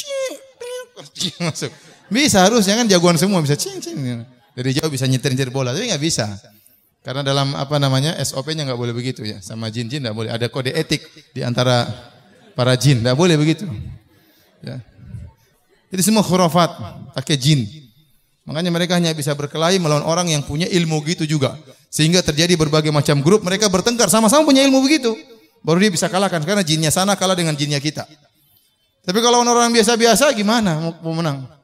masuk. 1.50 1.72
Bisa 2.06 2.46
harusnya 2.46 2.78
kan 2.78 2.86
jagoan 2.86 3.18
semua 3.18 3.42
bisa 3.42 3.58
cing 3.58 3.82
cing. 3.82 4.22
Dari 4.56 4.72
jauh 4.72 4.88
bisa 4.88 5.04
nyetir 5.04 5.36
nyetir 5.36 5.52
bola, 5.52 5.76
tapi 5.76 5.92
nggak 5.92 6.00
bisa. 6.00 6.32
Karena 7.04 7.20
dalam 7.20 7.52
apa 7.52 7.76
namanya 7.76 8.16
SOP-nya 8.24 8.64
nggak 8.64 8.80
boleh 8.80 8.96
begitu 8.96 9.20
ya. 9.22 9.38
Sama 9.44 9.68
jin-jin 9.68 10.00
nggak 10.00 10.16
boleh. 10.16 10.30
Ada 10.32 10.48
kode 10.48 10.72
etik 10.72 11.04
di 11.36 11.44
antara 11.44 11.84
para 12.56 12.72
jin, 12.74 13.04
nggak 13.04 13.14
boleh 13.14 13.36
begitu. 13.36 13.68
Ya. 14.64 14.80
Itu 15.92 16.02
semua 16.02 16.24
khurafat, 16.24 16.72
pakai 17.14 17.36
jin. 17.36 17.68
Makanya 18.48 18.72
mereka 18.72 18.96
hanya 18.96 19.12
bisa 19.12 19.36
berkelahi 19.36 19.76
melawan 19.76 20.02
orang 20.08 20.32
yang 20.32 20.40
punya 20.42 20.66
ilmu 20.66 21.04
gitu 21.04 21.28
juga. 21.28 21.54
Sehingga 21.92 22.24
terjadi 22.24 22.56
berbagai 22.58 22.90
macam 22.90 23.20
grup, 23.20 23.44
mereka 23.46 23.68
bertengkar 23.70 24.10
sama-sama 24.10 24.42
punya 24.42 24.64
ilmu 24.66 24.82
begitu. 24.82 25.14
Baru 25.62 25.82
dia 25.82 25.90
bisa 25.90 26.06
kalahkan 26.06 26.42
karena 26.42 26.62
jinnya 26.62 26.90
sana 26.90 27.14
kalah 27.18 27.34
dengan 27.34 27.54
jinnya 27.54 27.78
kita. 27.82 28.06
Tapi 29.06 29.18
kalau 29.22 29.46
orang 29.46 29.70
biasa-biasa 29.70 30.34
gimana 30.34 30.78
mau 31.02 31.14
menang? 31.14 31.55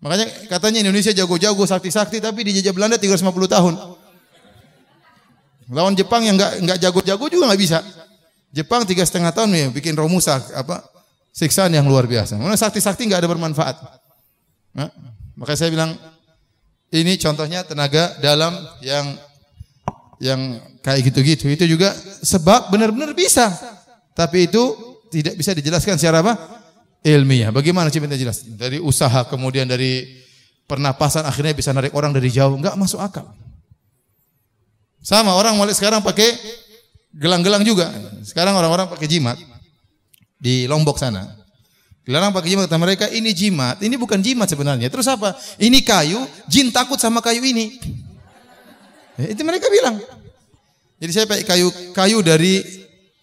Makanya 0.00 0.26
katanya 0.48 0.80
Indonesia 0.80 1.12
jago-jago 1.12 1.60
sakti-sakti 1.68 2.24
tapi 2.24 2.40
dijajah 2.48 2.72
Belanda 2.72 2.96
350 2.96 3.28
tahun. 3.52 3.74
Lawan 5.70 5.94
Jepang 5.94 6.24
yang 6.24 6.34
nggak 6.40 6.64
nggak 6.66 6.78
jago-jago 6.80 7.24
juga 7.28 7.52
nggak 7.52 7.60
bisa. 7.60 7.78
Jepang 8.50 8.82
tiga 8.88 9.06
setengah 9.06 9.30
tahun 9.30 9.54
ya 9.54 9.68
bikin 9.70 9.94
romusa 9.94 10.42
apa 10.56 10.82
siksaan 11.30 11.70
yang 11.76 11.86
luar 11.86 12.08
biasa. 12.08 12.40
Mana 12.40 12.56
sakti-sakti 12.56 13.06
nggak 13.06 13.22
ada 13.22 13.30
bermanfaat. 13.30 13.76
Nah, 14.74 14.88
makanya 15.38 15.58
saya 15.60 15.70
bilang 15.70 15.94
ini 16.90 17.14
contohnya 17.20 17.62
tenaga 17.62 18.18
dalam 18.18 18.56
yang 18.82 19.06
yang 20.18 20.40
kayak 20.82 21.12
gitu-gitu 21.12 21.46
itu 21.48 21.64
juga 21.76 21.92
sebab 22.24 22.72
benar-benar 22.72 23.12
bisa. 23.14 23.52
Tapi 24.16 24.48
itu 24.50 24.74
tidak 25.12 25.38
bisa 25.38 25.54
dijelaskan 25.54 25.96
secara 26.00 26.24
apa? 26.24 26.59
Ilmiah. 27.04 27.50
Bagaimana 27.52 27.88
sih 27.88 28.00
minta 28.00 28.16
jelas? 28.16 28.44
Dari 28.44 28.80
usaha 28.80 29.24
kemudian 29.28 29.68
dari 29.68 30.20
pernapasan 30.68 31.26
akhirnya 31.26 31.56
bisa 31.56 31.74
narik 31.74 31.90
orang 31.96 32.14
dari 32.14 32.30
jauh, 32.30 32.54
nggak 32.54 32.78
masuk 32.78 33.00
akal. 33.02 33.26
Sama 35.00 35.32
orang 35.32 35.56
mulai 35.56 35.72
sekarang 35.72 36.04
pakai 36.04 36.36
gelang-gelang 37.16 37.64
juga. 37.64 37.90
Sekarang 38.22 38.54
orang-orang 38.54 38.86
pakai 38.86 39.08
jimat 39.08 39.40
di 40.36 40.68
Lombok 40.68 41.00
sana. 41.00 41.40
Dilarang 42.04 42.32
pakai 42.32 42.56
jimat 42.56 42.64
kata 42.68 42.80
mereka 42.80 43.04
ini 43.12 43.30
jimat, 43.36 43.76
ini 43.84 43.94
bukan 43.96 44.20
jimat 44.24 44.48
sebenarnya. 44.48 44.88
Terus 44.88 45.08
apa? 45.08 45.36
Ini 45.60 45.78
kayu, 45.84 46.20
jin 46.48 46.72
takut 46.72 46.96
sama 46.96 47.20
kayu 47.20 47.44
ini. 47.44 47.76
Ya, 49.20 49.36
itu 49.36 49.42
mereka 49.44 49.68
bilang. 49.68 50.00
Jadi 51.00 51.10
saya 51.16 51.24
pakai 51.28 51.44
kayu 51.44 51.68
kayu 51.92 52.18
dari 52.20 52.60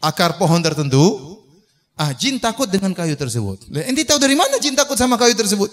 akar 0.02 0.38
pohon 0.38 0.62
tertentu. 0.62 1.37
Ah, 1.98 2.14
jin 2.14 2.38
takut 2.38 2.70
dengan 2.70 2.94
kayu 2.94 3.18
tersebut. 3.18 3.74
Enti 3.90 4.06
tahu 4.06 4.22
dari 4.22 4.38
mana 4.38 4.62
jin 4.62 4.78
takut 4.78 4.94
sama 4.94 5.18
kayu 5.18 5.34
tersebut? 5.34 5.66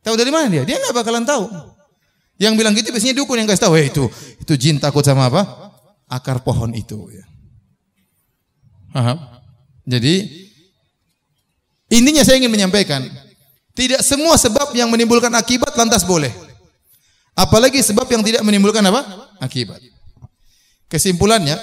Tahu 0.00 0.16
dari 0.16 0.32
mana 0.32 0.48
dia? 0.48 0.64
Dia 0.64 0.80
nggak 0.80 1.04
bakalan 1.04 1.28
tahu. 1.28 1.44
Yang 2.40 2.52
bilang 2.56 2.72
gitu 2.72 2.88
biasanya 2.90 3.14
dukun 3.14 3.38
yang 3.38 3.46
kasih 3.46 3.68
tahu, 3.68 3.74
hey, 3.78 3.92
itu 3.92 4.04
itu 4.40 4.52
jin 4.56 4.76
takut 4.80 5.04
sama 5.04 5.28
apa? 5.28 5.44
Akar 6.08 6.40
pohon 6.40 6.72
itu. 6.72 6.96
Ya. 7.12 7.24
Jadi 9.84 10.14
intinya 11.92 12.24
saya 12.24 12.40
ingin 12.40 12.50
menyampaikan, 12.50 13.04
tidak 13.76 14.00
semua 14.00 14.40
sebab 14.40 14.72
yang 14.72 14.88
menimbulkan 14.88 15.30
akibat 15.36 15.76
lantas 15.76 16.02
boleh. 16.08 16.32
Apalagi 17.36 17.84
sebab 17.84 18.08
yang 18.08 18.24
tidak 18.24 18.40
menimbulkan 18.46 18.82
apa? 18.86 19.28
Akibat. 19.44 19.82
Kesimpulannya, 20.88 21.58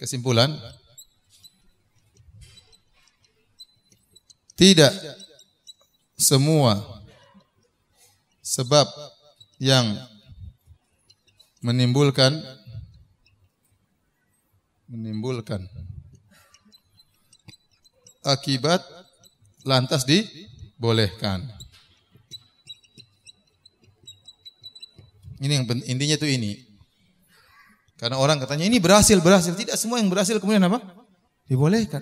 kesimpulan 0.00 0.56
Tidak 4.60 4.92
semua 6.20 7.00
sebab 8.44 8.84
yang 9.56 9.96
menimbulkan 11.64 12.36
menimbulkan 14.84 15.64
akibat 18.20 18.84
lantas 19.64 20.04
dibolehkan. 20.04 21.48
Ini 25.40 25.56
yang 25.56 25.64
intinya 25.88 26.20
itu 26.20 26.28
ini. 26.28 26.69
Karena 28.00 28.16
orang 28.16 28.40
katanya 28.40 28.64
ini 28.64 28.80
berhasil, 28.80 29.20
berhasil. 29.20 29.52
Tidak 29.52 29.76
semua 29.76 30.00
yang 30.00 30.08
berhasil 30.08 30.40
kemudian 30.40 30.64
apa? 30.64 30.80
Dibolehkan. 31.44 32.00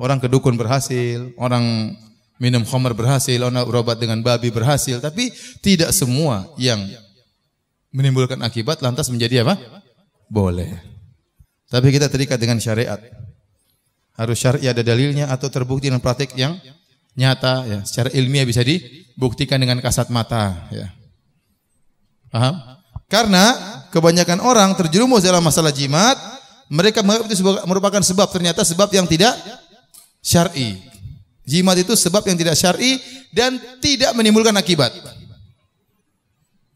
Orang 0.00 0.24
kedukun 0.24 0.56
berhasil, 0.56 1.36
orang 1.36 1.92
minum 2.40 2.64
khamar 2.64 2.96
berhasil, 2.96 3.36
orang 3.44 3.60
berobat 3.68 4.00
dengan 4.00 4.24
babi 4.24 4.48
berhasil, 4.48 4.98
tapi 5.04 5.30
tidak 5.60 5.92
semua 5.92 6.48
yang 6.56 6.80
menimbulkan 7.92 8.40
akibat 8.40 8.80
lantas 8.80 9.12
menjadi 9.12 9.44
apa? 9.44 9.60
Boleh. 10.32 10.80
Tapi 11.68 11.92
kita 11.92 12.08
terikat 12.08 12.40
dengan 12.40 12.56
syariat. 12.56 12.98
Harus 14.16 14.40
syar'i 14.40 14.64
ada 14.64 14.80
dalilnya 14.80 15.28
atau 15.28 15.52
terbukti 15.52 15.92
dengan 15.92 16.00
praktik 16.00 16.32
yang 16.40 16.56
nyata 17.12 17.68
ya, 17.68 17.78
secara 17.84 18.08
ilmiah 18.16 18.48
bisa 18.48 18.64
dibuktikan 18.64 19.60
dengan 19.60 19.76
kasat 19.84 20.08
mata 20.08 20.68
ya. 20.72 20.88
Paham? 22.32 22.81
Karena 23.12 23.52
kebanyakan 23.92 24.40
orang 24.40 24.72
terjerumus 24.72 25.20
dalam 25.20 25.44
masalah 25.44 25.68
jimat, 25.68 26.16
mereka 26.72 27.04
menganggap 27.04 27.28
itu 27.28 27.44
merupakan 27.68 28.00
sebab 28.00 28.32
ternyata 28.32 28.64
sebab 28.64 28.88
yang 28.88 29.04
tidak 29.04 29.36
syar'i. 30.24 30.80
Jimat 31.44 31.76
itu 31.84 31.92
sebab 31.92 32.24
yang 32.24 32.40
tidak 32.40 32.56
syar'i 32.56 32.96
dan 33.36 33.60
tidak 33.84 34.16
menimbulkan 34.16 34.56
akibat. 34.56 34.96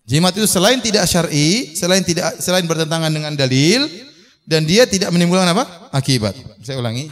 Jimat 0.04 0.36
itu 0.36 0.44
selain 0.44 0.76
tidak 0.84 1.08
syar'i, 1.08 1.72
selain 1.72 2.04
tidak 2.04 2.36
selain 2.44 2.68
bertentangan 2.68 3.08
dengan 3.08 3.32
dalil 3.32 3.88
dan 4.44 4.68
dia 4.68 4.84
tidak 4.84 5.08
menimbulkan 5.08 5.48
apa? 5.56 5.88
akibat. 5.96 6.36
Saya 6.60 6.76
ulangi. 6.76 7.08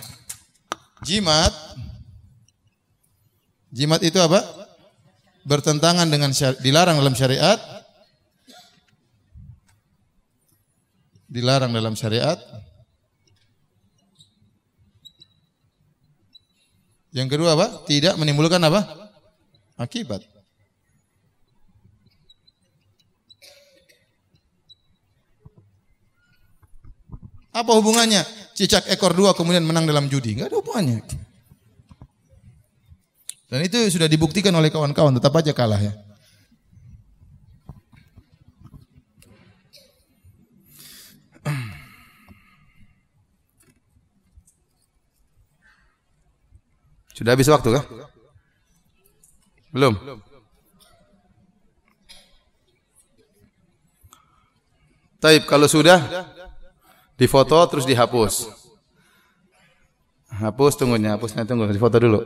Jimat 1.00 1.50
Jimat 3.74 3.98
itu 4.06 4.22
apa? 4.22 4.38
Bertentangan 5.42 6.06
dengan 6.06 6.30
syari, 6.30 6.62
dilarang 6.62 6.94
dalam 6.94 7.18
syariat. 7.18 7.58
Dilarang 11.28 11.72
dalam 11.72 11.96
syariat 11.96 12.36
Yang 17.14 17.38
kedua 17.38 17.54
apa? 17.54 17.86
Tidak 17.86 18.18
menimbulkan 18.18 18.58
apa? 18.66 18.82
Akibat. 19.78 20.26
Apa 27.54 27.70
hubungannya? 27.78 28.26
Cicak 28.58 28.90
ekor 28.90 29.14
dua 29.14 29.30
kemudian 29.30 29.62
menang 29.62 29.86
dalam 29.86 30.10
judi. 30.10 30.34
Enggak 30.34 30.50
ada 30.50 30.58
hubungannya. 30.58 31.06
Dan 33.46 33.62
itu 33.62 33.78
sudah 33.94 34.10
dibuktikan 34.10 34.50
oleh 34.50 34.74
kawan-kawan, 34.74 35.14
tetap 35.14 35.30
aja 35.38 35.54
kalah 35.54 35.78
ya. 35.78 35.94
Sudah 47.14 47.38
habis 47.38 47.46
waktu 47.46 47.78
kah? 47.78 47.84
Belum. 49.70 49.94
Taib 55.22 55.46
kalau 55.46 55.70
sudah 55.70 56.02
difoto 57.14 57.56
terus 57.70 57.86
dihapus. 57.86 58.50
Hapus 60.34 60.74
tunggunya, 60.74 61.14
hapusnya 61.14 61.46
tunggu, 61.46 61.70
difoto 61.70 62.02
dulu. 62.02 62.20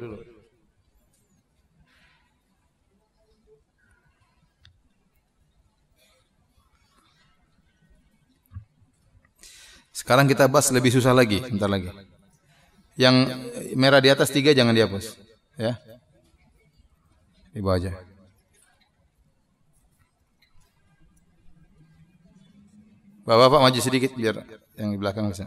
Sekarang 9.93 10.25
kita 10.25 10.49
bahas 10.49 10.73
lebih 10.73 10.89
susah 10.89 11.13
lagi, 11.13 11.45
bentar 11.45 11.69
lagi. 11.69 12.08
Yang 12.99 13.31
merah 13.79 14.03
di 14.03 14.11
atas 14.11 14.35
tiga 14.35 14.51
jangan 14.51 14.75
dihapus. 14.75 15.15
Ya. 15.55 15.79
Di 17.55 17.63
bawah 17.63 17.79
aja. 17.79 17.95
Bapak-bapak 23.23 23.61
maju 23.61 23.79
sedikit 23.79 24.19
biar 24.19 24.43
yang 24.75 24.91
di 24.91 24.99
belakang 24.99 25.31
bisa. 25.31 25.47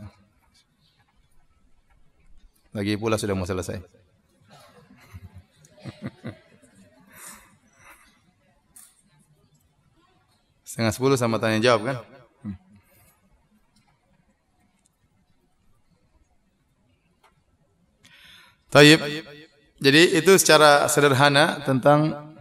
Lagi 2.71 2.95
pula 2.95 3.19
sudah 3.19 3.35
mau 3.35 3.43
selesai. 3.43 3.83
Setengah 10.71 10.93
sepuluh 10.95 11.19
sama 11.19 11.35
tanya 11.35 11.59
jawab 11.59 11.83
kan? 11.83 11.99
Taib. 18.71 18.99
Jadi 19.81 20.01
itu 20.15 20.31
secara 20.39 20.87
sederhana 20.87 21.59
tentang 21.67 22.31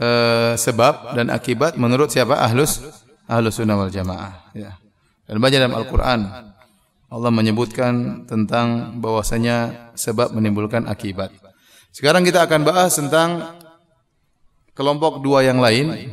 uh, 0.00 0.58
sebab 0.58 1.14
dan 1.14 1.30
akibat 1.30 1.78
menurut 1.78 2.10
siapa? 2.10 2.34
Ahlus 2.40 2.82
Ahlus 3.30 3.56
Sunnah 3.56 3.78
wal 3.78 3.94
Jamaah. 3.94 4.50
Ya. 4.56 4.76
Dan 5.24 5.40
banyak 5.40 5.60
dalam 5.62 5.76
Al-Quran 5.78 6.20
Allah 7.14 7.30
menyebutkan 7.30 8.26
tentang 8.26 8.98
bahwasanya 8.98 9.92
sebab 9.94 10.34
menimbulkan 10.34 10.90
akibat. 10.90 11.30
Sekarang 11.94 12.26
kita 12.26 12.42
akan 12.42 12.66
bahas 12.66 12.98
tentang 12.98 13.54
kelompok 14.74 15.22
dua 15.22 15.46
yang 15.46 15.62
lain, 15.62 16.10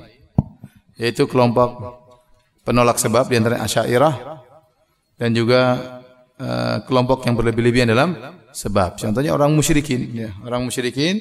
yaitu 1.02 1.26
kelompok 1.26 1.98
penolak 2.62 3.02
sebab 3.02 3.26
di 3.26 3.42
antara 3.42 3.58
Asy'ariyah 3.66 4.46
dan 5.18 5.34
juga 5.34 5.62
uh, 6.38 6.78
kelompok 6.86 7.26
yang 7.26 7.34
berlebih-lebihan 7.34 7.90
dalam 7.90 8.14
sebab. 8.52 9.00
Contohnya 9.00 9.32
orang 9.36 9.52
musyrikin, 9.56 10.12
ya. 10.16 10.30
orang 10.44 10.64
musyrikin 10.68 11.20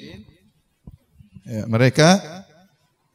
ya, 1.46 1.64
mereka 1.66 2.20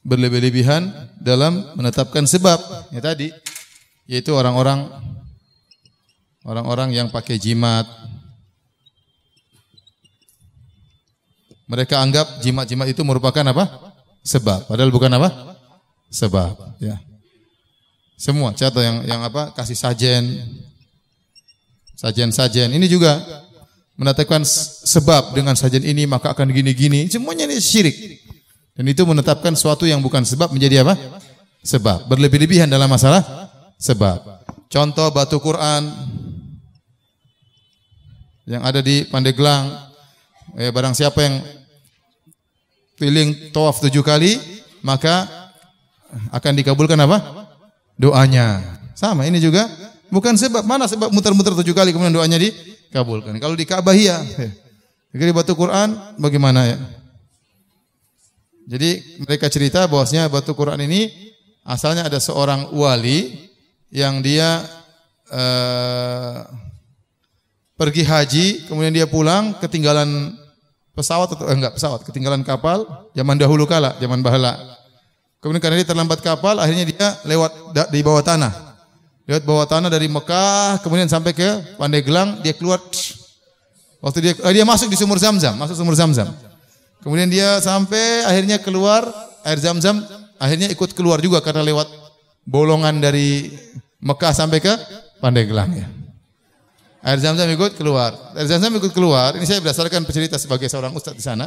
berlebih-lebihan 0.05 0.91
dalam 1.17 1.75
menetapkan 1.75 2.23
sebab. 2.29 2.57
Ya 2.93 3.01
tadi 3.01 3.33
yaitu 4.05 4.31
orang-orang 4.37 4.85
orang-orang 6.45 6.93
yang 6.93 7.07
pakai 7.09 7.41
jimat. 7.41 7.89
Mereka 11.65 11.97
anggap 11.97 12.45
jimat-jimat 12.45 12.85
itu 12.93 13.01
merupakan 13.01 13.41
apa? 13.41 13.65
Sebab. 14.21 14.69
Padahal 14.69 14.93
bukan 14.93 15.09
apa? 15.17 15.57
Sebab. 16.13 16.77
Ya. 16.77 17.01
Semua 18.15 18.53
contoh 18.53 18.85
yang 18.85 19.01
yang 19.09 19.25
apa? 19.25 19.49
Kasih 19.57 19.73
sajen, 19.73 20.23
sajen-sajen. 21.97 22.69
Ini 22.69 22.85
juga 22.85 23.17
menetapkan 23.95 24.43
sebab 24.85 25.31
dengan 25.31 25.55
sajen 25.55 25.83
ini 25.83 26.03
maka 26.03 26.35
akan 26.35 26.51
gini-gini. 26.51 27.07
Semuanya 27.07 27.47
ini 27.47 27.59
syirik. 27.59 27.95
Dan 28.75 28.91
itu 28.91 29.07
menetapkan 29.07 29.55
suatu 29.55 29.87
yang 29.87 30.03
bukan 30.03 30.27
sebab 30.27 30.51
menjadi 30.51 30.83
apa? 30.83 30.99
Sebab. 31.63 32.11
Berlebih-lebihan 32.11 32.67
dalam 32.67 32.91
masalah 32.91 33.23
sebab. 33.79 34.19
Contoh 34.67 35.07
batu 35.15 35.39
Quran 35.39 35.87
yang 38.43 38.67
ada 38.67 38.83
di 38.83 39.07
Pandeglang. 39.07 39.71
Eh, 40.59 40.69
barang 40.75 40.91
siapa 40.91 41.19
yang 41.23 41.39
keliling 42.99 43.51
tawaf 43.55 43.79
tujuh 43.79 44.03
kali, 44.03 44.35
maka 44.83 45.23
akan 46.35 46.53
dikabulkan 46.59 46.99
apa? 46.99 47.47
Doanya. 47.95 48.59
Sama, 48.95 49.27
ini 49.27 49.39
juga 49.39 49.67
bukan 50.11 50.35
sebab. 50.35 50.67
Mana 50.67 50.87
sebab 50.87 51.11
muter-muter 51.15 51.55
tujuh 51.63 51.71
kali 51.71 51.95
kemudian 51.95 52.11
doanya 52.11 52.39
dikabulkan. 52.89 53.37
Kalau 53.39 53.55
di 53.57 53.65
Ka'bah 53.67 53.95
iya. 53.95 54.19
Jadi 55.15 55.31
batu 55.31 55.55
Quran 55.55 55.95
bagaimana 56.19 56.67
ya? 56.67 56.77
Jadi 58.65 59.21
mereka 59.21 59.47
cerita 59.47 59.85
bahwasanya 59.85 60.27
batu 60.27 60.51
Quran 60.57 60.81
ini 60.83 61.07
asalnya 61.63 62.09
ada 62.09 62.17
seorang 62.17 62.73
wali 62.73 63.47
yang 63.93 64.19
dia 64.19 64.65
uh, 65.29 66.43
pergi 67.77 68.03
haji, 68.03 68.45
kemudian 68.67 68.91
dia 68.91 69.05
pulang 69.05 69.53
ketinggalan 69.61 70.33
pesawat 70.97 71.35
atau 71.35 71.45
eh, 71.51 71.55
enggak 71.55 71.75
pesawat, 71.77 72.01
ketinggalan 72.07 72.41
kapal 72.41 73.11
zaman 73.13 73.37
dahulu 73.37 73.69
kala, 73.69 73.93
zaman 74.01 74.25
bahala. 74.25 74.57
Kemudian 75.43 75.61
karena 75.61 75.77
dia 75.83 75.87
terlambat 75.93 76.25
kapal, 76.25 76.57
akhirnya 76.57 76.89
dia 76.89 77.07
lewat 77.21 77.51
di 77.93 78.01
bawah 78.01 78.25
tanah. 78.25 78.64
Lewat 79.25 79.41
bawah 79.41 79.65
tanah 79.65 79.89
dari 79.89 80.05
Mekah, 80.05 80.85
kemudian 80.85 81.09
sampai 81.09 81.33
ke 81.33 81.77
Pandeglang, 81.81 82.45
dia 82.45 82.53
keluar 82.53 82.77
waktu 83.97 84.19
dia 84.21 84.33
eh, 84.37 84.53
dia 84.53 84.61
masuk 84.61 84.85
di 84.85 84.97
sumur 84.97 85.17
Zam-Zam, 85.17 85.57
masuk 85.57 85.73
sumur 85.73 85.97
Zam-Zam. 85.97 86.29
Kemudian 87.05 87.29
dia 87.29 87.61
sampai 87.61 88.25
akhirnya 88.25 88.57
keluar 88.57 89.05
air 89.45 89.61
zam-zam, 89.61 90.01
akhirnya 90.41 90.73
ikut 90.73 90.97
keluar 90.97 91.21
juga 91.21 91.37
karena 91.37 91.61
lewat 91.61 91.85
bolongan 92.49 92.97
dari 92.97 93.53
Mekah 94.01 94.33
sampai 94.33 94.57
ke 94.57 94.73
Pandeglang 95.21 95.69
ya. 95.77 95.85
Air 97.05 97.21
zam-zam 97.21 97.45
ikut 97.53 97.77
keluar. 97.77 98.17
Air 98.33 98.49
zam-zam 98.49 98.73
ikut 98.73 98.89
keluar. 98.89 99.37
Ini 99.37 99.45
saya 99.45 99.61
berdasarkan 99.61 100.01
cerita 100.09 100.41
sebagai 100.41 100.65
seorang 100.65 100.97
ustadz 100.97 101.13
di 101.13 101.21
sana. 101.21 101.45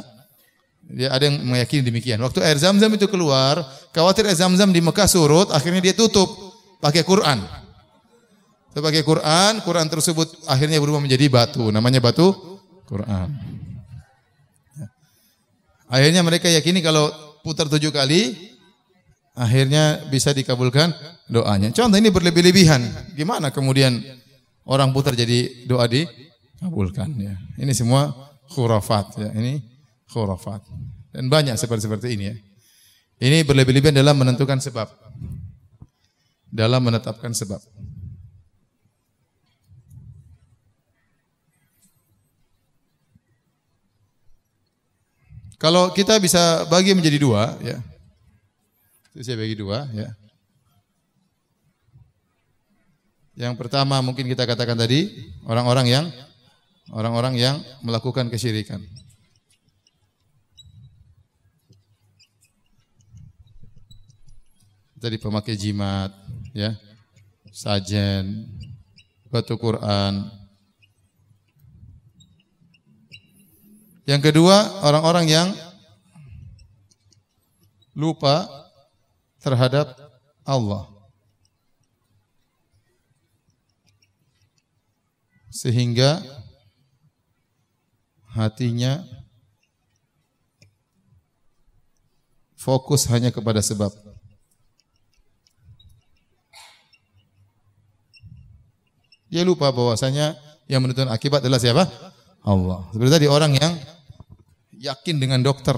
Dia 0.87 1.11
ada 1.11 1.27
yang 1.27 1.43
meyakini 1.43 1.83
demikian. 1.83 2.23
Waktu 2.23 2.39
air 2.47 2.55
zam-zam 2.63 2.95
itu 2.95 3.11
keluar, 3.11 3.59
khawatir 3.91 4.31
air 4.31 4.39
zam-zam 4.39 4.71
di 4.71 4.79
Mekah 4.79 5.11
surut, 5.11 5.51
akhirnya 5.51 5.83
dia 5.83 5.95
tutup 5.99 6.31
pakai 6.79 7.03
Quran. 7.03 7.43
Pakai 8.79 9.03
Quran, 9.03 9.61
Quran 9.63 9.87
tersebut 9.91 10.47
akhirnya 10.47 10.79
berubah 10.79 11.03
menjadi 11.03 11.27
batu. 11.27 11.69
Namanya 11.75 11.99
batu 11.99 12.31
Quran. 12.89 13.29
Akhirnya 15.89 16.21
mereka 16.21 16.53
yakini 16.53 16.85
kalau 16.85 17.09
putar 17.41 17.65
tujuh 17.73 17.89
kali, 17.89 18.37
akhirnya 19.33 20.05
bisa 20.13 20.37
dikabulkan 20.37 20.93
doanya. 21.33 21.73
Contoh 21.73 21.97
ini 21.97 22.13
berlebih-lebihan. 22.13 22.85
Gimana 23.17 23.49
kemudian 23.49 23.97
orang 24.69 24.93
putar 24.93 25.17
jadi 25.17 25.65
doa 25.65 25.89
dikabulkan? 25.89 27.09
Ya. 27.17 27.41
Ini 27.57 27.73
semua 27.73 28.13
khurafat. 28.53 29.17
Ya. 29.17 29.31
Ini 29.33 29.65
khurafat. 30.13 30.61
Dan 31.09 31.33
banyak 31.33 31.57
seperti 31.57 31.89
seperti 31.89 32.07
ini 32.21 32.25
ya. 32.29 32.37
Ini 33.19 33.49
berlebih-lebihan 33.49 33.97
dalam 33.97 34.21
menentukan 34.21 34.61
sebab. 34.61 34.93
Dalam 36.53 36.85
menetapkan 36.85 37.33
sebab. 37.33 37.65
Kalau 45.59 45.91
kita 45.91 46.15
bisa 46.23 46.63
bagi 46.71 46.95
menjadi 46.95 47.19
dua, 47.19 47.59
ya. 47.59 47.83
Itu 49.11 49.27
saya 49.27 49.43
bagi 49.43 49.59
dua, 49.59 49.91
ya. 49.91 50.15
Yang 53.35 53.55
pertama 53.59 53.99
mungkin 53.99 54.31
kita 54.31 54.47
katakan 54.47 54.79
tadi 54.79 55.11
orang-orang 55.47 55.87
yang 55.91 56.07
orang-orang 56.95 57.35
yang 57.39 57.59
melakukan 57.83 58.31
kesyirikan. 58.31 58.83
Tadi 64.99 65.15
pemakai 65.19 65.55
jimat, 65.55 66.11
ya, 66.51 66.75
sajen, 67.55 68.47
batu 69.31 69.55
Quran, 69.55 70.27
Yang 74.09 74.33
kedua, 74.33 74.81
orang-orang 74.89 75.29
yang 75.29 75.49
lupa 77.93 78.49
terhadap 79.45 79.93
Allah. 80.49 80.89
Sehingga 85.53 86.25
hatinya 88.33 89.05
fokus 92.57 93.05
hanya 93.13 93.29
kepada 93.29 93.61
sebab. 93.61 93.93
Dia 99.29 99.45
lupa 99.45 99.69
bahwasanya 99.69 100.33
yang 100.65 100.81
menentukan 100.81 101.13
akibat 101.13 101.45
adalah 101.45 101.61
siapa? 101.61 101.85
Allah. 102.41 102.89
Seperti 102.97 103.13
tadi 103.13 103.29
orang 103.29 103.53
yang 103.53 103.98
yakin 104.79 105.17
dengan 105.19 105.43
dokter. 105.43 105.75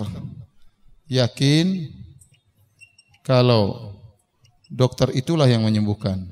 Yakin 1.10 1.90
kalau 3.26 3.96
dokter 4.70 5.10
itulah 5.16 5.48
yang 5.50 5.66
menyembuhkan. 5.66 6.30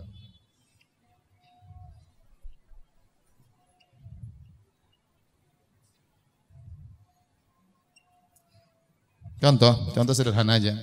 Contoh, 9.38 9.94
contoh 9.94 10.14
sederhana 10.14 10.58
aja. 10.58 10.74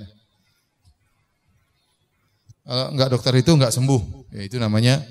Kalau 2.65 2.85
enggak 2.95 3.09
dokter 3.11 3.33
itu 3.35 3.51
enggak 3.51 3.75
sembuh, 3.75 4.31
ya 4.31 4.41
itu 4.47 4.55
namanya 4.57 5.03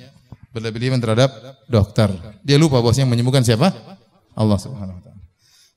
berlebihan 0.51 0.99
terhadap 0.99 1.31
dokter. 1.69 2.09
Dia 2.41 2.57
lupa 2.57 2.81
bosnya 2.81 3.05
menyembuhkan 3.05 3.45
siapa? 3.45 3.69
Allah 4.35 4.59
Subhanahu 4.59 4.97
wa 4.97 5.03
taala. 5.05 5.14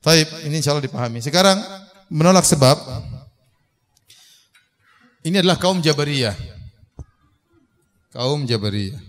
Taib, 0.02 0.28
ini 0.46 0.62
insya 0.62 0.72
Allah 0.72 0.86
dipahami. 0.86 1.20
Sekarang 1.20 1.58
menolak 2.08 2.46
sebab. 2.46 2.78
Ini 5.26 5.44
adalah 5.44 5.60
kaum 5.60 5.84
Jabariyah. 5.84 6.38
Kaum 8.16 8.48
Jabariyah. 8.48 9.02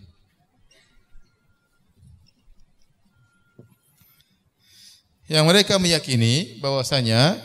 Yang 5.28 5.45
mereka 5.45 5.76
meyakini 5.76 6.59
bahwasanya 6.59 7.36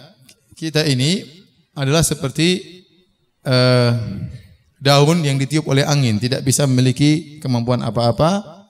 kita 0.55 0.87
ini 0.87 1.27
adalah 1.75 1.99
seperti 1.99 2.81
uh, 3.43 3.91
daun 4.79 5.19
yang 5.19 5.35
ditiup 5.35 5.67
oleh 5.67 5.83
angin, 5.83 6.15
tidak 6.15 6.47
bisa 6.47 6.63
memiliki 6.63 7.43
kemampuan 7.43 7.83
apa-apa, 7.83 8.63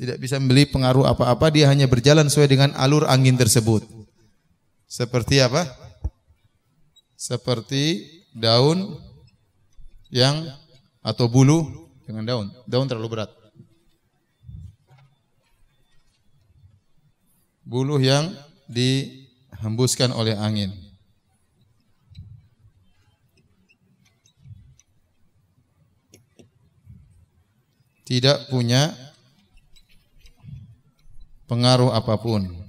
Tidak 0.00 0.16
bisa 0.16 0.40
membeli 0.40 0.64
pengaruh 0.64 1.04
apa-apa, 1.04 1.52
dia 1.52 1.68
hanya 1.68 1.84
berjalan 1.84 2.24
sesuai 2.24 2.48
dengan 2.48 2.72
alur 2.80 3.04
angin 3.04 3.36
tersebut. 3.36 3.84
Seperti 4.90 5.38
apa? 5.38 5.70
Seperti 7.14 8.10
daun 8.34 8.98
yang 10.10 10.50
atau 10.98 11.30
bulu 11.30 11.86
dengan 12.02 12.26
daun. 12.26 12.46
Daun 12.66 12.90
terlalu 12.90 13.14
berat. 13.14 13.30
Bulu 17.62 18.02
yang 18.02 18.34
dihembuskan 18.66 20.10
oleh 20.10 20.34
angin. 20.34 20.74
Tidak 28.02 28.50
punya 28.50 28.90
pengaruh 31.46 31.94
apa 31.94 32.18
pun. 32.18 32.59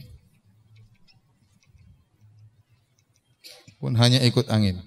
Pun 3.81 3.97
hanya 3.97 4.21
ikut 4.21 4.45
angin. 4.53 4.77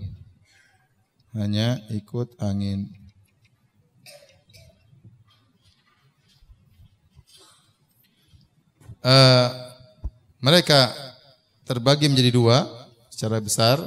Hanya 1.34 1.82
ikut 1.90 2.38
angin. 2.38 2.86
Uh, 9.02 9.50
mereka 10.38 10.94
terbagi 11.66 12.06
menjadi 12.06 12.30
dua 12.30 12.70
secara 13.10 13.42
besar. 13.42 13.82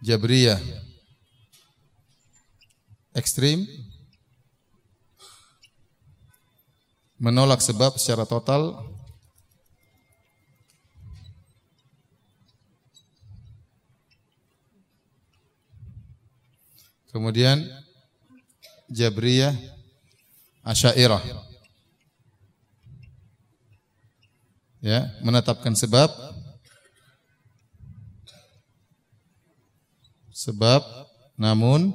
Jabriyah 0.00 0.62
ekstrim 3.12 3.66
menolak 7.18 7.58
sebab 7.60 7.98
secara 7.98 8.24
total 8.24 8.78
Kemudian 17.08 17.64
Jabriyah 18.88 19.56
Asy'ariyah 20.64 21.48
ya, 24.84 25.08
menetapkan 25.24 25.72
sebab 25.74 26.08
sebab 30.30 30.82
namun 31.34 31.94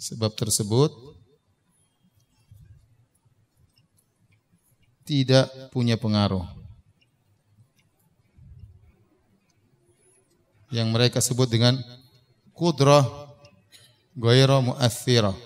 sebab 0.00 0.34
tersebut 0.34 0.90
tidak 5.06 5.46
punya 5.70 5.94
pengaruh. 5.94 6.42
Yang 10.74 10.88
mereka 10.90 11.18
sebut 11.22 11.46
dengan 11.46 11.78
kudrah 12.56 13.04
ghairu 14.16 14.72
mu'athirah. 14.72 15.36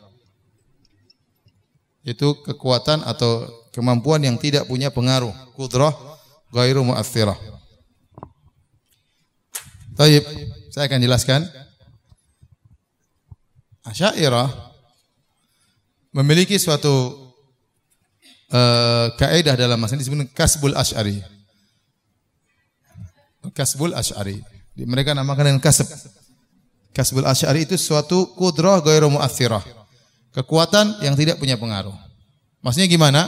Itu 2.07 2.41
kekuatan 2.47 3.05
atau 3.05 3.45
kemampuan 3.75 4.23
yang 4.25 4.39
tidak 4.39 4.65
punya 4.71 4.89
pengaruh. 4.89 5.35
Kudrah 5.59 5.93
ghairu 6.55 6.87
mu'athirah. 6.87 7.37
Taib, 9.99 10.25
saya 10.73 10.89
akan 10.89 11.01
jelaskan. 11.03 11.41
Asyairah 13.85 14.49
memiliki 16.15 16.57
suatu 16.57 17.27
uh, 18.55 19.13
kaidah 19.19 19.59
dalam 19.59 19.77
masalah 19.77 20.01
disebut 20.01 20.31
kasbul 20.33 20.73
asy'ari. 20.79 21.21
Kasbul 23.51 23.93
asy'ari. 23.93 24.41
Mereka 24.79 25.13
namakan 25.13 25.53
dengan 25.53 25.63
kasb. 25.65 25.85
Kasbul 26.91 27.23
asy'ari 27.23 27.67
itu 27.67 27.79
suatu 27.79 28.35
kudrah 28.35 28.83
ghairu 28.83 29.11
mu'athirah. 29.15 29.63
Kekuatan 30.35 31.03
yang 31.03 31.15
tidak 31.15 31.39
punya 31.39 31.55
pengaruh. 31.55 31.95
Maksudnya 32.63 32.91
gimana? 32.91 33.27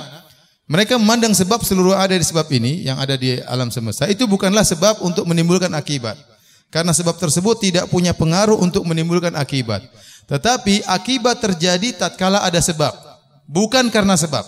Mereka 0.70 0.96
memandang 0.96 1.34
sebab 1.34 1.60
seluruh 1.66 1.92
ada 1.98 2.14
di 2.14 2.22
sebab 2.22 2.46
ini 2.54 2.86
yang 2.86 2.96
ada 2.96 3.18
di 3.18 3.36
alam 3.44 3.68
semesta 3.68 4.06
itu 4.06 4.24
bukanlah 4.30 4.62
sebab 4.62 5.02
untuk 5.02 5.26
menimbulkan 5.26 5.70
akibat. 5.74 6.14
Karena 6.72 6.96
sebab 6.96 7.20
tersebut 7.20 7.60
tidak 7.60 7.90
punya 7.92 8.16
pengaruh 8.16 8.56
untuk 8.56 8.86
menimbulkan 8.88 9.36
akibat. 9.36 9.84
Tetapi 10.24 10.86
akibat 10.88 11.44
terjadi 11.44 11.92
tatkala 11.92 12.40
ada 12.40 12.56
sebab, 12.62 12.94
bukan 13.44 13.92
karena 13.92 14.16
sebab. 14.16 14.46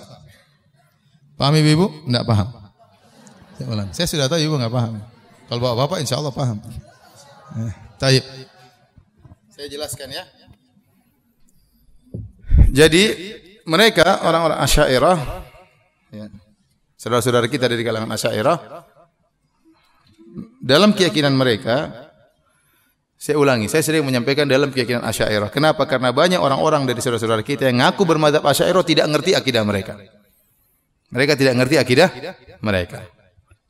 Paham 1.37 1.55
ibu-ibu? 1.61 2.09
Tidak 2.09 2.25
paham. 2.25 2.49
Saya 3.93 4.07
sudah 4.09 4.27
tahu 4.31 4.41
ibu 4.41 4.55
nggak 4.57 4.73
paham. 4.73 5.03
Kalau 5.51 5.61
bapak-bapak 5.61 5.99
insya 6.01 6.17
Allah 6.17 6.33
paham. 6.33 6.59
Eh, 7.61 7.73
taib. 8.01 8.25
Saya 9.55 9.70
jelaskan 9.70 10.11
ya. 10.11 10.26
Jadi 12.74 13.05
mereka 13.70 14.26
orang-orang 14.26 14.59
Asy'ariyah 14.66 15.18
ya, 16.11 16.26
saudara-saudara 16.98 17.46
kita 17.46 17.70
dari 17.70 17.86
kalangan 17.86 18.11
Asy'ariyah 18.18 18.59
dalam 20.59 20.90
keyakinan 20.90 21.30
mereka 21.38 22.11
saya 23.14 23.38
ulangi, 23.38 23.70
saya 23.70 23.86
sering 23.86 24.02
menyampaikan 24.02 24.42
dalam 24.42 24.74
keyakinan 24.74 25.07
Asy'ariyah. 25.07 25.55
Kenapa? 25.55 25.86
Karena 25.86 26.11
banyak 26.11 26.42
orang-orang 26.42 26.82
dari 26.90 26.98
saudara-saudara 26.98 27.46
kita 27.46 27.70
yang 27.70 27.78
ngaku 27.78 28.02
bermadzhab 28.02 28.42
Asy'ariyah 28.42 28.82
tidak 28.82 29.07
ngerti 29.07 29.38
akidah 29.38 29.62
mereka. 29.62 29.94
Mereka 31.14 31.38
tidak 31.38 31.55
ngerti 31.62 31.78
akidah 31.78 32.11
mereka. 32.59 33.07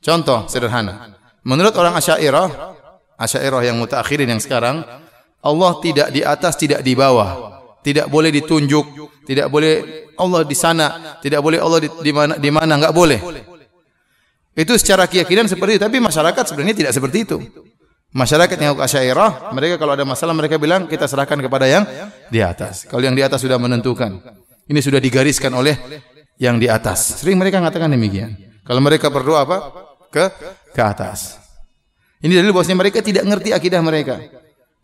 Contoh 0.01 0.49
sederhana. 0.49 1.13
Menurut 1.45 1.77
orang 1.77 1.93
Asy'ariyah, 1.93 2.73
Asy'ariyah 3.21 3.69
yang 3.69 3.77
mutaakhirin 3.77 4.33
yang 4.33 4.41
sekarang, 4.41 5.04
Allah 5.45 5.71
tidak 5.77 6.09
di 6.09 6.25
atas, 6.25 6.57
tidak 6.57 6.81
di 6.81 6.97
bawah. 6.97 7.61
Tidak 7.85 8.09
boleh 8.09 8.33
ditunjuk, 8.33 8.85
tidak 9.29 9.45
boleh 9.53 10.09
Allah 10.17 10.41
di 10.41 10.57
sana, 10.57 11.21
tidak 11.21 11.45
boleh 11.45 11.61
Allah 11.61 11.85
di, 11.85 11.89
di 12.01 12.09
mana 12.09 12.33
di 12.41 12.49
mana 12.49 12.81
enggak 12.81 12.95
boleh. 12.97 13.21
Itu 14.57 14.73
secara 14.81 15.05
keyakinan 15.05 15.45
seperti 15.45 15.77
itu, 15.77 15.83
tapi 15.85 16.01
masyarakat 16.01 16.43
sebenarnya 16.49 16.75
tidak 16.81 16.93
seperti 16.97 17.17
itu. 17.29 17.37
Masyarakat 18.15 18.55
yang 18.55 18.79
Asy'ariyah, 18.79 19.51
mereka 19.51 19.75
kalau 19.75 19.91
ada 19.91 20.07
masalah 20.07 20.31
mereka 20.31 20.55
bilang 20.55 20.87
kita 20.87 21.03
serahkan 21.05 21.35
kepada 21.35 21.67
yang 21.67 21.83
di 22.31 22.39
atas. 22.39 22.87
Kalau 22.87 23.03
yang 23.03 23.13
di 23.13 23.21
atas 23.21 23.43
sudah 23.43 23.59
menentukan. 23.59 24.23
Ini 24.65 24.79
sudah 24.81 24.97
digariskan 24.97 25.51
oleh 25.53 25.77
yang 26.39 26.57
di 26.57 26.71
atas. 26.71 27.21
Sering 27.21 27.35
mereka 27.37 27.59
mengatakan 27.59 27.91
demikian. 27.91 28.33
Kalau 28.63 28.79
mereka 28.81 29.11
berdoa 29.11 29.43
apa? 29.45 29.57
Ke 30.09 30.31
ke 30.71 30.81
atas. 30.81 31.37
Ini 32.23 32.39
dalil 32.39 32.55
bahwasanya 32.55 32.79
mereka 32.79 33.03
tidak 33.03 33.27
ngerti 33.27 33.51
akidah 33.51 33.83
mereka. 33.83 34.17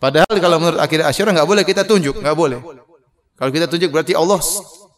Padahal 0.02 0.34
kalau 0.42 0.58
menurut 0.58 0.82
akidah 0.82 1.14
Asy'ariyah 1.14 1.38
enggak 1.38 1.50
boleh 1.54 1.62
kita 1.62 1.86
tunjuk, 1.86 2.18
enggak 2.26 2.34
boleh. 2.34 2.58
Kalau 3.38 3.52
kita 3.54 3.70
tunjuk 3.70 3.94
berarti 3.94 4.18
Allah 4.18 4.42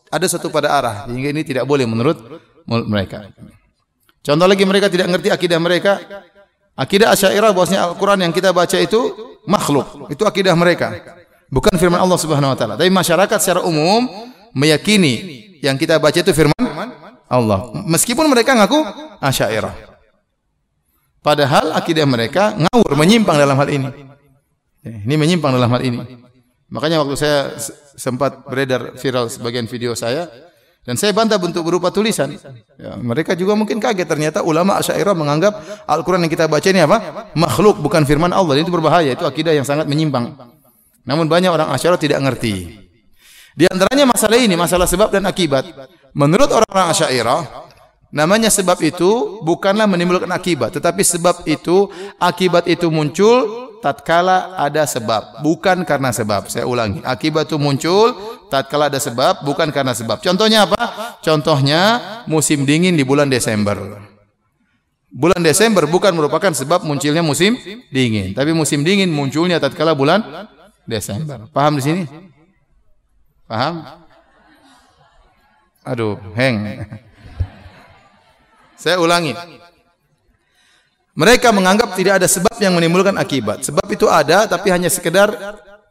ada 0.07 0.25
satu 0.31 0.47
pada 0.47 0.71
arah. 0.71 0.95
Sehingga 1.11 1.35
ini 1.35 1.43
tidak 1.43 1.67
boleh 1.67 1.83
menurut 1.83 2.15
mereka. 2.87 3.27
Contoh 4.23 4.47
lagi 4.47 4.63
mereka 4.63 4.87
tidak 4.87 5.11
ngerti 5.11 5.27
akidah 5.27 5.59
mereka. 5.59 5.99
Akidah 6.79 7.11
Asy'ariyah 7.11 7.51
bahwasanya 7.51 7.83
Al-Qur'an 7.91 8.23
yang 8.23 8.31
kita 8.31 8.55
baca 8.55 8.79
itu 8.79 9.11
makhluk. 9.43 10.07
Itu 10.07 10.23
akidah 10.23 10.55
mereka. 10.55 10.95
Bukan 11.51 11.75
firman 11.75 11.99
Allah 11.99 12.15
Subhanahu 12.15 12.55
wa 12.55 12.57
taala. 12.57 12.79
Tapi 12.79 12.87
masyarakat 12.87 13.37
secara 13.43 13.61
umum 13.61 14.07
meyakini 14.55 15.43
yang 15.59 15.75
kita 15.75 15.99
baca 15.99 16.15
itu 16.15 16.31
firman 16.31 16.55
Allah. 17.27 17.75
Meskipun 17.83 18.23
mereka 18.31 18.55
ngaku 18.55 18.79
Asy'ariyah. 19.19 19.91
Padahal 21.19 21.75
akidah 21.75 22.07
mereka 22.07 22.55
ngawur, 22.55 22.95
menyimpang 22.95 23.35
dalam 23.35 23.59
hal 23.59 23.67
ini. 23.67 24.12
Ini 24.83 25.15
menyimpang 25.15 25.55
dalam 25.55 25.71
hal 25.71 25.81
ini. 25.83 25.99
Makanya 26.67 26.99
waktu 27.05 27.15
saya 27.15 27.55
sempat 27.95 28.43
beredar 28.43 28.97
viral 28.99 29.31
sebagian 29.31 29.69
video 29.69 29.95
saya 29.95 30.27
dan 30.83 30.99
saya 30.99 31.15
bantah 31.15 31.39
bentuk 31.39 31.63
berupa 31.63 31.93
tulisan. 31.93 32.35
Ya, 32.75 32.99
mereka 32.99 33.37
juga 33.39 33.55
mungkin 33.55 33.79
kaget 33.79 34.03
ternyata 34.03 34.43
ulama 34.43 34.75
Asy'ariyah 34.83 35.15
menganggap 35.15 35.53
Al-Qur'an 35.87 36.19
yang 36.19 36.33
kita 36.33 36.51
baca 36.51 36.67
ini 36.67 36.83
apa? 36.83 37.31
Makhluk 37.39 37.79
bukan 37.79 38.03
firman 38.03 38.35
Allah. 38.35 38.59
Itu 38.59 38.67
berbahaya, 38.73 39.15
itu 39.15 39.23
akidah 39.23 39.55
yang 39.55 39.63
sangat 39.63 39.87
menyimpang. 39.87 40.35
Namun 41.07 41.31
banyak 41.31 41.47
orang 41.53 41.71
Asy'ariyah 41.71 42.01
tidak 42.03 42.19
ngerti. 42.19 42.83
Di 43.53 43.69
antaranya 43.69 44.09
masalah 44.09 44.35
ini, 44.35 44.57
masalah 44.59 44.89
sebab 44.89 45.13
dan 45.13 45.23
akibat. 45.23 45.63
Menurut 46.11 46.51
orang-orang 46.51 46.91
Asy'ariyah, 46.91 47.41
namanya 48.11 48.51
sebab 48.51 48.81
itu 48.83 49.39
bukanlah 49.45 49.87
menimbulkan 49.87 50.27
akibat, 50.35 50.75
tetapi 50.75 50.99
sebab 50.99 51.47
itu 51.47 51.87
akibat 52.19 52.67
itu 52.67 52.91
muncul 52.91 53.71
tatkala 53.83 54.55
ada 54.55 54.87
sebab, 54.87 55.43
bukan 55.43 55.83
karena 55.83 56.15
sebab. 56.15 56.47
Saya 56.47 56.63
ulangi, 56.63 57.03
akibat 57.03 57.51
itu 57.51 57.59
muncul 57.59 58.15
tatkala 58.47 58.87
ada 58.87 58.95
sebab, 59.03 59.43
bukan 59.43 59.67
karena 59.75 59.91
sebab. 59.91 60.23
Contohnya 60.23 60.63
apa? 60.63 61.19
Contohnya 61.19 61.99
musim 62.23 62.63
dingin 62.63 62.95
di 62.95 63.03
bulan 63.03 63.27
Desember. 63.27 63.75
Bulan 65.11 65.43
Desember 65.43 65.83
bukan 65.85 66.15
merupakan 66.15 66.49
sebab 66.55 66.87
munculnya 66.87 67.21
musim 67.21 67.59
dingin, 67.91 68.31
tapi 68.31 68.55
musim 68.55 68.81
dingin 68.87 69.11
munculnya 69.11 69.59
tatkala 69.59 69.91
bulan 69.91 70.47
Desember. 70.87 71.51
Paham 71.51 71.77
di 71.77 71.83
sini? 71.83 72.03
Paham? 73.45 73.83
Aduh, 75.83 76.15
heng. 76.39 76.87
Saya 78.79 78.97
ulangi. 79.03 79.35
Mereka 81.13 81.53
menganggap 81.53 81.93
tidak 81.93 82.17
ada 82.21 82.27
sebab 82.27 82.57
yang 82.57 82.73
menimbulkan 82.73 83.13
akibat. 83.21 83.61
Sebab 83.61 83.85
itu 83.93 84.09
ada 84.09 84.49
tapi 84.49 84.73
hanya 84.73 84.89
sekedar 84.89 85.29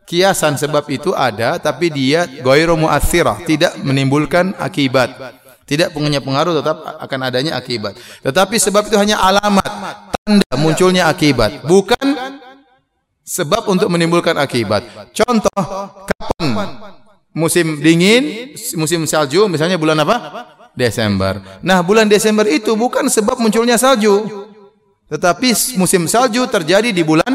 kiasan 0.03 0.59
sebab 0.59 0.83
itu 0.91 1.15
ada 1.15 1.63
tapi 1.63 1.95
dia 1.95 2.27
ghairu 2.27 2.75
muathirah, 2.75 3.47
tidak 3.47 3.79
menimbulkan 3.87 4.51
akibat. 4.59 5.39
Tidak 5.63 5.95
punya 5.95 6.19
pengaruh 6.19 6.59
tetap 6.59 6.83
akan 6.99 7.21
adanya 7.23 7.55
akibat. 7.55 7.95
Tetapi 8.27 8.59
sebab 8.59 8.91
itu 8.91 8.99
hanya 8.99 9.23
alamat, 9.23 10.11
tanda 10.11 10.55
munculnya 10.59 11.07
akibat, 11.07 11.65
bukan 11.65 12.19
sebab 13.23 13.71
untuk 13.71 13.87
menimbulkan 13.89 14.35
akibat. 14.37 14.83
Contoh, 15.15 15.63
kapan 16.11 16.83
musim 17.33 17.81
dingin, 17.81 18.53
musim 18.77 19.07
salju, 19.09 19.49
misalnya 19.49 19.79
bulan 19.81 20.03
apa? 20.03 20.17
Desember. 20.73 21.41
Nah, 21.61 21.81
bulan 21.85 22.09
Desember 22.09 22.49
itu 22.49 22.73
bukan 22.75 23.09
sebab 23.09 23.37
munculnya 23.41 23.77
salju. 23.77 24.42
Tetapi 25.13 25.77
musim 25.77 26.09
salju 26.09 26.49
terjadi 26.49 26.89
di 26.89 27.05
bulan 27.05 27.29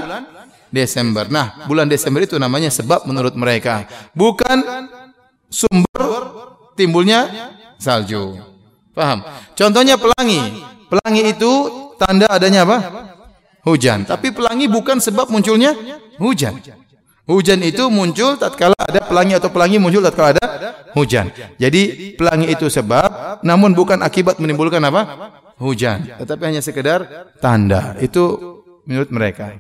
Desember. 0.74 1.30
Nah, 1.30 1.70
bulan 1.70 1.86
Desember 1.86 2.26
itu 2.26 2.42
namanya 2.42 2.74
sebab 2.74 3.06
menurut 3.06 3.38
mereka, 3.38 3.86
bukan 4.18 4.90
sumber 5.46 6.02
timbulnya 6.74 7.54
salju. 7.78 8.42
Paham? 8.98 9.22
Contohnya 9.54 10.02
pelangi. 10.02 10.42
Pelangi 10.90 11.22
itu 11.30 11.52
tanda 12.02 12.26
adanya 12.34 12.66
apa? 12.66 12.78
Hujan. 13.62 14.10
Tapi 14.10 14.34
pelangi 14.34 14.66
bukan 14.66 14.98
sebab 14.98 15.30
munculnya 15.30 15.78
hujan. 16.18 16.58
Hujan 17.28 17.60
itu 17.60 17.92
muncul 17.92 18.40
tatkala 18.40 18.74
ada 18.80 19.04
pelangi 19.04 19.36
atau 19.36 19.52
pelangi 19.52 19.78
muncul 19.78 20.00
tatkala 20.00 20.34
ada 20.34 20.48
hujan. 20.96 21.30
Jadi 21.60 22.16
pelangi 22.16 22.48
itu 22.50 22.72
sebab 22.72 23.44
namun 23.44 23.76
bukan 23.76 24.00
akibat 24.00 24.40
menimbulkan 24.40 24.80
apa? 24.82 25.04
Hujan, 25.58 26.06
tetapi 26.18 26.42
hanya 26.54 26.62
sekedar 26.62 27.30
tanda. 27.42 27.98
Itu 28.02 28.58
menurut 28.86 29.10
mereka. 29.10 29.58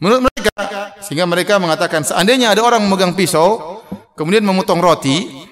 Menurut 0.00 0.30
mereka, 0.32 0.96
sehingga 1.04 1.28
mereka 1.28 1.60
mengatakan 1.60 2.00
seandainya 2.06 2.56
ada 2.56 2.64
orang 2.64 2.80
memegang 2.80 3.12
pisau, 3.12 3.82
kemudian 4.16 4.40
memotong 4.40 4.80
roti, 4.80 5.44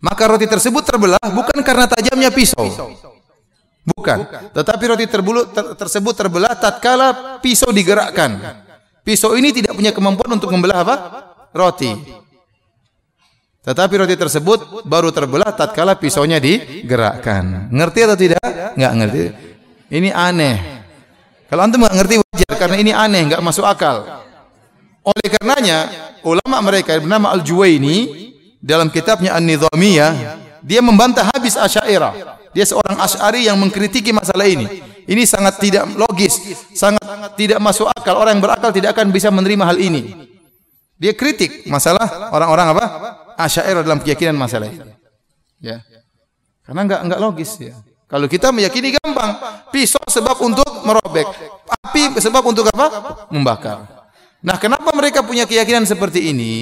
maka 0.00 0.24
roti 0.24 0.48
tersebut 0.48 0.80
terbelah 0.80 1.20
bukan 1.28 1.60
karena 1.60 1.84
tajamnya 1.84 2.32
pisau. 2.32 2.64
Bukan, 3.84 4.48
tetapi 4.56 4.84
roti 4.88 5.04
terbulu, 5.04 5.44
ter, 5.52 5.76
tersebut 5.76 6.16
terbelah 6.16 6.56
tatkala 6.56 7.36
pisau 7.44 7.68
digerakkan. 7.68 8.64
Pisau 9.04 9.36
ini 9.36 9.52
tidak 9.52 9.76
punya 9.76 9.92
kemampuan 9.92 10.40
untuk 10.40 10.48
membelah 10.48 10.80
apa? 10.80 10.96
Roti. 11.52 12.23
Tetapi 13.64 13.94
roti 13.96 14.12
tersebut 14.12 14.84
baru 14.84 15.08
terbelah 15.08 15.48
tatkala 15.56 15.96
pisaunya 15.96 16.36
digerakkan. 16.36 17.72
Ngerti 17.72 17.98
atau 18.04 18.16
tidak? 18.20 18.44
Enggak 18.76 18.92
ngerti. 18.92 19.22
Ini 19.88 20.12
aneh. 20.12 20.56
Kalau 21.48 21.64
antum 21.64 21.80
enggak 21.80 21.96
ngerti 21.96 22.14
wajar 22.20 22.54
karena 22.60 22.76
ini 22.76 22.92
aneh, 22.92 23.24
enggak 23.24 23.40
masuk 23.40 23.64
akal. 23.64 24.04
Oleh 25.00 25.28
karenanya, 25.32 25.88
ulama 26.28 26.60
mereka 26.60 27.00
bernama 27.00 27.32
Al-Juwaini 27.32 28.28
dalam 28.60 28.92
kitabnya 28.92 29.32
An-Nizamiyah, 29.36 30.12
dia 30.60 30.84
membantah 30.84 31.24
habis 31.32 31.56
Asy'ariyah. 31.56 32.36
Dia 32.52 32.68
seorang 32.68 33.00
Asy'ari 33.00 33.48
yang 33.48 33.56
mengkritiki 33.56 34.12
masalah 34.12 34.44
ini. 34.44 34.68
Ini 35.04 35.24
sangat 35.24 35.60
tidak 35.60 35.88
logis, 35.96 36.36
sangat 36.76 37.00
tidak 37.36 37.60
masuk 37.64 37.88
akal. 37.92 38.16
Orang 38.20 38.40
yang 38.40 38.44
berakal 38.44 38.72
tidak 38.72 38.92
akan 38.96 39.08
bisa 39.08 39.32
menerima 39.32 39.64
hal 39.72 39.76
ini. 39.80 40.32
Dia 41.00 41.16
kritik 41.16 41.64
masalah 41.68 42.32
orang-orang 42.32 42.66
apa? 42.76 42.84
Asy'ariyah 43.36 43.84
dalam 43.84 44.00
keyakinan 44.00 44.36
masalah 44.38 44.70
ini. 44.70 44.94
Ya. 45.58 45.82
Karena 46.64 46.86
enggak 46.86 47.00
enggak 47.04 47.20
logis 47.20 47.50
ya. 47.60 47.74
Kalau 48.04 48.30
kita 48.30 48.54
meyakini 48.54 48.94
gampang, 48.94 49.34
pisau 49.74 50.02
sebab 50.06 50.38
untuk 50.44 50.86
merobek, 50.86 51.26
api 51.66 52.14
sebab 52.20 52.46
untuk 52.46 52.68
apa? 52.70 53.26
Membakar. 53.32 53.90
Nah, 54.44 54.60
kenapa 54.60 54.92
mereka 54.92 55.24
punya 55.24 55.48
keyakinan 55.48 55.88
seperti 55.88 56.30
ini? 56.30 56.54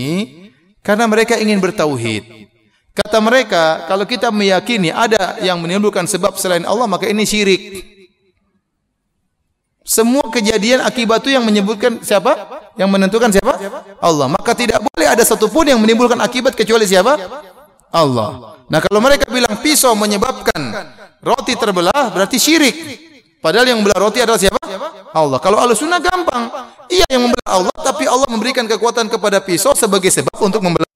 Karena 0.80 1.10
mereka 1.10 1.36
ingin 1.36 1.58
bertauhid. 1.58 2.46
Kata 2.94 3.18
mereka, 3.18 3.84
kalau 3.90 4.06
kita 4.06 4.30
meyakini 4.30 4.94
ada 4.94 5.36
yang 5.42 5.58
menimbulkan 5.58 6.06
sebab 6.06 6.38
selain 6.38 6.62
Allah, 6.62 6.86
maka 6.86 7.10
ini 7.10 7.26
syirik. 7.26 7.91
Semua 9.82 10.22
kejadian 10.30 10.86
akibat 10.86 11.26
itu 11.26 11.34
yang 11.34 11.42
menyebutkan 11.42 11.98
siapa? 12.06 12.62
Yang 12.78 12.88
menentukan 12.90 13.30
siapa? 13.34 13.54
Allah. 13.98 14.26
Maka 14.30 14.54
tidak 14.54 14.78
boleh 14.78 15.06
ada 15.10 15.22
satupun 15.26 15.66
yang 15.66 15.82
menimbulkan 15.82 16.18
akibat 16.22 16.54
kecuali 16.54 16.86
siapa? 16.86 17.18
Allah. 17.90 18.62
Nah 18.70 18.78
kalau 18.80 19.02
mereka 19.02 19.28
bilang 19.28 19.58
pisau 19.60 19.92
menyebabkan 19.98 20.72
roti 21.20 21.58
terbelah 21.58 22.14
berarti 22.14 22.38
syirik. 22.38 22.76
Padahal 23.42 23.74
yang 23.74 23.82
membelah 23.82 24.06
roti 24.06 24.22
adalah 24.22 24.38
siapa? 24.38 24.62
Allah. 25.12 25.42
Kalau 25.42 25.58
Allah 25.58 25.74
sunnah 25.74 25.98
gampang. 25.98 26.46
Iya 26.86 27.18
yang 27.18 27.26
membelah 27.26 27.52
Allah, 27.58 27.74
tapi 27.82 28.06
Allah 28.06 28.28
memberikan 28.30 28.64
kekuatan 28.70 29.10
kepada 29.10 29.42
pisau 29.42 29.74
sebagai 29.74 30.14
sebab 30.14 30.38
untuk 30.38 30.62
membelah? 30.62 30.86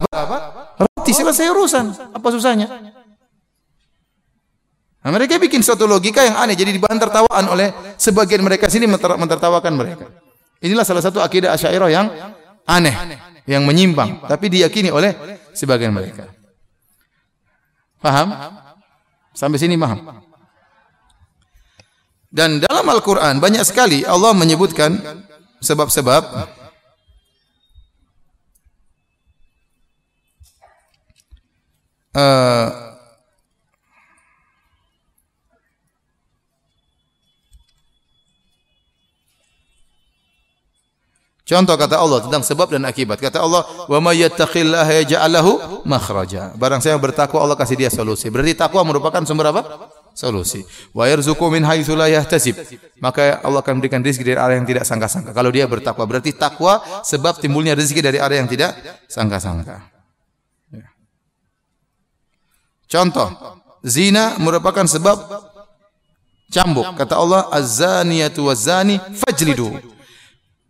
Roti 0.78 1.10
selesai 1.10 1.50
urusan. 1.50 2.14
Apa 2.14 2.28
susahnya? 2.30 2.70
Nah, 5.06 5.14
mereka 5.14 5.38
bikin 5.38 5.62
suatu 5.62 5.86
logika 5.86 6.26
yang 6.26 6.34
aneh, 6.34 6.58
jadi 6.58 6.74
dibahan 6.74 6.98
tertawaan 6.98 7.46
oleh 7.46 7.70
sebagian 7.94 8.42
mereka 8.42 8.66
sini 8.66 8.90
mentertawakan 8.90 9.78
mereka. 9.78 10.10
Inilah 10.58 10.82
salah 10.82 10.98
satu 10.98 11.22
akidah 11.22 11.54
Asy'ariyah 11.54 11.90
yang 11.94 12.10
aneh, 12.66 13.14
yang 13.46 13.62
menyimpang, 13.62 14.26
tapi 14.26 14.50
diyakini 14.50 14.90
oleh 14.90 15.14
sebagian 15.54 15.94
mereka. 15.94 16.26
Paham? 18.02 18.34
Sampai 19.30 19.62
sini 19.62 19.78
paham? 19.78 20.26
Dan 22.26 22.58
dalam 22.58 22.90
Al-Quran 22.90 23.38
banyak 23.38 23.62
sekali 23.62 24.02
Allah 24.02 24.34
menyebutkan 24.34 25.22
sebab-sebab 25.62 26.22
uh, 32.10 32.85
Contoh 41.46 41.78
kata 41.78 42.02
Allah 42.02 42.26
tentang 42.26 42.42
sebab 42.42 42.74
dan 42.74 42.82
akibat. 42.82 43.22
Kata 43.22 43.38
Allah, 43.38 43.62
"Wa 43.86 44.02
may 44.02 44.18
yattaqillaha 44.18 45.06
yaj'al 45.06 45.30
lahu 45.30 45.52
makhraja." 45.86 46.50
Barang 46.58 46.82
siapa 46.82 46.98
bertakwa 46.98 47.38
Allah 47.38 47.54
kasih 47.54 47.78
dia 47.78 47.86
solusi. 47.86 48.26
Berarti 48.34 48.58
takwa 48.58 48.82
merupakan 48.82 49.22
sumber 49.22 49.54
apa? 49.54 49.62
Solusi. 50.10 50.66
Wa 50.90 51.06
yarzuqu 51.06 51.46
min 51.46 51.62
haitsu 51.62 51.94
la 51.94 52.10
yahtasib. 52.10 52.58
Maka 52.98 53.38
Allah 53.46 53.62
akan 53.62 53.78
berikan 53.78 54.02
rezeki 54.02 54.34
dari 54.34 54.38
arah 54.42 54.58
yang 54.58 54.66
tidak 54.66 54.82
sangka-sangka. 54.90 55.30
Kalau 55.30 55.54
dia 55.54 55.70
bertakwa, 55.70 56.02
berarti 56.02 56.34
takwa 56.34 56.82
sebab 57.06 57.38
timbulnya 57.38 57.78
rezeki 57.78 58.02
dari 58.02 58.18
arah 58.18 58.42
yang 58.42 58.50
tidak 58.50 58.74
sangka-sangka. 59.06 59.86
Ya. 60.74 60.90
Contoh, 62.90 63.30
zina 63.86 64.34
merupakan 64.42 64.82
sebab 64.82 65.14
cambuk. 66.50 66.90
Kata 66.98 67.14
Allah, 67.14 67.46
"Az-zaniyatu 67.54 68.50
waz-zani 68.50 68.98
fajlidu." 69.14 69.94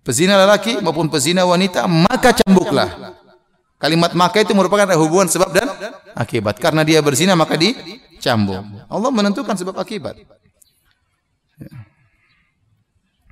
Pezina 0.06 0.38
lelaki 0.38 0.78
maupun 0.78 1.10
pezina 1.10 1.42
wanita, 1.42 1.90
maka 1.90 2.30
cambuklah. 2.30 3.18
Kalimat 3.76 4.14
maka 4.14 4.40
itu 4.40 4.54
merupakan 4.54 4.86
hubungan 4.96 5.26
sebab 5.26 5.50
dan 5.50 5.68
akibat. 6.14 6.56
Karena 6.62 6.86
dia 6.86 7.02
berzina 7.02 7.34
maka 7.34 7.58
dicambuk. 7.58 8.62
Allah 8.86 9.10
menentukan 9.10 9.58
sebab 9.58 9.74
akibat. 9.76 10.16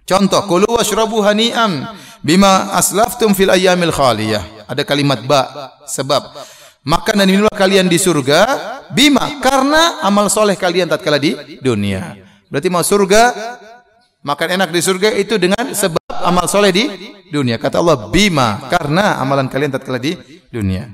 Contoh, 0.05 0.43
kulu 0.45 0.69
washrabu 0.77 1.25
hani'am 1.25 1.97
bima 2.21 2.77
aslaftum 2.77 3.33
fil 3.33 3.49
ayyamil 3.49 3.89
khaliyah. 3.89 4.69
Ada 4.69 4.85
kalimat 4.85 5.25
ba, 5.25 5.73
sebab. 5.89 6.29
Makan 6.85 7.25
dan 7.25 7.29
minumlah 7.33 7.57
kalian 7.57 7.89
di 7.89 7.97
surga 7.97 8.45
bima 8.93 9.41
karena 9.41 10.05
amal 10.05 10.29
soleh 10.29 10.53
kalian 10.53 10.85
tatkala 10.85 11.17
di 11.17 11.57
dunia. 11.65 12.21
Berarti 12.53 12.69
mau 12.69 12.85
surga 12.85 13.33
makan 14.21 14.61
enak 14.61 14.69
di 14.69 14.81
surga 14.85 15.09
itu 15.17 15.41
dengan 15.41 15.73
sebab 15.73 16.04
amal 16.25 16.49
soleh 16.49 16.73
di 16.73 16.85
dunia. 17.29 17.61
Kata 17.61 17.79
Allah 17.79 18.09
bima 18.09 18.67
karena 18.73 19.21
amalan 19.21 19.47
kalian 19.47 19.77
tatkala 19.77 20.01
di 20.01 20.17
dunia. 20.49 20.89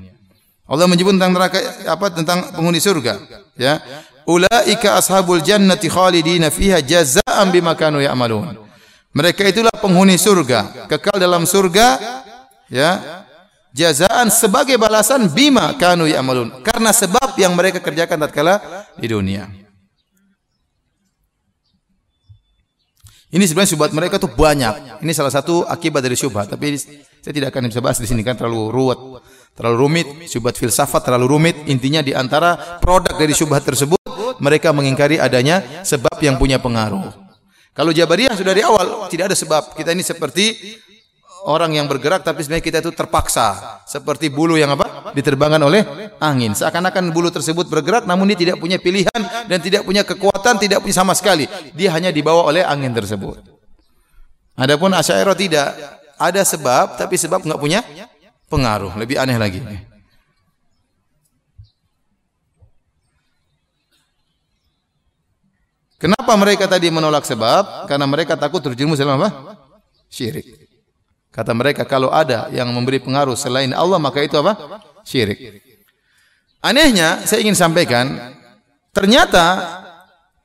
Allah 0.67 0.87
menyebut 0.87 1.15
tentang 1.15 1.35
neraka 1.35 1.59
apa 1.83 2.05
tentang 2.15 2.55
penghuni 2.55 2.79
surga, 2.79 3.19
ya. 3.59 3.83
Ulaika 4.23 4.95
ashabul 4.95 5.43
jannati 5.43 5.91
khalidina 5.91 6.47
fiha 6.47 6.79
jazaa'an 6.79 7.51
bima 7.51 7.75
kanu 7.75 7.99
ya'malun. 7.99 8.55
Mereka 9.11 9.43
itulah 9.51 9.75
penghuni 9.75 10.15
surga, 10.15 10.87
kekal 10.87 11.19
dalam 11.19 11.43
surga, 11.43 11.99
ya. 12.71 13.19
Jazaan 13.71 14.27
sebagai 14.27 14.75
balasan 14.75 15.31
bima 15.31 15.75
kanu 15.79 16.07
ya'malun. 16.07 16.63
Karena 16.63 16.91
sebab 16.91 17.39
yang 17.39 17.55
mereka 17.55 17.79
kerjakan 17.79 18.19
tatkala 18.27 18.59
di 18.99 19.07
dunia. 19.07 19.47
Ini 23.31 23.43
sebenarnya 23.47 23.71
syubhat 23.71 23.91
mereka 23.95 24.19
tuh 24.19 24.27
banyak. 24.27 24.99
Ini 24.99 25.11
salah 25.15 25.31
satu 25.31 25.63
akibat 25.63 26.03
dari 26.03 26.19
syubhat, 26.19 26.51
tapi 26.51 26.75
saya 26.75 27.31
tidak 27.31 27.55
akan 27.55 27.71
bisa 27.71 27.79
bahas 27.79 27.95
di 27.95 28.07
sini 28.07 28.21
kan 28.27 28.35
terlalu 28.35 28.67
ruwet. 28.71 28.99
terlalu 29.51 29.77
rumit, 29.83 30.07
syubhat 30.31 30.55
filsafat 30.55 31.03
terlalu 31.03 31.35
rumit. 31.35 31.55
Intinya 31.67 31.99
di 31.99 32.15
antara 32.15 32.79
produk 32.79 33.19
dari 33.19 33.35
syubhat 33.35 33.67
tersebut 33.67 33.99
mereka 34.39 34.71
mengingkari 34.71 35.19
adanya 35.19 35.83
sebab 35.83 36.15
yang 36.23 36.39
punya 36.39 36.55
pengaruh. 36.57 37.11
Kalau 37.71 37.91
Jabariyah 37.95 38.35
sudah 38.35 38.51
dari 38.51 38.63
awal 38.63 39.07
tidak 39.07 39.31
ada 39.31 39.37
sebab. 39.37 39.75
Kita 39.75 39.95
ini 39.95 40.03
seperti 40.03 40.75
orang 41.45 41.73
yang 41.73 41.85
bergerak 41.89 42.21
tapi 42.21 42.45
sebenarnya 42.45 42.65
kita 42.65 42.77
itu 42.83 42.91
terpaksa. 42.93 43.81
Seperti 43.89 44.29
bulu 44.29 44.57
yang 44.57 44.73
apa? 44.77 45.13
Diterbangkan 45.15 45.61
oleh 45.61 45.81
angin. 46.21 46.53
Seakan-akan 46.53 47.09
bulu 47.09 47.33
tersebut 47.33 47.67
bergerak 47.67 48.05
namun 48.05 48.29
dia 48.29 48.37
tidak 48.37 48.57
punya 48.61 48.77
pilihan 48.77 49.21
dan 49.47 49.57
tidak 49.61 49.85
punya 49.85 50.05
kekuatan 50.05 50.61
tidak 50.61 50.81
punya 50.85 50.95
sama 50.95 51.13
sekali. 51.17 51.49
Dia 51.73 51.93
hanya 51.95 52.13
dibawa 52.13 52.45
oleh 52.45 52.61
angin 52.61 52.93
tersebut. 52.93 53.41
Adapun 54.57 54.93
Asy'ariyah 54.93 55.37
tidak. 55.37 55.69
Ada 56.21 56.45
sebab 56.45 57.01
tapi 57.01 57.17
sebab 57.17 57.41
enggak 57.41 57.57
punya 57.57 57.79
pengaruh. 58.45 58.93
Lebih 58.93 59.17
aneh 59.17 59.37
lagi. 59.41 59.61
Kenapa 66.01 66.33
mereka 66.33 66.65
tadi 66.65 66.89
menolak 66.89 67.25
sebab? 67.29 67.85
Karena 67.85 68.09
mereka 68.09 68.33
takut 68.33 68.57
terjerumus 68.57 68.97
dalam 68.97 69.21
apa? 69.21 69.53
Syirik. 70.09 70.70
Kata 71.31 71.55
mereka 71.55 71.87
kalau 71.87 72.11
ada 72.11 72.51
yang 72.51 72.67
memberi 72.75 72.99
pengaruh 72.99 73.39
selain 73.39 73.71
Allah 73.71 73.95
maka 74.03 74.19
itu 74.19 74.35
apa? 74.35 74.59
Syirik. 75.07 75.39
Anehnya 76.59 77.23
saya 77.23 77.39
ingin 77.41 77.55
sampaikan 77.55 78.35
ternyata 78.91 79.79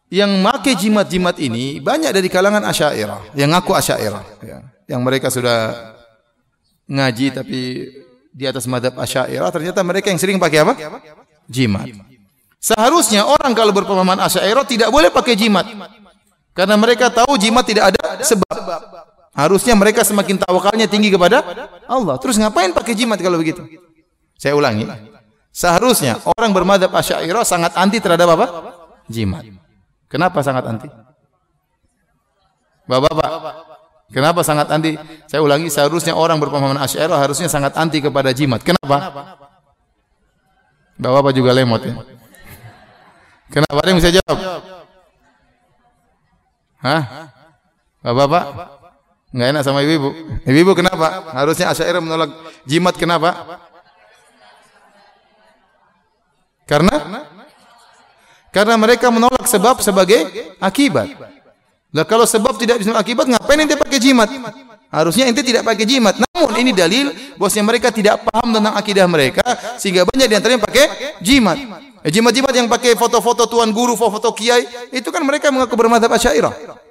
yang 0.07 0.31
make 0.39 0.71
jimat-jimat 0.79 1.35
ini 1.43 1.83
banyak 1.83 2.15
dari 2.15 2.31
kalangan 2.31 2.63
Asy'ariyah 2.71 3.35
yang 3.35 3.51
ngaku 3.51 3.75
Asy'ariyah 3.75 4.25
ya. 4.47 4.59
Yang 4.87 5.01
mereka 5.03 5.27
sudah 5.35 5.59
ngaji 6.87 7.27
tapi 7.35 7.61
di 8.31 8.45
atas 8.47 8.71
madhab 8.71 8.95
Asy'ariyah 8.95 9.51
ternyata 9.51 9.83
mereka 9.83 10.15
yang 10.15 10.23
sering 10.23 10.39
pakai 10.39 10.63
apa? 10.63 10.79
Jimat. 11.51 11.91
Seharusnya 12.63 13.27
orang 13.27 13.51
kalau 13.59 13.75
berpemahaman 13.75 14.23
Asy'ariyah 14.23 14.67
tidak 14.71 14.89
boleh 14.95 15.11
pakai 15.11 15.35
jimat. 15.35 15.67
Karena 16.55 16.79
mereka 16.79 17.11
tahu 17.11 17.35
jimat 17.37 17.67
tidak 17.67 17.91
ada 17.91 18.23
sebab. 18.23 18.47
Harusnya 19.37 19.77
mereka 19.77 20.01
semakin 20.01 20.41
tawakalnya 20.41 20.89
tinggi 20.89 21.13
kepada 21.13 21.45
Allah. 21.85 22.17
Terus 22.17 22.41
ngapain 22.41 22.73
pakai 22.73 22.97
jimat 22.97 23.21
kalau 23.21 23.37
begitu? 23.37 23.61
Saya 24.41 24.57
ulangi. 24.57 24.89
Seharusnya 25.53 26.17
orang 26.25 26.57
bermadhab 26.57 26.89
Asy'ariyah 26.89 27.45
sangat 27.45 27.77
anti 27.77 28.01
terhadap 28.01 28.33
apa? 28.33 28.47
Jimat. 29.13 29.45
Kenapa 30.09 30.41
sangat 30.41 30.65
anti? 30.65 30.89
Bapak-bapak, 32.87 33.55
kenapa 34.09 34.41
sangat 34.41 34.73
anti? 34.73 34.97
Saya 35.27 35.43
ulangi, 35.43 35.69
seharusnya 35.69 36.17
orang 36.17 36.41
berpemahaman 36.41 36.81
Asy'ariyah 36.81 37.21
harusnya 37.21 37.49
sangat 37.53 37.77
anti 37.77 38.01
kepada 38.01 38.33
jimat. 38.33 38.65
Kenapa? 38.65 39.37
Bapak-bapak 40.97 41.33
juga 41.37 41.53
lemot 41.53 41.85
ya. 41.85 41.93
Kenapa 43.53 43.79
ada 43.85 43.89
yang 43.93 44.01
bisa 44.01 44.13
jawab? 44.13 44.39
Hah? 46.81 47.03
Bapak-bapak? 48.01 48.76
Enggak 49.37 49.49
enak 49.53 49.63
sama 49.69 49.85
ibu-ibu. 49.85 50.09
Ibu-ibu 50.49 50.73
kenapa? 50.73 51.29
Harusnya 51.37 51.69
Asy'ariyah 51.69 52.01
menolak 52.01 52.33
jimat 52.65 52.97
kenapa? 52.97 53.61
Karena 56.65 56.97
karena 58.49 58.75
mereka 58.81 59.13
menolak 59.13 59.45
sebab 59.45 59.85
sebagai 59.85 60.25
akibat. 60.57 61.13
Lah 61.93 62.09
kalau 62.09 62.25
sebab 62.25 62.57
tidak 62.57 62.81
bisa 62.81 62.97
akibat, 62.97 63.29
ngapain 63.29 63.61
ente 63.61 63.77
pakai 63.77 64.01
jimat? 64.01 64.33
Harusnya 64.89 65.29
ente 65.29 65.45
tidak 65.45 65.69
pakai 65.69 65.85
jimat. 65.85 66.17
Namun 66.17 66.57
ini 66.57 66.73
dalil 66.73 67.13
bosnya 67.37 67.61
mereka 67.61 67.93
tidak 67.93 68.25
paham 68.25 68.57
tentang 68.57 68.73
akidah 68.73 69.05
mereka 69.05 69.45
sehingga 69.77 70.09
banyak 70.09 70.33
di 70.33 70.35
antaranya 70.41 70.65
pakai 70.65 70.85
jimat. 71.21 71.61
Eh, 72.01 72.09
jimat-jimat 72.09 72.57
yang 72.57 72.73
pakai 72.73 72.97
foto-foto 72.97 73.45
tuan 73.45 73.69
guru, 73.69 74.01
foto-foto 74.01 74.33
kiai, 74.33 74.65
itu 74.97 75.13
kan 75.13 75.21
mereka 75.29 75.53
mengaku 75.53 75.77
bermadhab 75.77 76.09
Asy'ariyah. 76.17 76.86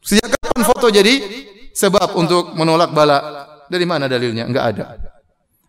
Sejak 0.00 0.32
kapan 0.32 0.62
foto 0.64 0.86
jadi 0.88 1.14
sebab 1.76 2.16
untuk 2.16 2.56
menolak 2.56 2.90
bala? 2.92 3.46
Dari 3.70 3.86
mana 3.86 4.10
dalilnya? 4.10 4.50
Enggak 4.50 4.64
ada. 4.74 4.84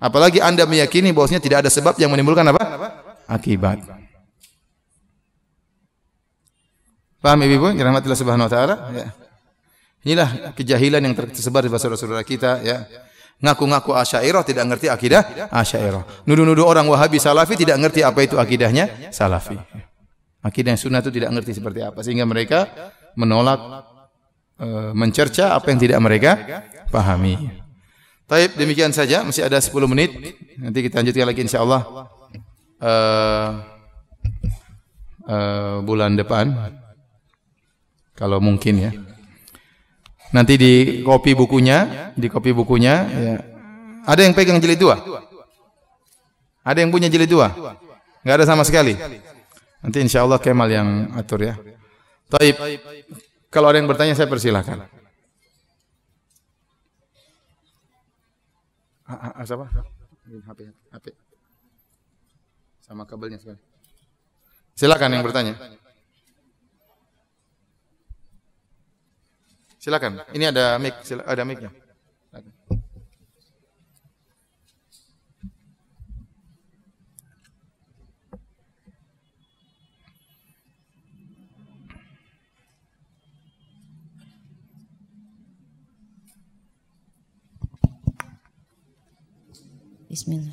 Apalagi 0.02 0.42
Anda 0.42 0.66
meyakini 0.66 1.14
bahwasanya 1.14 1.44
tidak 1.44 1.58
ada 1.68 1.70
sebab 1.70 1.94
yang 2.02 2.10
menimbulkan 2.10 2.42
apa? 2.50 2.64
Akibat. 3.30 3.86
Paham 7.22 7.46
Ibu? 7.46 7.78
Rahmatillah 7.78 8.18
Subhanahu 8.18 8.50
wa 8.50 8.52
taala, 8.52 8.76
ya. 8.98 9.08
Inilah 10.02 10.58
kejahilan 10.58 11.06
yang 11.06 11.14
tersebar 11.14 11.62
di 11.62 11.70
saudara-saudara 11.70 12.26
kita, 12.26 12.66
ya. 12.66 12.90
Ngaku-ngaku 13.42 13.94
Asy'ariyah 13.94 14.46
tidak 14.46 14.66
ngerti 14.70 14.90
akidah 14.90 15.50
Asy'ariyah. 15.54 16.26
Nuduh-nuduh 16.30 16.66
orang 16.66 16.86
Wahabi 16.90 17.18
Salafi 17.18 17.58
tidak 17.58 17.78
ngerti 17.82 18.06
apa 18.06 18.22
itu 18.22 18.38
akidahnya 18.38 19.14
Salafi. 19.14 19.58
Akidah 20.42 20.74
yang 20.74 20.82
sunnah 20.82 21.02
itu 21.02 21.10
tidak 21.14 21.30
ngerti 21.34 21.58
seperti 21.58 21.82
apa 21.82 22.02
sehingga 22.06 22.26
mereka 22.26 22.70
menolak 23.18 23.58
mencerca 24.94 25.58
apa 25.58 25.74
yang 25.74 25.80
tidak 25.82 26.00
mereka 26.04 26.32
pahami. 26.94 27.62
Taib 28.32 28.56
demikian 28.56 28.96
saja, 28.96 29.28
masih 29.28 29.44
ada 29.44 29.60
10 29.60 29.76
menit. 29.92 30.16
Nanti 30.56 30.80
kita 30.88 31.04
lanjutkan 31.04 31.28
lagi 31.28 31.42
insyaallah 31.44 31.82
uh, 32.80 33.50
uh, 35.28 35.76
bulan 35.84 36.16
depan. 36.16 36.48
Kalau 38.16 38.40
mungkin 38.40 38.76
ya. 38.80 38.92
Nanti 40.32 40.56
di 40.56 41.04
kopi 41.04 41.36
bukunya, 41.36 42.12
di 42.16 42.32
kopi 42.32 42.56
bukunya 42.56 42.96
ya. 43.12 43.36
Ada 44.08 44.24
yang 44.24 44.34
pegang 44.34 44.64
jilid 44.64 44.80
dua? 44.80 44.96
Ada 46.64 46.80
yang 46.80 46.90
punya 46.94 47.12
jilid 47.12 47.28
dua? 47.28 47.52
Enggak 48.24 48.36
ada 48.40 48.46
sama 48.48 48.64
sekali. 48.64 48.96
Nanti 49.82 49.98
insyaallah 50.00 50.40
Kemal 50.40 50.72
yang 50.72 50.88
atur 51.20 51.52
ya. 51.52 51.60
Taib. 52.32 52.56
Kalau 53.52 53.68
ada 53.68 53.84
yang 53.84 53.92
bertanya 53.92 54.16
saya 54.16 54.32
persilahkan. 54.32 54.88
Ah, 59.12 59.44
apa? 59.44 59.68
HP, 60.24 60.60
HP. 60.72 61.06
Sama 62.80 63.04
kabelnya 63.04 63.36
sekali. 63.36 63.60
Silakan 64.72 65.12
yang 65.12 65.24
bertanya. 65.28 65.60
Silakan. 69.84 70.24
Ini 70.32 70.56
ada 70.56 70.80
mic, 70.80 70.96
ada 71.04 71.44
mic-nya. 71.44 71.76
Bismillah. 90.12 90.52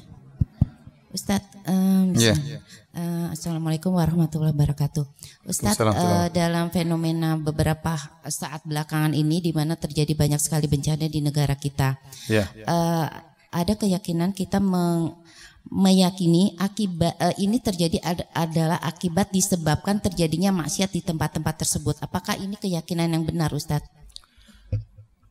Ustadz, 1.10 1.66
um, 1.66 2.14
yeah. 2.14 2.62
uh, 2.94 3.34
Assalamualaikum 3.34 3.90
warahmatullahi 3.90 4.54
wabarakatuh. 4.54 5.02
Ustadz, 5.50 5.82
uh, 5.82 6.30
dalam 6.30 6.70
fenomena 6.70 7.34
beberapa 7.34 7.98
saat 8.30 8.62
belakangan 8.62 9.18
ini, 9.18 9.42
di 9.42 9.50
mana 9.50 9.74
terjadi 9.74 10.14
banyak 10.14 10.38
sekali 10.38 10.70
bencana 10.70 11.10
di 11.10 11.18
negara 11.18 11.58
kita, 11.58 11.98
yeah. 12.30 12.46
uh, 12.70 13.10
ada 13.50 13.74
keyakinan 13.74 14.30
kita 14.30 14.62
meng, 14.62 15.18
meyakini 15.66 16.54
akibat 16.54 17.18
uh, 17.18 17.34
ini 17.34 17.58
terjadi 17.58 17.98
ad, 17.98 18.30
adalah 18.38 18.78
akibat 18.78 19.34
disebabkan 19.34 19.98
terjadinya 19.98 20.54
maksiat 20.54 20.94
di 20.94 21.02
tempat-tempat 21.02 21.66
tersebut. 21.66 21.98
Apakah 21.98 22.38
ini 22.38 22.54
keyakinan 22.54 23.10
yang 23.10 23.26
benar, 23.26 23.50
Ustadz? 23.50 23.90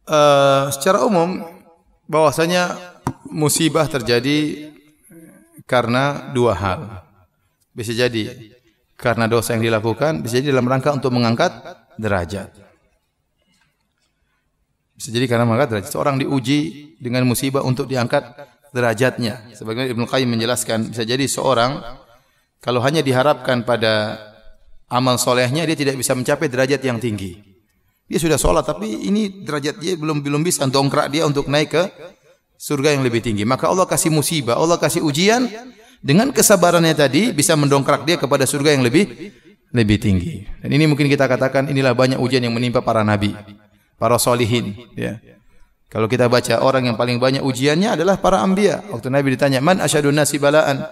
Uh, 0.03 0.67
secara 0.75 1.07
umum, 1.07 1.47
bahwasanya 2.11 2.96
musibah 3.31 3.85
terjadi 3.87 4.69
karena 5.67 6.31
dua 6.31 6.53
hal. 6.55 6.79
Bisa 7.75 7.93
jadi 7.93 8.33
karena 8.97 9.29
dosa 9.29 9.53
yang 9.53 9.61
dilakukan, 9.61 10.25
bisa 10.25 10.41
jadi 10.41 10.49
dalam 10.55 10.65
rangka 10.65 10.89
untuk 10.95 11.13
mengangkat 11.13 11.53
derajat. 12.01 12.49
Bisa 14.97 15.13
jadi 15.13 15.29
karena 15.29 15.45
mengangkat 15.45 15.69
derajat. 15.77 15.89
Seorang 15.93 16.17
diuji 16.17 16.93
dengan 16.97 17.21
musibah 17.29 17.61
untuk 17.61 17.85
diangkat 17.85 18.33
derajatnya. 18.73 19.53
Sebagaimana 19.53 19.93
Ibnu 19.93 20.05
Qayyim 20.09 20.29
menjelaskan, 20.33 20.89
bisa 20.89 21.05
jadi 21.05 21.21
seorang 21.29 21.77
kalau 22.57 22.81
hanya 22.81 23.05
diharapkan 23.05 23.61
pada 23.61 24.17
amal 24.89 25.21
solehnya, 25.21 25.61
dia 25.69 25.77
tidak 25.77 26.01
bisa 26.01 26.17
mencapai 26.17 26.49
derajat 26.49 26.81
yang 26.81 26.97
tinggi. 26.97 27.37
Dia 28.07 28.17
sudah 28.23 28.39
sholat, 28.39 28.63
tapi 28.63 28.87
ini 28.87 29.43
derajat 29.43 29.83
dia 29.83 29.99
belum 29.99 30.23
belum 30.23 30.41
bisa 30.41 30.63
dongkrak 30.65 31.11
dia 31.11 31.27
untuk 31.27 31.51
naik 31.51 31.69
ke 31.75 31.83
surga 32.57 32.97
yang 32.97 33.05
lebih 33.05 33.21
tinggi. 33.21 33.45
Maka 33.45 33.69
Allah 33.69 33.85
kasih 33.85 34.09
musibah, 34.09 34.57
Allah 34.57 34.81
kasih 34.81 35.05
ujian 35.05 35.45
dengan 36.01 36.33
kesabarannya 36.33 36.93
tadi 36.97 37.31
bisa 37.31 37.53
mendongkrak 37.53 38.03
dia 38.03 38.17
kepada 38.17 38.43
surga 38.43 38.73
yang 38.73 38.83
lebih 38.83 39.31
lebih 39.71 39.97
tinggi. 40.01 40.43
Dan 40.61 40.69
ini 40.73 40.89
mungkin 40.89 41.05
kita 41.07 41.29
katakan 41.29 41.69
inilah 41.69 41.93
banyak 41.93 42.17
ujian 42.17 42.41
yang 42.41 42.53
menimpa 42.53 42.81
para 42.81 43.05
nabi, 43.05 43.37
para 44.01 44.17
solihin. 44.17 44.73
Ya. 44.97 45.21
Kalau 45.87 46.11
kita 46.11 46.27
baca 46.27 46.59
orang 46.59 46.91
yang 46.91 46.97
paling 46.99 47.15
banyak 47.15 47.39
ujiannya 47.39 47.95
adalah 47.95 48.19
para 48.19 48.43
anbiya. 48.43 48.83
Waktu 48.91 49.07
Nabi 49.07 49.39
ditanya, 49.39 49.63
"Man 49.63 49.79
asyadun 49.79 50.19
nasi 50.19 50.35
balaan?" 50.35 50.83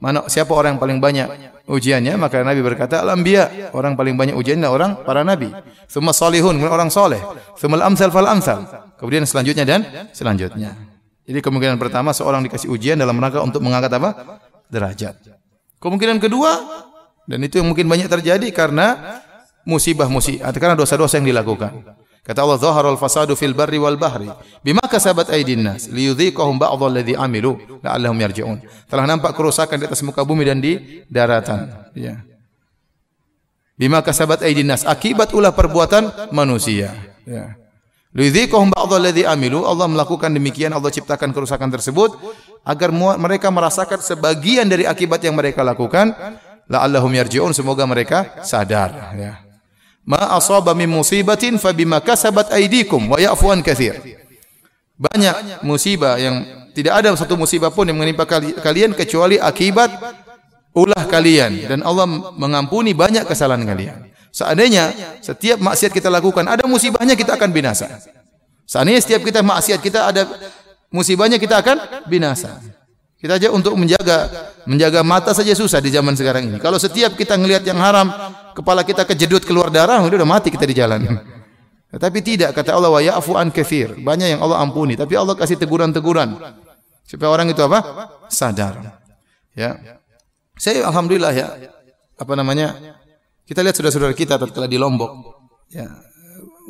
Mana 0.00 0.24
siapa 0.32 0.54
orang 0.56 0.78
yang 0.78 0.80
paling 0.80 0.98
banyak 1.02 1.26
ujiannya? 1.68 2.16
Maka 2.16 2.40
Nabi 2.40 2.64
berkata, 2.64 3.04
"Al-anbiya." 3.04 3.74
Orang 3.76 4.00
paling 4.00 4.16
banyak 4.16 4.32
ujiannya 4.32 4.64
orang 4.70 5.04
para 5.04 5.20
nabi. 5.26 5.52
Tsumma 5.84 6.16
salihun, 6.16 6.56
kemudian 6.56 6.72
orang 6.72 6.88
soleh. 6.88 7.20
Fal 7.58 8.28
amsal. 8.30 8.64
Kemudian 8.96 9.28
selanjutnya 9.28 9.68
dan 9.68 9.80
selanjutnya. 10.14 10.89
Jadi 11.30 11.46
kemungkinan 11.46 11.78
pertama 11.78 12.10
seorang 12.10 12.42
dikasih 12.42 12.66
ujian 12.66 12.98
dalam 12.98 13.14
rangka 13.22 13.38
untuk 13.38 13.62
mengangkat 13.62 13.94
apa? 14.02 14.42
Derajat. 14.66 15.14
Kemungkinan 15.78 16.18
kedua 16.18 16.58
dan 17.30 17.38
itu 17.46 17.62
yang 17.62 17.70
mungkin 17.70 17.86
banyak 17.86 18.10
terjadi 18.10 18.50
karena 18.50 19.22
musibah-musibah, 19.62 20.50
karena 20.58 20.74
dosa-dosa 20.74 21.22
yang 21.22 21.30
dilakukan. 21.30 21.70
Kata 22.26 22.42
Allah, 22.42 22.58
"Zaharal 22.58 22.98
fasadu 22.98 23.38
fil 23.38 23.54
barri 23.54 23.78
wal 23.78 23.94
bahri 23.94 24.26
bima 24.66 24.82
kasabat 24.82 25.30
aydin 25.30 25.62
nas 25.62 25.86
liyudhiqahum 25.86 26.58
ba'dha 26.58 26.84
alladhi 26.90 27.14
amilu 27.14 27.78
la'allahum 27.78 28.18
yarji'un." 28.18 28.58
Telah 28.90 29.06
nampak 29.06 29.30
kerusakan 29.38 29.78
di 29.78 29.86
atas 29.86 30.02
muka 30.02 30.26
bumi 30.26 30.42
dan 30.42 30.58
di 30.58 31.06
daratan, 31.06 31.70
ya. 31.94 32.18
Bima 33.78 34.02
kasabat 34.02 34.42
aydin 34.42 34.66
nas, 34.66 34.82
akibat 34.82 35.30
ulah 35.30 35.54
perbuatan 35.54 36.34
manusia, 36.34 36.90
ya. 37.22 37.59
Liyudhiqahum 38.10 38.74
ba'dha 38.74 38.98
alladhi 38.98 39.22
amilu, 39.22 39.62
Allah 39.62 39.86
melakukan 39.86 40.34
demikian, 40.34 40.74
Allah 40.74 40.90
ciptakan 40.90 41.30
kerusakan 41.30 41.70
tersebut 41.70 42.18
agar 42.66 42.90
mereka 42.94 43.54
merasakan 43.54 44.02
sebagian 44.02 44.66
dari 44.66 44.82
akibat 44.82 45.22
yang 45.22 45.38
mereka 45.38 45.62
lakukan, 45.62 46.10
la'allahum 46.66 47.14
yarji'un, 47.14 47.54
semoga 47.54 47.86
mereka 47.86 48.42
sadar, 48.42 49.14
ya. 49.14 49.46
Ma 50.02 50.34
asaba 50.34 50.74
min 50.74 50.90
musibatin 50.90 51.54
fa 51.60 51.70
bima 51.70 52.02
kasabat 52.02 52.50
aydikum 52.50 53.14
wa 53.14 53.20
ya'fu 53.20 53.46
an 53.52 53.62
katsir. 53.62 53.94
Banyak 54.98 55.62
musibah 55.62 56.18
yang 56.18 56.66
tidak 56.74 57.04
ada 57.04 57.14
satu 57.14 57.38
musibah 57.38 57.70
pun 57.70 57.86
yang 57.86 57.94
menimpa 57.94 58.26
kalian 58.58 58.90
kecuali 58.96 59.38
akibat 59.38 59.92
ulah 60.74 61.06
kalian. 61.06 61.68
Dan 61.68 61.86
Allah 61.86 62.10
mengampuni 62.34 62.90
banyak 62.90 63.22
kesalahan 63.22 63.62
kalian. 63.62 64.09
Seandainya 64.30 65.18
setiap 65.20 65.58
maksiat 65.58 65.90
kita 65.90 66.06
lakukan 66.06 66.46
ada 66.46 66.62
musibahnya 66.70 67.18
kita 67.18 67.34
akan 67.34 67.50
binasa. 67.50 67.98
Seandainya 68.66 69.02
setiap 69.02 69.26
kita 69.26 69.42
maksiat 69.42 69.80
kita 69.82 70.06
ada 70.06 70.22
musibahnya 70.94 71.38
kita 71.38 71.58
akan 71.58 72.06
binasa. 72.06 72.62
Kita 73.20 73.36
aja 73.36 73.52
untuk 73.52 73.76
menjaga 73.76 74.32
menjaga 74.64 75.04
mata 75.04 75.36
saja 75.36 75.52
susah 75.52 75.82
di 75.82 75.92
zaman 75.92 76.16
sekarang 76.16 76.48
ini. 76.48 76.56
Kalau 76.56 76.80
setiap 76.80 77.18
kita 77.18 77.36
ngelihat 77.36 77.66
yang 77.68 77.76
haram, 77.76 78.08
kepala 78.56 78.80
kita 78.80 79.04
kejedut 79.04 79.44
keluar 79.44 79.68
darah, 79.68 80.00
udah 80.00 80.24
mati 80.24 80.48
kita 80.48 80.64
di 80.64 80.72
jalan. 80.72 81.04
Tetapi 81.90 82.18
tidak 82.22 82.50
kata 82.56 82.72
Allah 82.72 82.88
wa 82.88 83.02
ya'fu 83.02 83.36
an 83.36 83.52
katsir. 83.52 83.98
Banyak 83.98 84.38
yang 84.38 84.40
Allah 84.40 84.62
ampuni, 84.62 84.96
tapi 84.96 85.18
Allah 85.18 85.36
kasih 85.36 85.58
teguran-teguran 85.58 86.38
supaya 87.04 87.28
orang 87.34 87.50
itu 87.50 87.60
apa? 87.60 88.08
sadar. 88.30 89.02
Ya. 89.58 89.98
Saya 90.54 90.86
alhamdulillah 90.86 91.34
ya 91.34 91.46
apa 92.14 92.32
namanya? 92.38 92.99
Kita 93.46 93.60
lihat 93.64 93.74
saudara-saudara 93.76 94.14
kita 94.14 94.38
tatkala 94.38 94.70
di 94.70 94.78
Lombok. 94.78 95.10
Ya. 95.70 95.90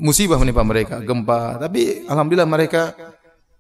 Musibah 0.01 0.41
menimpa 0.41 0.65
mereka, 0.65 0.97
gempa, 1.05 1.61
tapi 1.61 2.09
alhamdulillah 2.09 2.49
mereka 2.49 2.97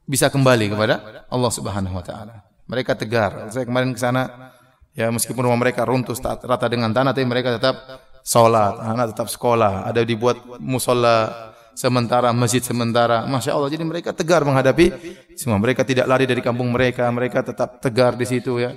bisa 0.09 0.32
kembali 0.32 0.73
kepada 0.73 1.27
Allah 1.28 1.53
Subhanahu 1.53 2.01
wa 2.01 2.05
taala. 2.05 2.49
Mereka 2.65 2.97
tegar. 2.97 3.53
Saya 3.53 3.69
kemarin 3.69 3.93
ke 3.93 4.01
sana, 4.01 4.53
ya 4.97 5.12
meskipun 5.12 5.45
rumah 5.45 5.61
mereka 5.61 5.85
runtuh 5.85 6.16
rata 6.16 6.66
dengan 6.70 6.97
tanah, 6.97 7.12
tapi 7.12 7.28
mereka 7.28 7.61
tetap 7.61 7.77
sholat, 8.24 8.81
anak 8.81 9.12
tetap 9.12 9.28
sekolah. 9.28 9.85
Ada 9.85 10.01
dibuat 10.01 10.41
musola 10.57 11.51
sementara, 11.74 12.32
masjid 12.37 12.61
sementara. 12.61 13.24
Masya 13.24 13.57
Allah. 13.57 13.70
Jadi 13.73 13.85
mereka 13.85 14.11
tegar 14.12 14.45
menghadapi 14.45 14.93
semua. 15.37 15.57
Mereka 15.57 15.85
tidak 15.87 16.07
lari 16.09 16.24
dari 16.28 16.43
kampung 16.45 16.69
mereka. 16.70 17.09
Mereka 17.09 17.41
tetap 17.41 17.81
tegar 17.81 18.16
di 18.16 18.27
situ 18.28 18.61
ya. 18.61 18.77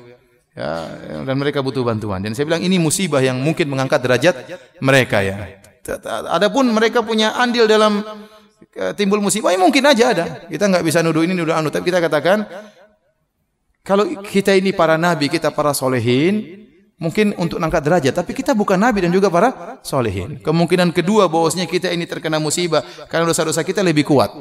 Ya, 0.54 0.86
dan 1.26 1.34
mereka 1.42 1.66
butuh 1.66 1.82
bantuan. 1.82 2.22
Dan 2.22 2.38
saya 2.38 2.46
bilang 2.46 2.62
ini 2.62 2.78
musibah 2.78 3.26
yang 3.26 3.42
mungkin 3.42 3.74
mengangkat 3.74 4.06
derajat 4.06 4.36
mereka 4.86 5.26
ya. 5.26 5.58
Adapun 6.30 6.70
mereka 6.70 7.02
punya 7.02 7.34
andil 7.42 7.66
dalam 7.66 8.06
eh, 8.78 8.94
timbul 8.94 9.18
musibah, 9.18 9.50
ya 9.50 9.58
mungkin 9.58 9.82
aja 9.90 10.14
ada. 10.14 10.26
Kita 10.46 10.70
nggak 10.70 10.86
bisa 10.86 11.02
nuduh 11.02 11.26
ini 11.26 11.34
nuduh 11.34 11.58
anu, 11.58 11.74
tapi 11.74 11.90
kita 11.90 11.98
katakan 11.98 12.46
kalau 13.82 14.08
kita 14.24 14.54
ini 14.54 14.72
para 14.72 14.96
nabi, 14.96 15.28
kita 15.28 15.52
para 15.52 15.74
solehin, 15.74 16.64
mungkin 17.02 17.36
untuk 17.36 17.60
angkat 17.60 17.84
derajat. 17.84 18.14
Tapi 18.16 18.32
kita 18.32 18.56
bukan 18.56 18.80
nabi 18.80 19.04
dan 19.04 19.12
juga 19.12 19.28
para 19.28 19.82
solehin. 19.84 20.40
Kemungkinan 20.40 20.96
kedua 20.96 21.28
bahwasanya 21.28 21.68
kita 21.68 21.92
ini 21.92 22.08
terkena 22.08 22.40
musibah 22.40 22.80
karena 23.12 23.28
dosa-dosa 23.28 23.60
kita 23.66 23.84
lebih 23.84 24.08
kuat. 24.08 24.32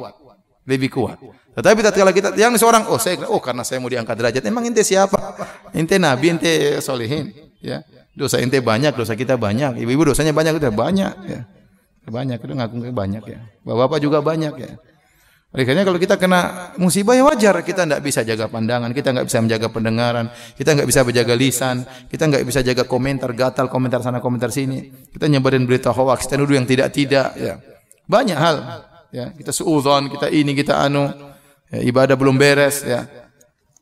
Lebih 0.63 0.89
kuat. 0.95 1.19
Tetapi 1.53 1.79
tatkala 1.85 2.15
kita 2.15 2.33
yang 2.39 2.55
seorang 2.57 2.89
oh 2.89 2.97
saya 2.97 3.29
oh 3.29 3.43
karena 3.43 3.67
saya 3.67 3.83
mau 3.83 3.91
diangkat 3.91 4.15
derajat. 4.15 4.43
Emang 4.47 4.65
ente 4.65 4.87
siapa? 4.87 5.37
Ente 5.75 5.99
nabi, 5.99 6.33
ente 6.33 6.79
solehin. 6.79 7.35
Ya. 7.61 7.83
Dosa 8.13 8.39
ente 8.39 8.61
banyak, 8.63 8.95
dosa 8.95 9.17
kita 9.19 9.35
banyak. 9.37 9.81
Ibu-ibu 9.83 10.13
dosanya 10.13 10.31
banyak, 10.37 10.57
udah 10.61 10.73
banyak. 10.73 11.15
Ya. 11.27 11.41
Banyak, 12.03 12.39
itu 12.43 12.55
ngaku 12.55 12.77
banyak 12.91 13.25
ya. 13.25 13.41
Bapak-bapak 13.63 13.99
juga 14.03 14.19
banyak 14.21 14.55
ya. 14.59 14.73
Oleh 15.53 15.69
karena 15.69 15.85
kalau 15.85 16.01
kita 16.01 16.17
kena 16.17 16.73
musibah 16.81 17.13
ya 17.13 17.29
wajar, 17.29 17.61
kita 17.61 17.85
tidak 17.85 18.01
bisa 18.01 18.25
jaga 18.25 18.49
pandangan, 18.49 18.89
kita 18.97 19.13
nggak 19.13 19.27
bisa 19.29 19.39
menjaga 19.45 19.69
pendengaran, 19.69 20.27
kita 20.57 20.73
nggak 20.73 20.89
bisa 20.89 21.01
menjaga 21.05 21.35
lisan, 21.37 21.77
kita 22.09 22.25
nggak 22.25 22.45
bisa 22.49 22.65
jaga 22.65 22.89
komentar 22.89 23.37
gatal, 23.37 23.69
komentar 23.69 24.01
sana, 24.01 24.25
komentar 24.25 24.49
sini. 24.49 24.89
Kita 25.13 25.29
nyebarin 25.29 25.69
berita 25.69 25.93
hoax, 25.93 26.25
kita 26.25 26.41
nuduh 26.41 26.57
yang 26.57 26.65
tidak-tidak, 26.65 27.37
ya. 27.37 27.61
Banyak 28.09 28.39
hal, 28.41 28.57
ya. 29.13 29.31
Kita 29.37 29.53
suudzon, 29.53 30.09
kita 30.11 30.33
ini, 30.33 30.57
kita 30.57 30.81
anu, 30.81 31.13
ya, 31.69 31.85
ibadah 31.85 32.17
belum 32.17 32.35
beres, 32.35 32.83
ya. 32.83 33.07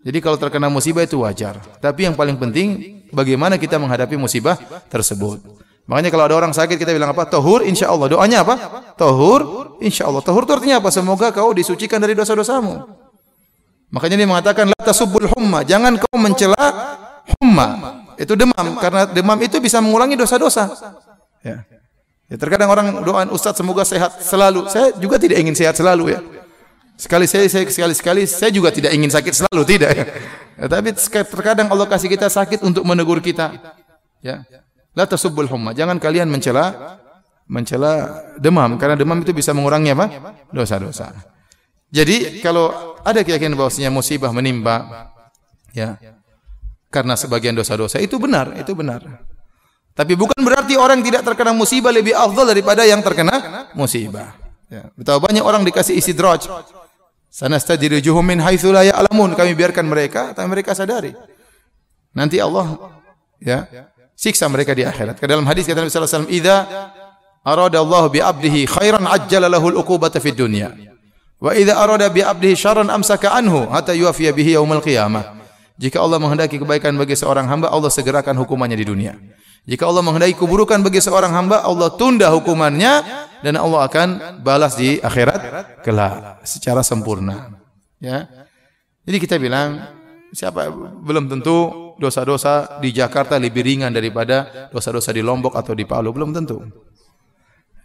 Jadi 0.01 0.19
kalau 0.19 0.36
terkena 0.40 0.66
musibah 0.73 1.05
itu 1.05 1.20
wajar. 1.23 1.61
Tapi 1.78 2.09
yang 2.09 2.16
paling 2.16 2.36
penting 2.40 3.01
bagaimana 3.12 3.61
kita 3.61 3.77
menghadapi 3.77 4.16
musibah 4.16 4.57
tersebut. 4.89 5.40
Makanya 5.85 6.09
kalau 6.09 6.24
ada 6.24 6.35
orang 6.39 6.52
sakit 6.57 6.81
kita 6.81 6.94
bilang 6.94 7.12
apa? 7.12 7.28
Tohur 7.28 7.66
insya 7.66 7.93
Allah. 7.93 8.09
Doanya 8.09 8.40
apa? 8.40 8.55
Tohur 8.97 9.77
insya 9.85 10.09
Allah. 10.09 10.24
Tohur 10.24 10.48
itu 10.48 10.52
artinya 10.57 10.81
apa? 10.81 10.89
Semoga 10.89 11.28
kau 11.35 11.52
disucikan 11.52 12.01
dari 12.01 12.16
dosa-dosamu. 12.16 12.81
Makanya 13.90 14.16
dia 14.23 14.28
mengatakan 14.31 14.70
la 14.70 14.81
tasubul 14.81 15.28
humma. 15.36 15.66
Jangan 15.66 16.01
kau 16.01 16.16
mencela 16.16 16.65
humma. 17.36 17.69
Itu 18.16 18.39
demam 18.39 18.78
karena 18.81 19.05
demam 19.05 19.36
itu 19.43 19.59
bisa 19.61 19.82
mengulangi 19.85 20.16
dosa-dosa. 20.16 20.70
Ya. 21.44 21.66
Ya. 22.31 22.36
terkadang 22.39 22.70
orang 22.70 23.02
doa 23.02 23.27
Ustaz 23.35 23.59
semoga 23.59 23.82
sehat 23.82 24.23
selalu. 24.23 24.70
Saya 24.70 24.94
juga 24.97 25.19
tidak 25.19 25.43
ingin 25.43 25.59
sehat 25.59 25.74
selalu 25.74 26.15
ya. 26.15 26.20
Sekali 26.94 27.24
saya, 27.24 27.48
saya 27.48 27.65
sekali 27.66 27.94
sekali 27.97 28.23
saya 28.28 28.52
juga 28.52 28.70
tidak 28.70 28.93
ingin 28.93 29.09
sakit 29.11 29.32
selalu 29.32 29.62
tidak 29.65 29.90
ya. 29.97 30.05
ya 30.61 30.66
tapi 30.69 30.93
terkadang 31.27 31.73
Allah 31.73 31.89
kasih 31.89 32.12
kita 32.12 32.31
sakit 32.31 32.62
untuk 32.62 32.86
menegur 32.86 33.19
kita. 33.19 33.74
Ya. 34.23 34.47
La 34.94 35.09
tasubbul 35.09 35.51
humma. 35.51 35.74
Jangan 35.74 35.98
kalian 35.98 36.31
mencela 36.31 36.97
mencela 37.51 38.23
demam 38.39 38.78
karena 38.78 38.94
demam 38.94 39.19
itu 39.19 39.35
bisa 39.35 39.51
mengurangi 39.51 39.90
apa? 39.90 40.07
dosa-dosa. 40.55 41.11
Jadi 41.90 42.39
kalau 42.39 42.94
ada 43.02 43.27
keyakinan 43.27 43.59
bahwasanya 43.59 43.90
musibah 43.90 44.31
menimpa 44.31 45.11
ya 45.74 45.98
karena 46.90 47.15
sebagian 47.19 47.55
dosa-dosa 47.55 47.98
itu 47.98 48.19
benar, 48.19 48.55
itu 48.59 48.74
benar. 48.74 49.27
Tapi 49.94 50.14
bukan 50.14 50.38
berarti 50.40 50.78
orang 50.78 51.02
tidak 51.02 51.26
terkena 51.26 51.52
musibah 51.52 51.90
lebih 51.90 52.14
afdal 52.14 52.46
daripada 52.46 52.86
yang 52.86 53.02
terkena 53.02 53.68
musibah. 53.74 54.38
Ya, 54.70 54.86
betapa 54.94 55.26
banyak 55.26 55.42
orang 55.42 55.66
dikasih 55.66 55.98
istidraj. 55.98 56.46
Sanastadrijuhum 57.30 58.22
min 58.22 58.38
haitsu 58.38 58.70
la 58.70 58.86
ya'lamun. 58.86 59.34
Kami 59.34 59.54
biarkan 59.54 59.86
mereka, 59.86 60.30
tapi 60.30 60.46
mereka 60.46 60.74
sadari. 60.78 61.10
Nanti 62.14 62.42
Allah 62.42 62.90
ya 63.38 63.66
siksa 64.14 64.46
mereka 64.46 64.74
di 64.74 64.86
akhirat. 64.86 65.18
Ke 65.18 65.26
dalam 65.26 65.46
hadis 65.46 65.66
kata 65.66 65.82
Nabi 65.82 65.90
sallallahu 65.90 66.10
alaihi 66.10 66.26
wasallam, 66.26 66.38
"Idza 66.38 66.56
arada 67.42 67.78
Allah 67.80 68.04
bi 68.10 68.18
'abdihi 68.20 68.60
khairan 68.68 69.04
ajjala 69.08 69.48
lahu 69.48 69.72
al-uqubata 69.74 70.20
fid 70.20 70.36
dunya. 70.36 70.70
Wa 71.40 71.56
idza 71.56 71.78
arada 71.78 72.06
bi 72.12 72.20
'abdihi 72.20 72.54
syarran 72.54 72.92
amsaka 72.92 73.32
anhu 73.32 73.64
hatta 73.70 73.96
yuwafiya 73.96 74.36
bihi 74.36 74.54
yaumil 74.54 74.84
qiyamah." 74.84 75.39
Jika 75.81 75.97
Allah 75.97 76.20
menghendaki 76.20 76.61
kebaikan 76.61 76.93
bagi 77.01 77.16
seorang 77.16 77.48
hamba, 77.48 77.73
Allah 77.73 77.89
segerakan 77.89 78.36
hukumannya 78.36 78.77
di 78.77 78.85
dunia. 78.85 79.16
Jika 79.65 79.89
Allah 79.89 80.05
menghendaki 80.05 80.36
keburukan 80.36 80.77
bagi 80.85 81.01
seorang 81.01 81.32
hamba, 81.32 81.65
Allah 81.65 81.89
tunda 81.97 82.28
hukumannya 82.28 83.01
dan 83.40 83.57
Allah 83.57 83.89
akan 83.89 84.09
balas 84.44 84.77
di 84.77 85.01
akhirat 85.01 85.40
kelak 85.81 86.44
secara 86.44 86.85
sempurna. 86.85 87.57
Ya. 87.97 88.28
Jadi 89.09 89.16
kita 89.24 89.40
bilang 89.40 89.81
siapa 90.36 90.69
belum 91.01 91.32
tentu 91.32 91.90
dosa-dosa 91.97 92.81
di 92.85 92.93
Jakarta 92.93 93.40
lebih 93.40 93.65
ringan 93.65 93.93
daripada 93.93 94.69
dosa-dosa 94.69 95.16
di 95.16 95.24
Lombok 95.24 95.57
atau 95.57 95.73
di 95.73 95.89
Palu, 95.89 96.12
belum 96.12 96.36
tentu. 96.36 96.61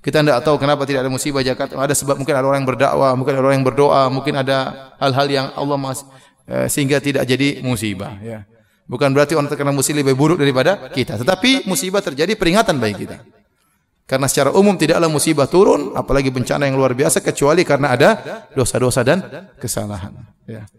Kita 0.04 0.22
tidak 0.22 0.46
tahu 0.46 0.62
kenapa 0.62 0.86
tidak 0.86 1.02
ada 1.02 1.10
musibah 1.10 1.42
Jakarta. 1.42 1.80
Ada 1.82 1.98
sebab 1.98 2.22
mungkin 2.22 2.38
ada 2.38 2.46
orang 2.46 2.62
yang 2.62 2.70
berdakwah, 2.70 3.12
mungkin 3.18 3.34
ada 3.40 3.42
orang 3.42 3.58
yang 3.58 3.68
berdoa, 3.68 4.04
mungkin 4.14 4.34
ada 4.38 4.58
hal-hal 5.02 5.28
yang 5.28 5.48
Allah 5.58 5.78
mas, 5.82 6.06
eh, 6.06 6.06
sehingga 6.46 7.02
tidak 7.02 7.26
jadi 7.26 7.62
musibah. 7.66 8.16
Ya. 8.22 8.46
Bukan 8.86 9.10
berarti 9.18 9.34
orang 9.34 9.50
terkena 9.50 9.74
musibah 9.74 10.06
lebih 10.06 10.14
buruk 10.14 10.38
daripada 10.38 10.94
kita. 10.94 11.18
Tetapi 11.18 11.66
musibah 11.66 12.06
terjadi 12.06 12.38
peringatan 12.38 12.78
bagi 12.78 13.06
kita. 13.06 13.18
Karena 14.06 14.30
secara 14.30 14.54
umum 14.54 14.78
tidaklah 14.78 15.10
musibah 15.10 15.50
turun, 15.50 15.98
apalagi 15.98 16.30
bencana 16.30 16.70
yang 16.70 16.78
luar 16.78 16.94
biasa 16.94 17.26
kecuali 17.26 17.66
karena 17.66 17.98
ada 17.98 18.10
dosa-dosa 18.54 19.02
dan 19.02 19.50
kesalahan. 19.58 20.14
Ya. 20.46 20.70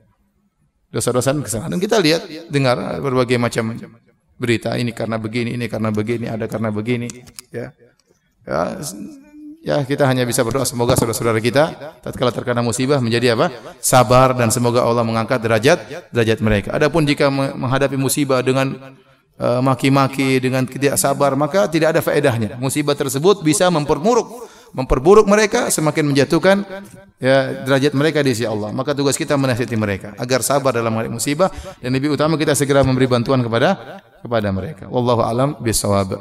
Dosa-dosa 0.94 1.34
dan 1.34 1.42
kesalahan. 1.42 1.74
Dan 1.74 1.82
kita 1.82 1.98
lihat, 1.98 2.22
dengar 2.46 3.02
berbagai 3.02 3.34
macam 3.42 3.74
berita 4.38 4.78
ini 4.78 4.94
karena 4.94 5.18
begini, 5.18 5.58
ini 5.58 5.66
karena 5.66 5.90
begini, 5.90 6.30
ada 6.30 6.46
karena 6.46 6.70
begini. 6.70 7.10
Ya, 7.50 7.74
ya, 8.46 8.78
ya 9.66 9.82
kita 9.82 10.06
hanya 10.06 10.22
bisa 10.22 10.46
berdoa 10.46 10.62
semoga 10.62 10.94
saudara-saudara 10.94 11.42
kita 11.42 11.98
tatkala 11.98 12.30
terkena 12.30 12.62
musibah 12.62 13.02
menjadi 13.02 13.34
apa? 13.34 13.50
Sabar 13.82 14.30
dan 14.38 14.54
semoga 14.54 14.86
Allah 14.86 15.02
mengangkat 15.02 15.42
derajat 15.42 16.08
derajat 16.14 16.38
mereka. 16.38 16.68
Adapun 16.70 17.02
jika 17.02 17.26
menghadapi 17.34 17.98
musibah 17.98 18.38
dengan 18.46 18.94
Eh, 19.36 19.60
maki-maki 19.60 20.40
dengan 20.40 20.64
tidak 20.64 20.96
sabar 20.96 21.36
maka 21.36 21.68
tidak 21.68 21.92
ada 21.92 22.00
faedahnya. 22.00 22.56
Musibah 22.56 22.96
tersebut 22.96 23.44
bisa 23.44 23.68
memperburuk 23.68 24.48
memperburuk 24.72 25.28
mereka 25.28 25.68
semakin 25.68 26.08
menjatuhkan 26.08 26.64
ya 27.20 27.68
derajat 27.68 27.92
mereka 27.92 28.24
di 28.24 28.32
sisi 28.32 28.48
Allah. 28.48 28.72
Maka 28.72 28.96
tugas 28.96 29.12
kita 29.12 29.36
menasihati 29.36 29.76
mereka 29.76 30.16
agar 30.16 30.40
sabar 30.40 30.72
dalam 30.72 30.88
menghadapi 30.88 31.20
musibah 31.20 31.52
dan 31.84 31.92
lebih 31.92 32.16
utama 32.16 32.40
kita 32.40 32.56
segera 32.56 32.80
memberi 32.80 33.12
bantuan 33.12 33.44
kepada 33.44 34.00
kepada 34.24 34.48
mereka. 34.56 34.88
Wallahu 34.88 35.20
alam 35.20 35.52
bisawab. 35.60 36.16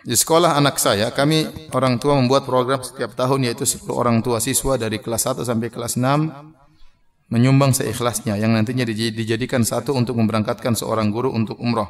Di 0.00 0.16
sekolah 0.16 0.56
anak 0.56 0.80
saya, 0.80 1.12
kami 1.12 1.68
orang 1.76 2.00
tua 2.00 2.16
membuat 2.16 2.48
program 2.48 2.80
setiap 2.80 3.12
tahun 3.12 3.44
yaitu 3.44 3.68
10 3.68 3.84
orang 3.92 4.24
tua 4.24 4.40
siswa 4.40 4.80
dari 4.80 4.96
kelas 4.96 5.28
1 5.28 5.44
sampai 5.44 5.68
kelas 5.68 6.00
6 6.00 7.30
menyumbang 7.30 7.70
seikhlasnya 7.76 8.34
yang 8.40 8.56
nantinya 8.56 8.82
dijadikan 8.88 9.62
satu 9.62 9.94
untuk 9.94 10.18
memberangkatkan 10.18 10.74
seorang 10.74 11.12
guru 11.14 11.30
untuk 11.30 11.60
umroh. 11.62 11.86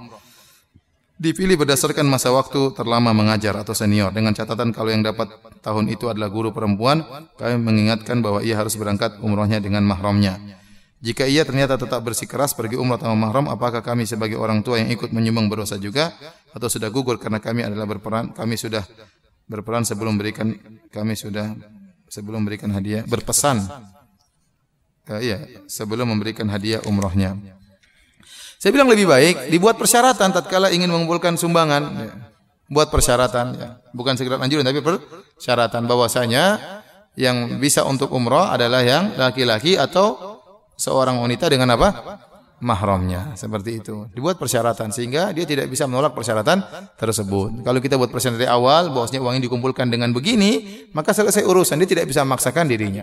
Dipilih 1.20 1.60
berdasarkan 1.60 2.08
masa 2.08 2.32
waktu 2.32 2.72
terlama 2.72 3.12
mengajar 3.12 3.52
atau 3.56 3.76
senior 3.76 4.08
dengan 4.10 4.32
catatan 4.32 4.72
kalau 4.72 4.88
yang 4.88 5.04
dapat 5.04 5.28
tahun 5.60 5.92
itu 5.92 6.08
adalah 6.08 6.32
guru 6.32 6.48
perempuan, 6.50 7.04
kami 7.36 7.60
mengingatkan 7.60 8.24
bahwa 8.24 8.40
ia 8.40 8.56
harus 8.56 8.74
berangkat 8.74 9.20
umrohnya 9.20 9.60
dengan 9.60 9.84
mahramnya. 9.84 10.59
Jika 11.00 11.24
ia 11.24 11.48
ternyata 11.48 11.80
tetap 11.80 12.04
bersikeras 12.04 12.52
pergi 12.52 12.76
umrah 12.76 13.00
tanpa 13.00 13.16
mahram, 13.16 13.48
apakah 13.48 13.80
kami 13.80 14.04
sebagai 14.04 14.36
orang 14.36 14.60
tua 14.60 14.84
yang 14.84 14.92
ikut 14.92 15.08
menyumbang 15.16 15.48
berdosa 15.48 15.80
juga 15.80 16.12
atau 16.52 16.68
sudah 16.68 16.92
gugur 16.92 17.16
karena 17.16 17.40
kami 17.40 17.64
adalah 17.64 17.88
berperan, 17.88 18.36
kami 18.36 18.60
sudah 18.60 18.84
berperan 19.48 19.88
sebelum 19.88 20.20
berikan 20.20 20.52
kami 20.92 21.16
sudah 21.16 21.56
sebelum 22.04 22.44
memberikan 22.44 22.68
hadiah 22.76 23.00
berpesan. 23.08 23.64
Uh, 25.10 25.18
iya, 25.24 25.42
sebelum 25.66 26.06
memberikan 26.06 26.46
hadiah 26.52 26.84
umrohnya. 26.84 27.34
Saya 28.60 28.76
bilang 28.76 28.92
lebih 28.92 29.08
baik 29.08 29.48
dibuat 29.48 29.80
persyaratan 29.80 30.36
tatkala 30.36 30.68
ingin 30.68 30.92
mengumpulkan 30.92 31.34
sumbangan. 31.40 31.82
Ya. 31.96 32.12
Buat 32.70 32.92
persyaratan 32.92 33.46
ya. 33.56 33.68
Bukan 33.96 34.14
segera 34.20 34.36
anjuran 34.36 34.62
tapi 34.62 34.84
persyaratan 34.84 35.88
bahwasanya 35.88 36.60
yang 37.18 37.58
bisa 37.58 37.82
untuk 37.88 38.12
umroh 38.14 38.46
adalah 38.46 38.84
yang 38.86 39.16
laki-laki 39.18 39.74
atau 39.74 40.29
seorang 40.80 41.20
wanita 41.20 41.52
dengan 41.52 41.76
apa? 41.76 41.88
mahramnya 42.60 43.32
seperti 43.34 43.80
itu. 43.80 44.06
Dibuat 44.12 44.36
persyaratan 44.36 44.92
sehingga 44.92 45.32
dia 45.32 45.48
tidak 45.48 45.66
bisa 45.72 45.88
menolak 45.88 46.12
persyaratan 46.12 46.60
tersebut. 46.94 47.64
Kalau 47.64 47.80
kita 47.80 47.96
buat 47.96 48.12
persyaratan 48.12 48.40
dari 48.44 48.52
awal 48.52 48.92
bahwasanya 48.92 49.20
uang 49.24 49.40
ini 49.40 49.44
dikumpulkan 49.48 49.88
dengan 49.88 50.12
begini, 50.12 50.84
maka 50.92 51.16
selesai 51.16 51.42
urusan 51.42 51.80
dia 51.80 51.88
tidak 51.88 52.06
bisa 52.12 52.20
memaksakan 52.22 52.68
dirinya. 52.68 53.02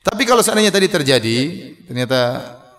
Tapi 0.00 0.22
kalau 0.22 0.46
seandainya 0.46 0.70
tadi 0.70 0.86
terjadi, 0.86 1.38
ternyata 1.90 2.20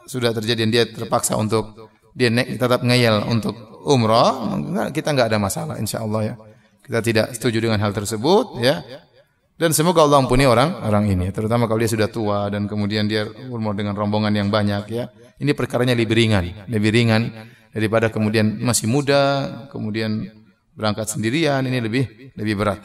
sudah 0.08 0.32
terjadi 0.32 0.60
dan 0.66 0.72
dia 0.72 0.84
terpaksa 0.88 1.36
untuk 1.36 1.92
dia 2.16 2.32
naik 2.32 2.56
tetap 2.56 2.80
ngeyel 2.80 3.28
untuk 3.28 3.84
umrah, 3.84 4.56
kita 4.96 5.12
nggak 5.12 5.36
ada 5.36 5.38
masalah 5.38 5.76
insya 5.78 6.00
Allah 6.00 6.32
ya. 6.32 6.36
Kita 6.86 7.00
tidak 7.02 7.28
setuju 7.36 7.66
dengan 7.66 7.82
hal 7.82 7.92
tersebut 7.92 8.64
ya. 8.64 8.86
Dan 9.56 9.72
semoga 9.72 10.04
Allah 10.04 10.20
ampuni 10.20 10.44
orang 10.44 10.84
orang 10.84 11.08
ini, 11.08 11.32
terutama 11.32 11.64
kalau 11.64 11.80
dia 11.80 11.88
sudah 11.88 12.12
tua 12.12 12.52
dan 12.52 12.68
kemudian 12.68 13.08
dia 13.08 13.24
umur 13.48 13.72
dengan 13.72 13.96
rombongan 13.96 14.36
yang 14.36 14.52
banyak 14.52 14.84
ya. 14.92 15.08
Ini 15.40 15.56
perkaranya 15.56 15.96
lebih 15.96 16.12
ringan, 16.12 16.68
lebih 16.68 16.92
ringan 16.92 17.32
daripada 17.72 18.12
kemudian 18.12 18.60
masih 18.60 18.92
muda, 18.92 19.48
kemudian 19.72 20.28
berangkat 20.76 21.08
sendirian, 21.08 21.64
ini 21.64 21.80
lebih 21.80 22.36
lebih 22.36 22.56
berat. 22.60 22.84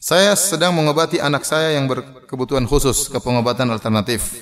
Saya 0.00 0.34
sedang 0.34 0.72
mengobati 0.72 1.20
anak 1.20 1.44
saya 1.44 1.76
yang 1.76 1.84
berkebutuhan 1.84 2.64
khusus 2.64 3.12
ke 3.12 3.20
pengobatan 3.20 3.68
alternatif. 3.70 4.40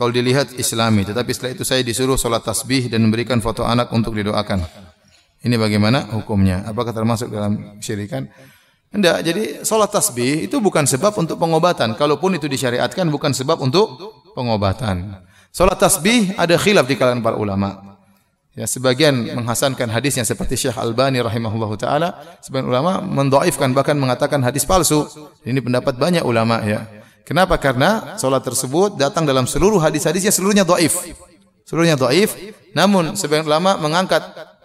Kalau 0.00 0.08
dilihat 0.16 0.56
islami, 0.56 1.04
tetapi 1.04 1.28
setelah 1.28 1.52
itu 1.52 1.60
saya 1.60 1.84
disuruh 1.84 2.16
sholat 2.16 2.40
tasbih 2.40 2.88
dan 2.88 3.04
memberikan 3.04 3.36
foto 3.44 3.68
anak 3.68 3.92
untuk 3.92 4.16
didoakan. 4.16 4.64
Ini 5.44 5.60
bagaimana 5.60 6.08
hukumnya? 6.16 6.64
Apakah 6.64 6.96
termasuk 6.96 7.28
dalam 7.28 7.76
syirikan? 7.84 8.24
Tidak. 8.88 9.16
Jadi 9.20 9.42
sholat 9.60 9.92
tasbih 9.92 10.48
itu 10.48 10.56
bukan 10.56 10.88
sebab 10.88 11.20
untuk 11.20 11.36
pengobatan. 11.36 12.00
Kalaupun 12.00 12.32
itu 12.32 12.48
disyariatkan 12.48 13.12
bukan 13.12 13.36
sebab 13.36 13.60
untuk 13.60 14.00
pengobatan. 14.32 15.20
Sholat 15.52 15.76
tasbih 15.76 16.32
ada 16.40 16.56
khilaf 16.56 16.88
di 16.88 16.96
kalangan 16.96 17.20
para 17.20 17.36
ulama. 17.36 18.00
Ya, 18.56 18.64
sebagian 18.64 19.36
menghasankan 19.36 19.92
hadisnya 19.92 20.24
seperti 20.24 20.56
Syekh 20.56 20.80
Albani 20.80 21.20
rahimahullahu 21.20 21.76
taala, 21.76 22.40
sebagian 22.40 22.72
ulama 22.72 23.04
mendoaifkan 23.04 23.76
bahkan 23.76 24.00
mengatakan 24.00 24.40
hadis 24.40 24.64
palsu. 24.64 25.04
Ini 25.44 25.60
pendapat 25.60 26.00
banyak 26.00 26.24
ulama 26.24 26.64
ya. 26.64 26.99
Kenapa? 27.30 27.62
Karena 27.62 28.18
solat 28.18 28.42
tersebut 28.42 28.98
datang 28.98 29.22
dalam 29.22 29.46
seluruh 29.46 29.78
hadis-hadisnya 29.78 30.34
seluruhnya 30.34 30.66
doif. 30.66 30.98
Seluruhnya 31.62 31.94
doif. 31.94 32.34
Namun 32.74 33.14
sebagian 33.14 33.46
ulama 33.46 33.78
mengangkat 33.78 34.18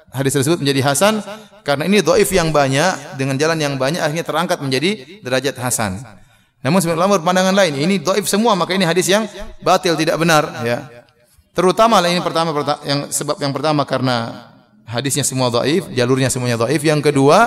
hadis 0.10 0.34
tersebut 0.34 0.66
menjadi 0.66 0.82
hasan 0.90 1.22
karena 1.62 1.86
ini 1.86 2.02
doif 2.02 2.26
yang 2.34 2.50
banyak 2.50 3.22
dengan 3.22 3.38
jalan 3.38 3.62
yang 3.62 3.78
banyak 3.78 4.02
akhirnya 4.02 4.26
terangkat 4.26 4.66
menjadi 4.66 5.22
derajat 5.22 5.62
hasan. 5.62 6.02
Namun 6.66 6.82
sebagian 6.82 7.06
ulama 7.06 7.22
berpandangan 7.22 7.54
lain. 7.54 7.86
Ini 7.86 8.02
doif 8.02 8.26
semua 8.26 8.58
maka 8.58 8.74
ini 8.74 8.82
hadis 8.82 9.14
yang 9.14 9.30
batil 9.62 9.94
tidak 9.94 10.18
benar. 10.18 10.66
Ya. 10.66 10.90
Terutama 11.54 12.02
ini 12.02 12.18
pertama 12.26 12.50
yang 12.82 13.14
sebab 13.14 13.46
yang 13.46 13.54
pertama 13.54 13.86
karena 13.86 14.50
hadisnya 14.90 15.22
semua 15.22 15.54
doif, 15.54 15.86
jalurnya 15.94 16.34
semuanya 16.34 16.58
doif. 16.58 16.82
Yang 16.82 17.14
kedua 17.14 17.46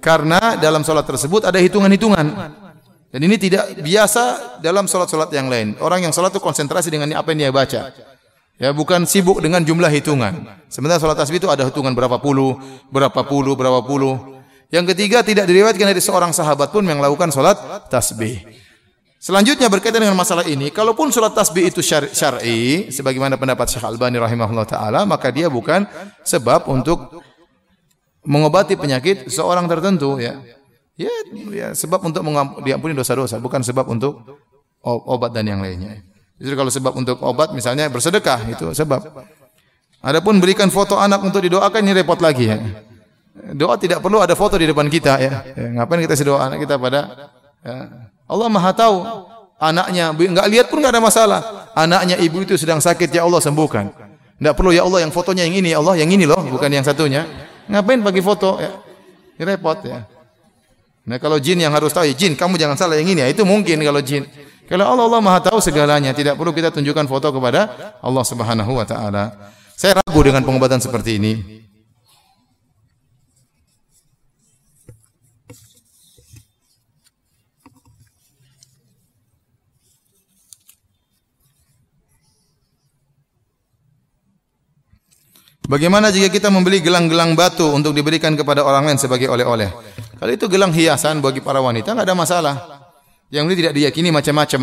karena 0.00 0.56
dalam 0.56 0.80
solat 0.88 1.04
tersebut 1.04 1.44
ada 1.44 1.60
hitungan-hitungan. 1.60 2.64
Dan 3.12 3.20
ini 3.22 3.38
tidak 3.38 3.78
biasa 3.80 4.58
dalam 4.60 4.90
solat-solat 4.90 5.30
yang 5.32 5.46
lain. 5.46 5.78
Orang 5.80 6.02
yang 6.02 6.12
solat 6.12 6.34
itu 6.34 6.42
konsentrasi 6.42 6.90
dengan 6.90 7.08
apa 7.16 7.32
yang 7.32 7.48
dia 7.48 7.52
baca. 7.54 7.94
Ya, 8.56 8.72
bukan 8.72 9.04
sibuk 9.04 9.40
dengan 9.44 9.60
jumlah 9.60 9.88
hitungan. 9.92 10.48
Sementara 10.72 10.96
solat 10.96 11.16
tasbih 11.16 11.40
itu 11.40 11.48
ada 11.48 11.68
hitungan 11.68 11.92
berapa 11.92 12.16
puluh, 12.16 12.56
berapa 12.88 13.20
puluh, 13.24 13.52
berapa 13.52 13.84
puluh. 13.84 14.40
Yang 14.72 14.96
ketiga 14.96 15.22
tidak 15.22 15.46
diriwayatkan 15.46 15.92
dari 15.94 16.02
seorang 16.02 16.34
sahabat 16.34 16.74
pun 16.74 16.82
yang 16.82 16.98
melakukan 16.98 17.30
solat 17.30 17.56
tasbih. 17.92 18.42
Selanjutnya 19.16 19.66
berkaitan 19.66 20.02
dengan 20.02 20.14
masalah 20.14 20.46
ini, 20.46 20.70
kalaupun 20.70 21.10
solat 21.10 21.34
tasbih 21.34 21.66
itu 21.66 21.82
syar'i, 21.82 22.90
sebagaimana 22.94 23.34
pendapat 23.34 23.70
Syekh 23.74 23.82
Albani 23.82 24.22
rahimahullah 24.22 24.66
taala, 24.68 25.02
maka 25.02 25.34
dia 25.34 25.50
bukan 25.50 25.82
sebab 26.22 26.68
untuk 26.70 27.22
mengobati 28.26 28.74
penyakit 28.78 29.30
seorang 29.30 29.66
tertentu 29.66 30.18
ya. 30.18 30.38
Ya, 30.96 31.12
ya 31.52 31.68
sebab 31.76 32.00
untuk 32.08 32.24
diampuni 32.64 32.96
dosa-dosa, 32.96 33.36
bukan 33.36 33.60
sebab 33.60 33.84
untuk 33.92 34.24
obat 34.80 35.36
dan 35.36 35.44
yang 35.44 35.60
lainnya. 35.60 36.00
Jadi 36.40 36.54
kalau 36.56 36.72
sebab 36.72 36.92
untuk 36.96 37.20
obat 37.20 37.52
misalnya 37.52 37.88
bersedekah 37.88 38.48
itu 38.48 38.72
sebab. 38.72 39.04
Adapun 40.04 40.40
berikan 40.40 40.68
foto 40.68 41.00
anak 41.00 41.24
untuk 41.24 41.40
didoakan 41.44 41.80
ini 41.84 41.92
repot 41.96 42.20
lagi 42.20 42.48
ya. 42.48 42.56
Doa 43.56 43.76
tidak 43.76 44.00
perlu 44.00 44.24
ada 44.24 44.32
foto 44.32 44.56
di 44.56 44.64
depan 44.64 44.88
kita 44.88 45.20
ya. 45.20 45.44
ya 45.52 45.66
ngapain 45.76 46.00
kita 46.00 46.16
doa 46.24 46.48
anak 46.48 46.64
kita 46.64 46.80
pada 46.80 47.28
ya. 47.60 47.76
Allah 48.24 48.48
Maha 48.48 48.72
tahu 48.72 48.96
anaknya 49.60 50.12
enggak 50.16 50.46
lihat 50.48 50.66
pun 50.72 50.80
enggak 50.80 50.96
ada 50.96 51.02
masalah. 51.04 51.40
Anaknya 51.76 52.16
ibu 52.20 52.40
itu 52.40 52.56
sedang 52.56 52.80
sakit 52.80 53.12
ya 53.12 53.28
Allah 53.28 53.40
sembuhkan. 53.44 53.92
Enggak 54.40 54.54
perlu 54.56 54.72
ya 54.72 54.84
Allah 54.84 55.04
yang 55.04 55.12
fotonya 55.12 55.44
yang 55.44 55.56
ini 55.60 55.76
ya 55.76 55.78
Allah 55.84 56.00
yang 56.00 56.08
ini 56.08 56.24
loh 56.24 56.40
bukan 56.40 56.72
yang 56.72 56.84
satunya. 56.84 57.24
Ngapain 57.68 58.00
bagi 58.00 58.22
foto 58.24 58.60
ya? 58.60 58.72
Ini 59.36 59.44
repot 59.44 59.84
ya. 59.84 60.15
Nah 61.06 61.22
kalau 61.22 61.38
jin 61.38 61.62
yang 61.62 61.70
harus 61.70 61.94
tahu, 61.94 62.02
ya, 62.02 62.14
jin 62.18 62.34
kamu 62.34 62.58
jangan 62.58 62.74
salah 62.74 62.98
yang 62.98 63.06
ini 63.06 63.22
ya, 63.22 63.30
itu 63.30 63.46
mungkin 63.46 63.78
kalau 63.78 64.02
jin. 64.02 64.26
Kalau 64.66 64.82
Allah 64.82 65.06
Allah 65.06 65.22
Maha 65.22 65.38
tahu 65.38 65.62
segalanya, 65.62 66.10
tidak 66.10 66.34
perlu 66.34 66.50
kita 66.50 66.74
tunjukkan 66.74 67.06
foto 67.06 67.30
kepada 67.30 67.94
Allah 68.02 68.24
Subhanahu 68.26 68.74
wa 68.74 68.82
taala. 68.82 69.54
Saya 69.78 70.02
ragu 70.02 70.20
dengan 70.26 70.42
pengobatan 70.42 70.82
seperti 70.82 71.22
ini. 71.22 71.62
Bagaimana 85.66 86.10
jika 86.14 86.30
kita 86.30 86.50
membeli 86.50 86.78
gelang-gelang 86.78 87.34
batu 87.38 87.66
untuk 87.74 87.94
diberikan 87.94 88.34
kepada 88.38 88.62
orang 88.66 88.90
lain 88.90 88.98
sebagai 88.98 89.30
oleh-oleh? 89.30 89.85
Kalau 90.16 90.32
itu 90.32 90.46
gelang 90.48 90.72
hiasan 90.72 91.20
bagi 91.20 91.44
para 91.44 91.60
wanita 91.60 91.92
nggak 91.92 92.06
ada 92.08 92.16
masalah. 92.16 92.56
Yang 93.28 93.44
ini 93.46 93.54
tidak 93.58 93.72
diyakini 93.76 94.08
macam-macam. 94.14 94.60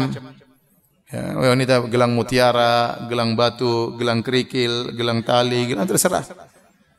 Ya, 1.14 1.24
wanita 1.38 1.86
gelang 1.94 2.18
mutiara, 2.18 3.06
gelang 3.06 3.38
batu, 3.38 3.94
gelang 4.02 4.26
kerikil, 4.26 4.98
gelang 4.98 5.22
tali, 5.22 5.70
gelang 5.70 5.86
terserah. 5.86 6.26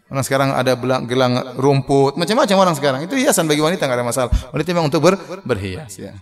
Orang 0.06 0.22
sekarang 0.22 0.54
ada 0.54 0.78
gelang, 1.02 1.58
rumput, 1.58 2.14
macam-macam 2.14 2.56
orang 2.62 2.74
sekarang. 2.78 3.00
Itu 3.10 3.18
hiasan 3.18 3.50
bagi 3.50 3.64
wanita 3.64 3.90
nggak 3.90 3.98
ada 3.98 4.06
masalah. 4.06 4.30
Wanita 4.54 4.68
memang 4.70 4.86
untuk 4.86 5.02
ber, 5.02 5.18
berhias 5.42 5.98
ya. 5.98 6.14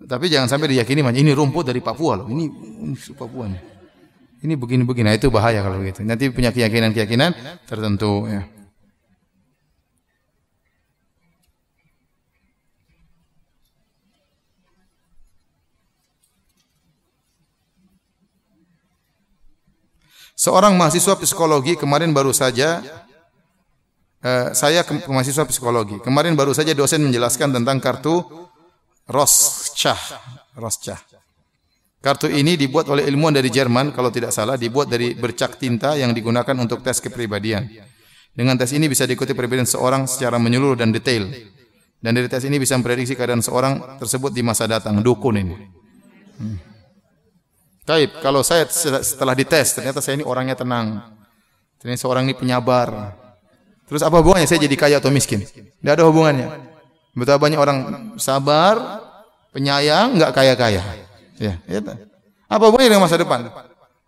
Tapi 0.00 0.28
jangan 0.28 0.48
sampai 0.52 0.76
diyakini 0.76 1.00
ini 1.00 1.32
rumput 1.32 1.72
dari 1.72 1.80
Papua 1.80 2.20
loh. 2.20 2.26
Ini, 2.28 2.44
ini 2.84 2.96
Papua 3.16 3.48
nih. 3.48 3.62
Ini 4.40 4.56
begini-begini. 4.56 5.12
Nah, 5.12 5.16
itu 5.16 5.28
bahaya 5.28 5.60
kalau 5.60 5.76
begitu. 5.80 6.00
Nanti 6.00 6.32
punya 6.32 6.48
keyakinan-keyakinan 6.52 7.64
tertentu 7.68 8.24
ya. 8.28 8.44
Seorang 20.40 20.72
mahasiswa 20.72 21.20
psikologi 21.20 21.76
kemarin 21.76 22.16
baru 22.16 22.32
saja 22.32 22.80
uh, 24.24 24.56
saya 24.56 24.80
ke 24.88 25.04
mahasiswa 25.04 25.44
psikologi. 25.44 26.00
Kemarin 26.00 26.32
baru 26.32 26.56
saja 26.56 26.72
dosen 26.72 27.04
menjelaskan 27.04 27.52
tentang 27.52 27.76
kartu 27.76 28.24
Roschach. 29.04 30.16
Roschach. 30.56 31.04
Kartu 32.00 32.32
ini 32.32 32.56
dibuat 32.56 32.88
oleh 32.88 33.04
ilmuwan 33.04 33.36
dari 33.36 33.52
Jerman 33.52 33.92
kalau 33.92 34.08
tidak 34.08 34.32
salah, 34.32 34.56
dibuat 34.56 34.88
dari 34.88 35.12
bercak 35.12 35.60
tinta 35.60 35.92
yang 36.00 36.16
digunakan 36.16 36.56
untuk 36.56 36.80
tes 36.80 37.04
kepribadian. 37.04 37.68
Dengan 38.32 38.56
tes 38.56 38.72
ini 38.72 38.88
bisa 38.88 39.04
diikuti 39.04 39.36
perbedaan 39.36 39.68
seorang 39.68 40.08
secara 40.08 40.40
menyeluruh 40.40 40.80
dan 40.80 40.88
detail. 40.88 41.28
Dan 42.00 42.16
dari 42.16 42.32
tes 42.32 42.48
ini 42.48 42.56
bisa 42.56 42.80
memprediksi 42.80 43.12
keadaan 43.12 43.44
seorang 43.44 44.00
tersebut 44.00 44.32
di 44.32 44.40
masa 44.40 44.64
datang. 44.64 45.04
Dukun 45.04 45.36
ini. 45.36 45.56
Hmm. 46.40 46.69
Taib, 47.90 48.22
kalau 48.22 48.46
saya 48.46 48.70
setelah 48.70 49.34
dites 49.34 49.74
ternyata 49.74 49.98
saya 49.98 50.14
ini 50.14 50.22
orangnya 50.22 50.54
tenang. 50.54 51.02
Ternyata 51.82 52.06
seorang 52.06 52.22
ini 52.30 52.38
penyabar. 52.38 53.18
Terus 53.90 54.06
apa 54.06 54.22
hubungannya 54.22 54.46
saya 54.46 54.62
jadi 54.62 54.76
kaya 54.78 54.96
atau 55.02 55.10
miskin? 55.10 55.42
Tidak 55.42 55.90
ada 55.98 56.06
hubungannya. 56.06 56.70
Betapa 57.18 57.50
banyak 57.50 57.58
orang 57.58 57.78
sabar, 58.14 59.02
penyayang, 59.50 60.14
nggak 60.14 60.30
kaya-kaya. 60.30 60.86
Ya, 61.34 61.58
ya. 61.66 61.82
Apa 62.46 62.70
hubungannya 62.70 62.94
dengan 62.94 63.10
masa 63.10 63.18
depan? 63.18 63.50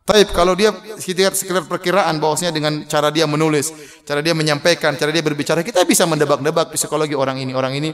Taib 0.06 0.30
kalau 0.30 0.54
dia 0.54 0.70
sekitar 0.98 1.34
sekedar 1.34 1.66
perkiraan 1.66 2.22
bahwasanya 2.22 2.54
dengan 2.54 2.86
cara 2.86 3.10
dia 3.10 3.26
menulis, 3.26 3.74
cara 4.06 4.22
dia 4.22 4.34
menyampaikan, 4.34 4.94
cara 4.94 5.10
dia 5.10 5.22
berbicara, 5.26 5.66
kita 5.66 5.82
bisa 5.82 6.06
mendebak-debak 6.06 6.70
psikologi 6.74 7.18
orang 7.18 7.42
ini, 7.42 7.50
orang 7.50 7.74
ini 7.74 7.90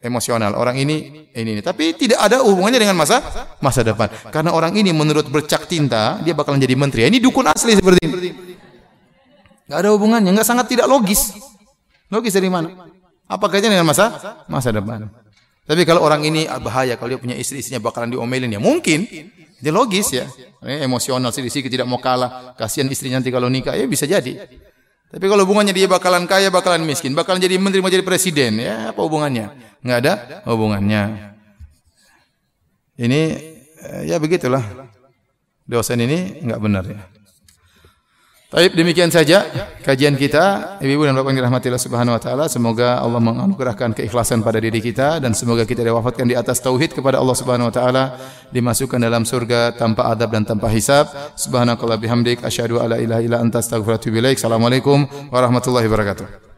emosional, 0.00 0.56
orang 0.56 0.80
ini 0.80 1.28
ini 1.36 1.60
ini. 1.60 1.62
Tapi 1.62 1.92
tidak 1.94 2.18
ada 2.18 2.40
hubungannya 2.40 2.80
dengan 2.80 2.96
masa 2.96 3.20
masa 3.60 3.84
depan. 3.84 4.08
Karena 4.32 4.56
orang 4.56 4.72
ini 4.74 4.90
menurut 4.90 5.28
bercak 5.28 5.68
tinta, 5.68 6.18
dia 6.24 6.32
bakalan 6.32 6.60
jadi 6.60 6.74
menteri. 6.74 7.06
Ini 7.06 7.20
dukun 7.20 7.46
asli 7.46 7.76
seperti 7.76 8.00
ini. 8.04 8.14
Gak 9.70 9.86
ada 9.86 9.94
hubungannya, 9.94 10.34
nggak 10.34 10.48
sangat 10.48 10.66
tidak 10.66 10.90
logis. 10.90 11.30
Logis 12.10 12.34
dari 12.34 12.50
mana? 12.50 12.90
Apa 13.30 13.46
kaitannya 13.46 13.78
dengan 13.78 13.86
masa 13.86 14.10
masa 14.50 14.74
depan? 14.74 15.06
Tapi 15.62 15.86
kalau 15.86 16.02
orang 16.02 16.26
ini 16.26 16.50
ah, 16.50 16.58
bahaya, 16.58 16.98
kalau 16.98 17.14
dia 17.14 17.20
punya 17.22 17.38
istri, 17.38 17.62
istrinya 17.62 17.78
bakalan 17.78 18.10
diomelin 18.10 18.50
ya 18.50 18.58
mungkin. 18.58 19.06
Dia 19.60 19.70
logis 19.70 20.10
ya. 20.10 20.26
Emosional 20.66 21.30
sih 21.30 21.46
sih 21.46 21.62
tidak 21.70 21.86
mau 21.86 22.02
kalah. 22.02 22.58
Kasihan 22.58 22.90
istrinya 22.90 23.22
nanti 23.22 23.30
kalau 23.30 23.46
nikah 23.46 23.78
ya 23.78 23.86
bisa 23.86 24.10
jadi. 24.10 24.42
Tapi 25.10 25.26
kalau 25.26 25.42
hubungannya 25.42 25.74
dia 25.74 25.90
bakalan 25.90 26.22
kaya, 26.30 26.54
bakalan 26.54 26.86
miskin, 26.86 27.18
bakalan 27.18 27.42
jadi 27.42 27.58
menteri, 27.58 27.82
mau 27.82 27.90
jadi 27.90 28.06
presiden, 28.06 28.62
ya 28.62 28.94
apa 28.94 29.00
hubungannya? 29.02 29.50
Enggak 29.82 29.98
ada 30.06 30.12
hubungannya. 30.46 31.34
Ini 32.94 33.20
eh, 33.82 34.02
ya 34.06 34.22
begitulah. 34.22 34.62
Dosen 35.66 35.98
ini 36.02 36.46
enggak 36.46 36.60
benar 36.62 36.84
ya. 36.86 37.02
Baik, 38.50 38.74
demikian 38.74 39.14
saja 39.14 39.46
kajian 39.86 40.18
kita. 40.18 40.74
Ibu-ibu 40.82 41.06
dan 41.06 41.14
bapak 41.14 41.30
yang 41.30 41.38
dirahmati 41.38 41.70
Allah 41.70 41.84
Subhanahu 41.86 42.18
wa 42.18 42.22
taala, 42.22 42.44
semoga 42.50 42.98
Allah 42.98 43.22
menganugerahkan 43.22 43.94
keikhlasan 43.94 44.42
pada 44.42 44.58
diri 44.58 44.82
kita 44.82 45.22
dan 45.22 45.38
semoga 45.38 45.62
kita 45.62 45.86
diwafatkan 45.86 46.26
di 46.26 46.34
atas 46.34 46.58
tauhid 46.58 46.90
kepada 46.90 47.22
Allah 47.22 47.38
Subhanahu 47.38 47.70
wa 47.70 47.74
taala, 47.78 48.18
dimasukkan 48.50 48.98
dalam 48.98 49.22
surga 49.22 49.78
tanpa 49.78 50.10
adab 50.10 50.34
dan 50.34 50.42
tanpa 50.42 50.66
hisab. 50.66 51.06
Subhanakallah 51.38 52.02
bihamdik 52.02 52.42
asyhadu 52.42 52.82
alla 52.82 52.98
ilaha 52.98 53.22
illa 53.22 53.38
anta 53.38 53.62
astaghfiruka 53.62 53.94
wa 53.94 53.98
atubu. 54.02 54.18
Assalamualaikum 54.18 54.98
warahmatullahi 55.30 55.86
wabarakatuh. 55.86 56.49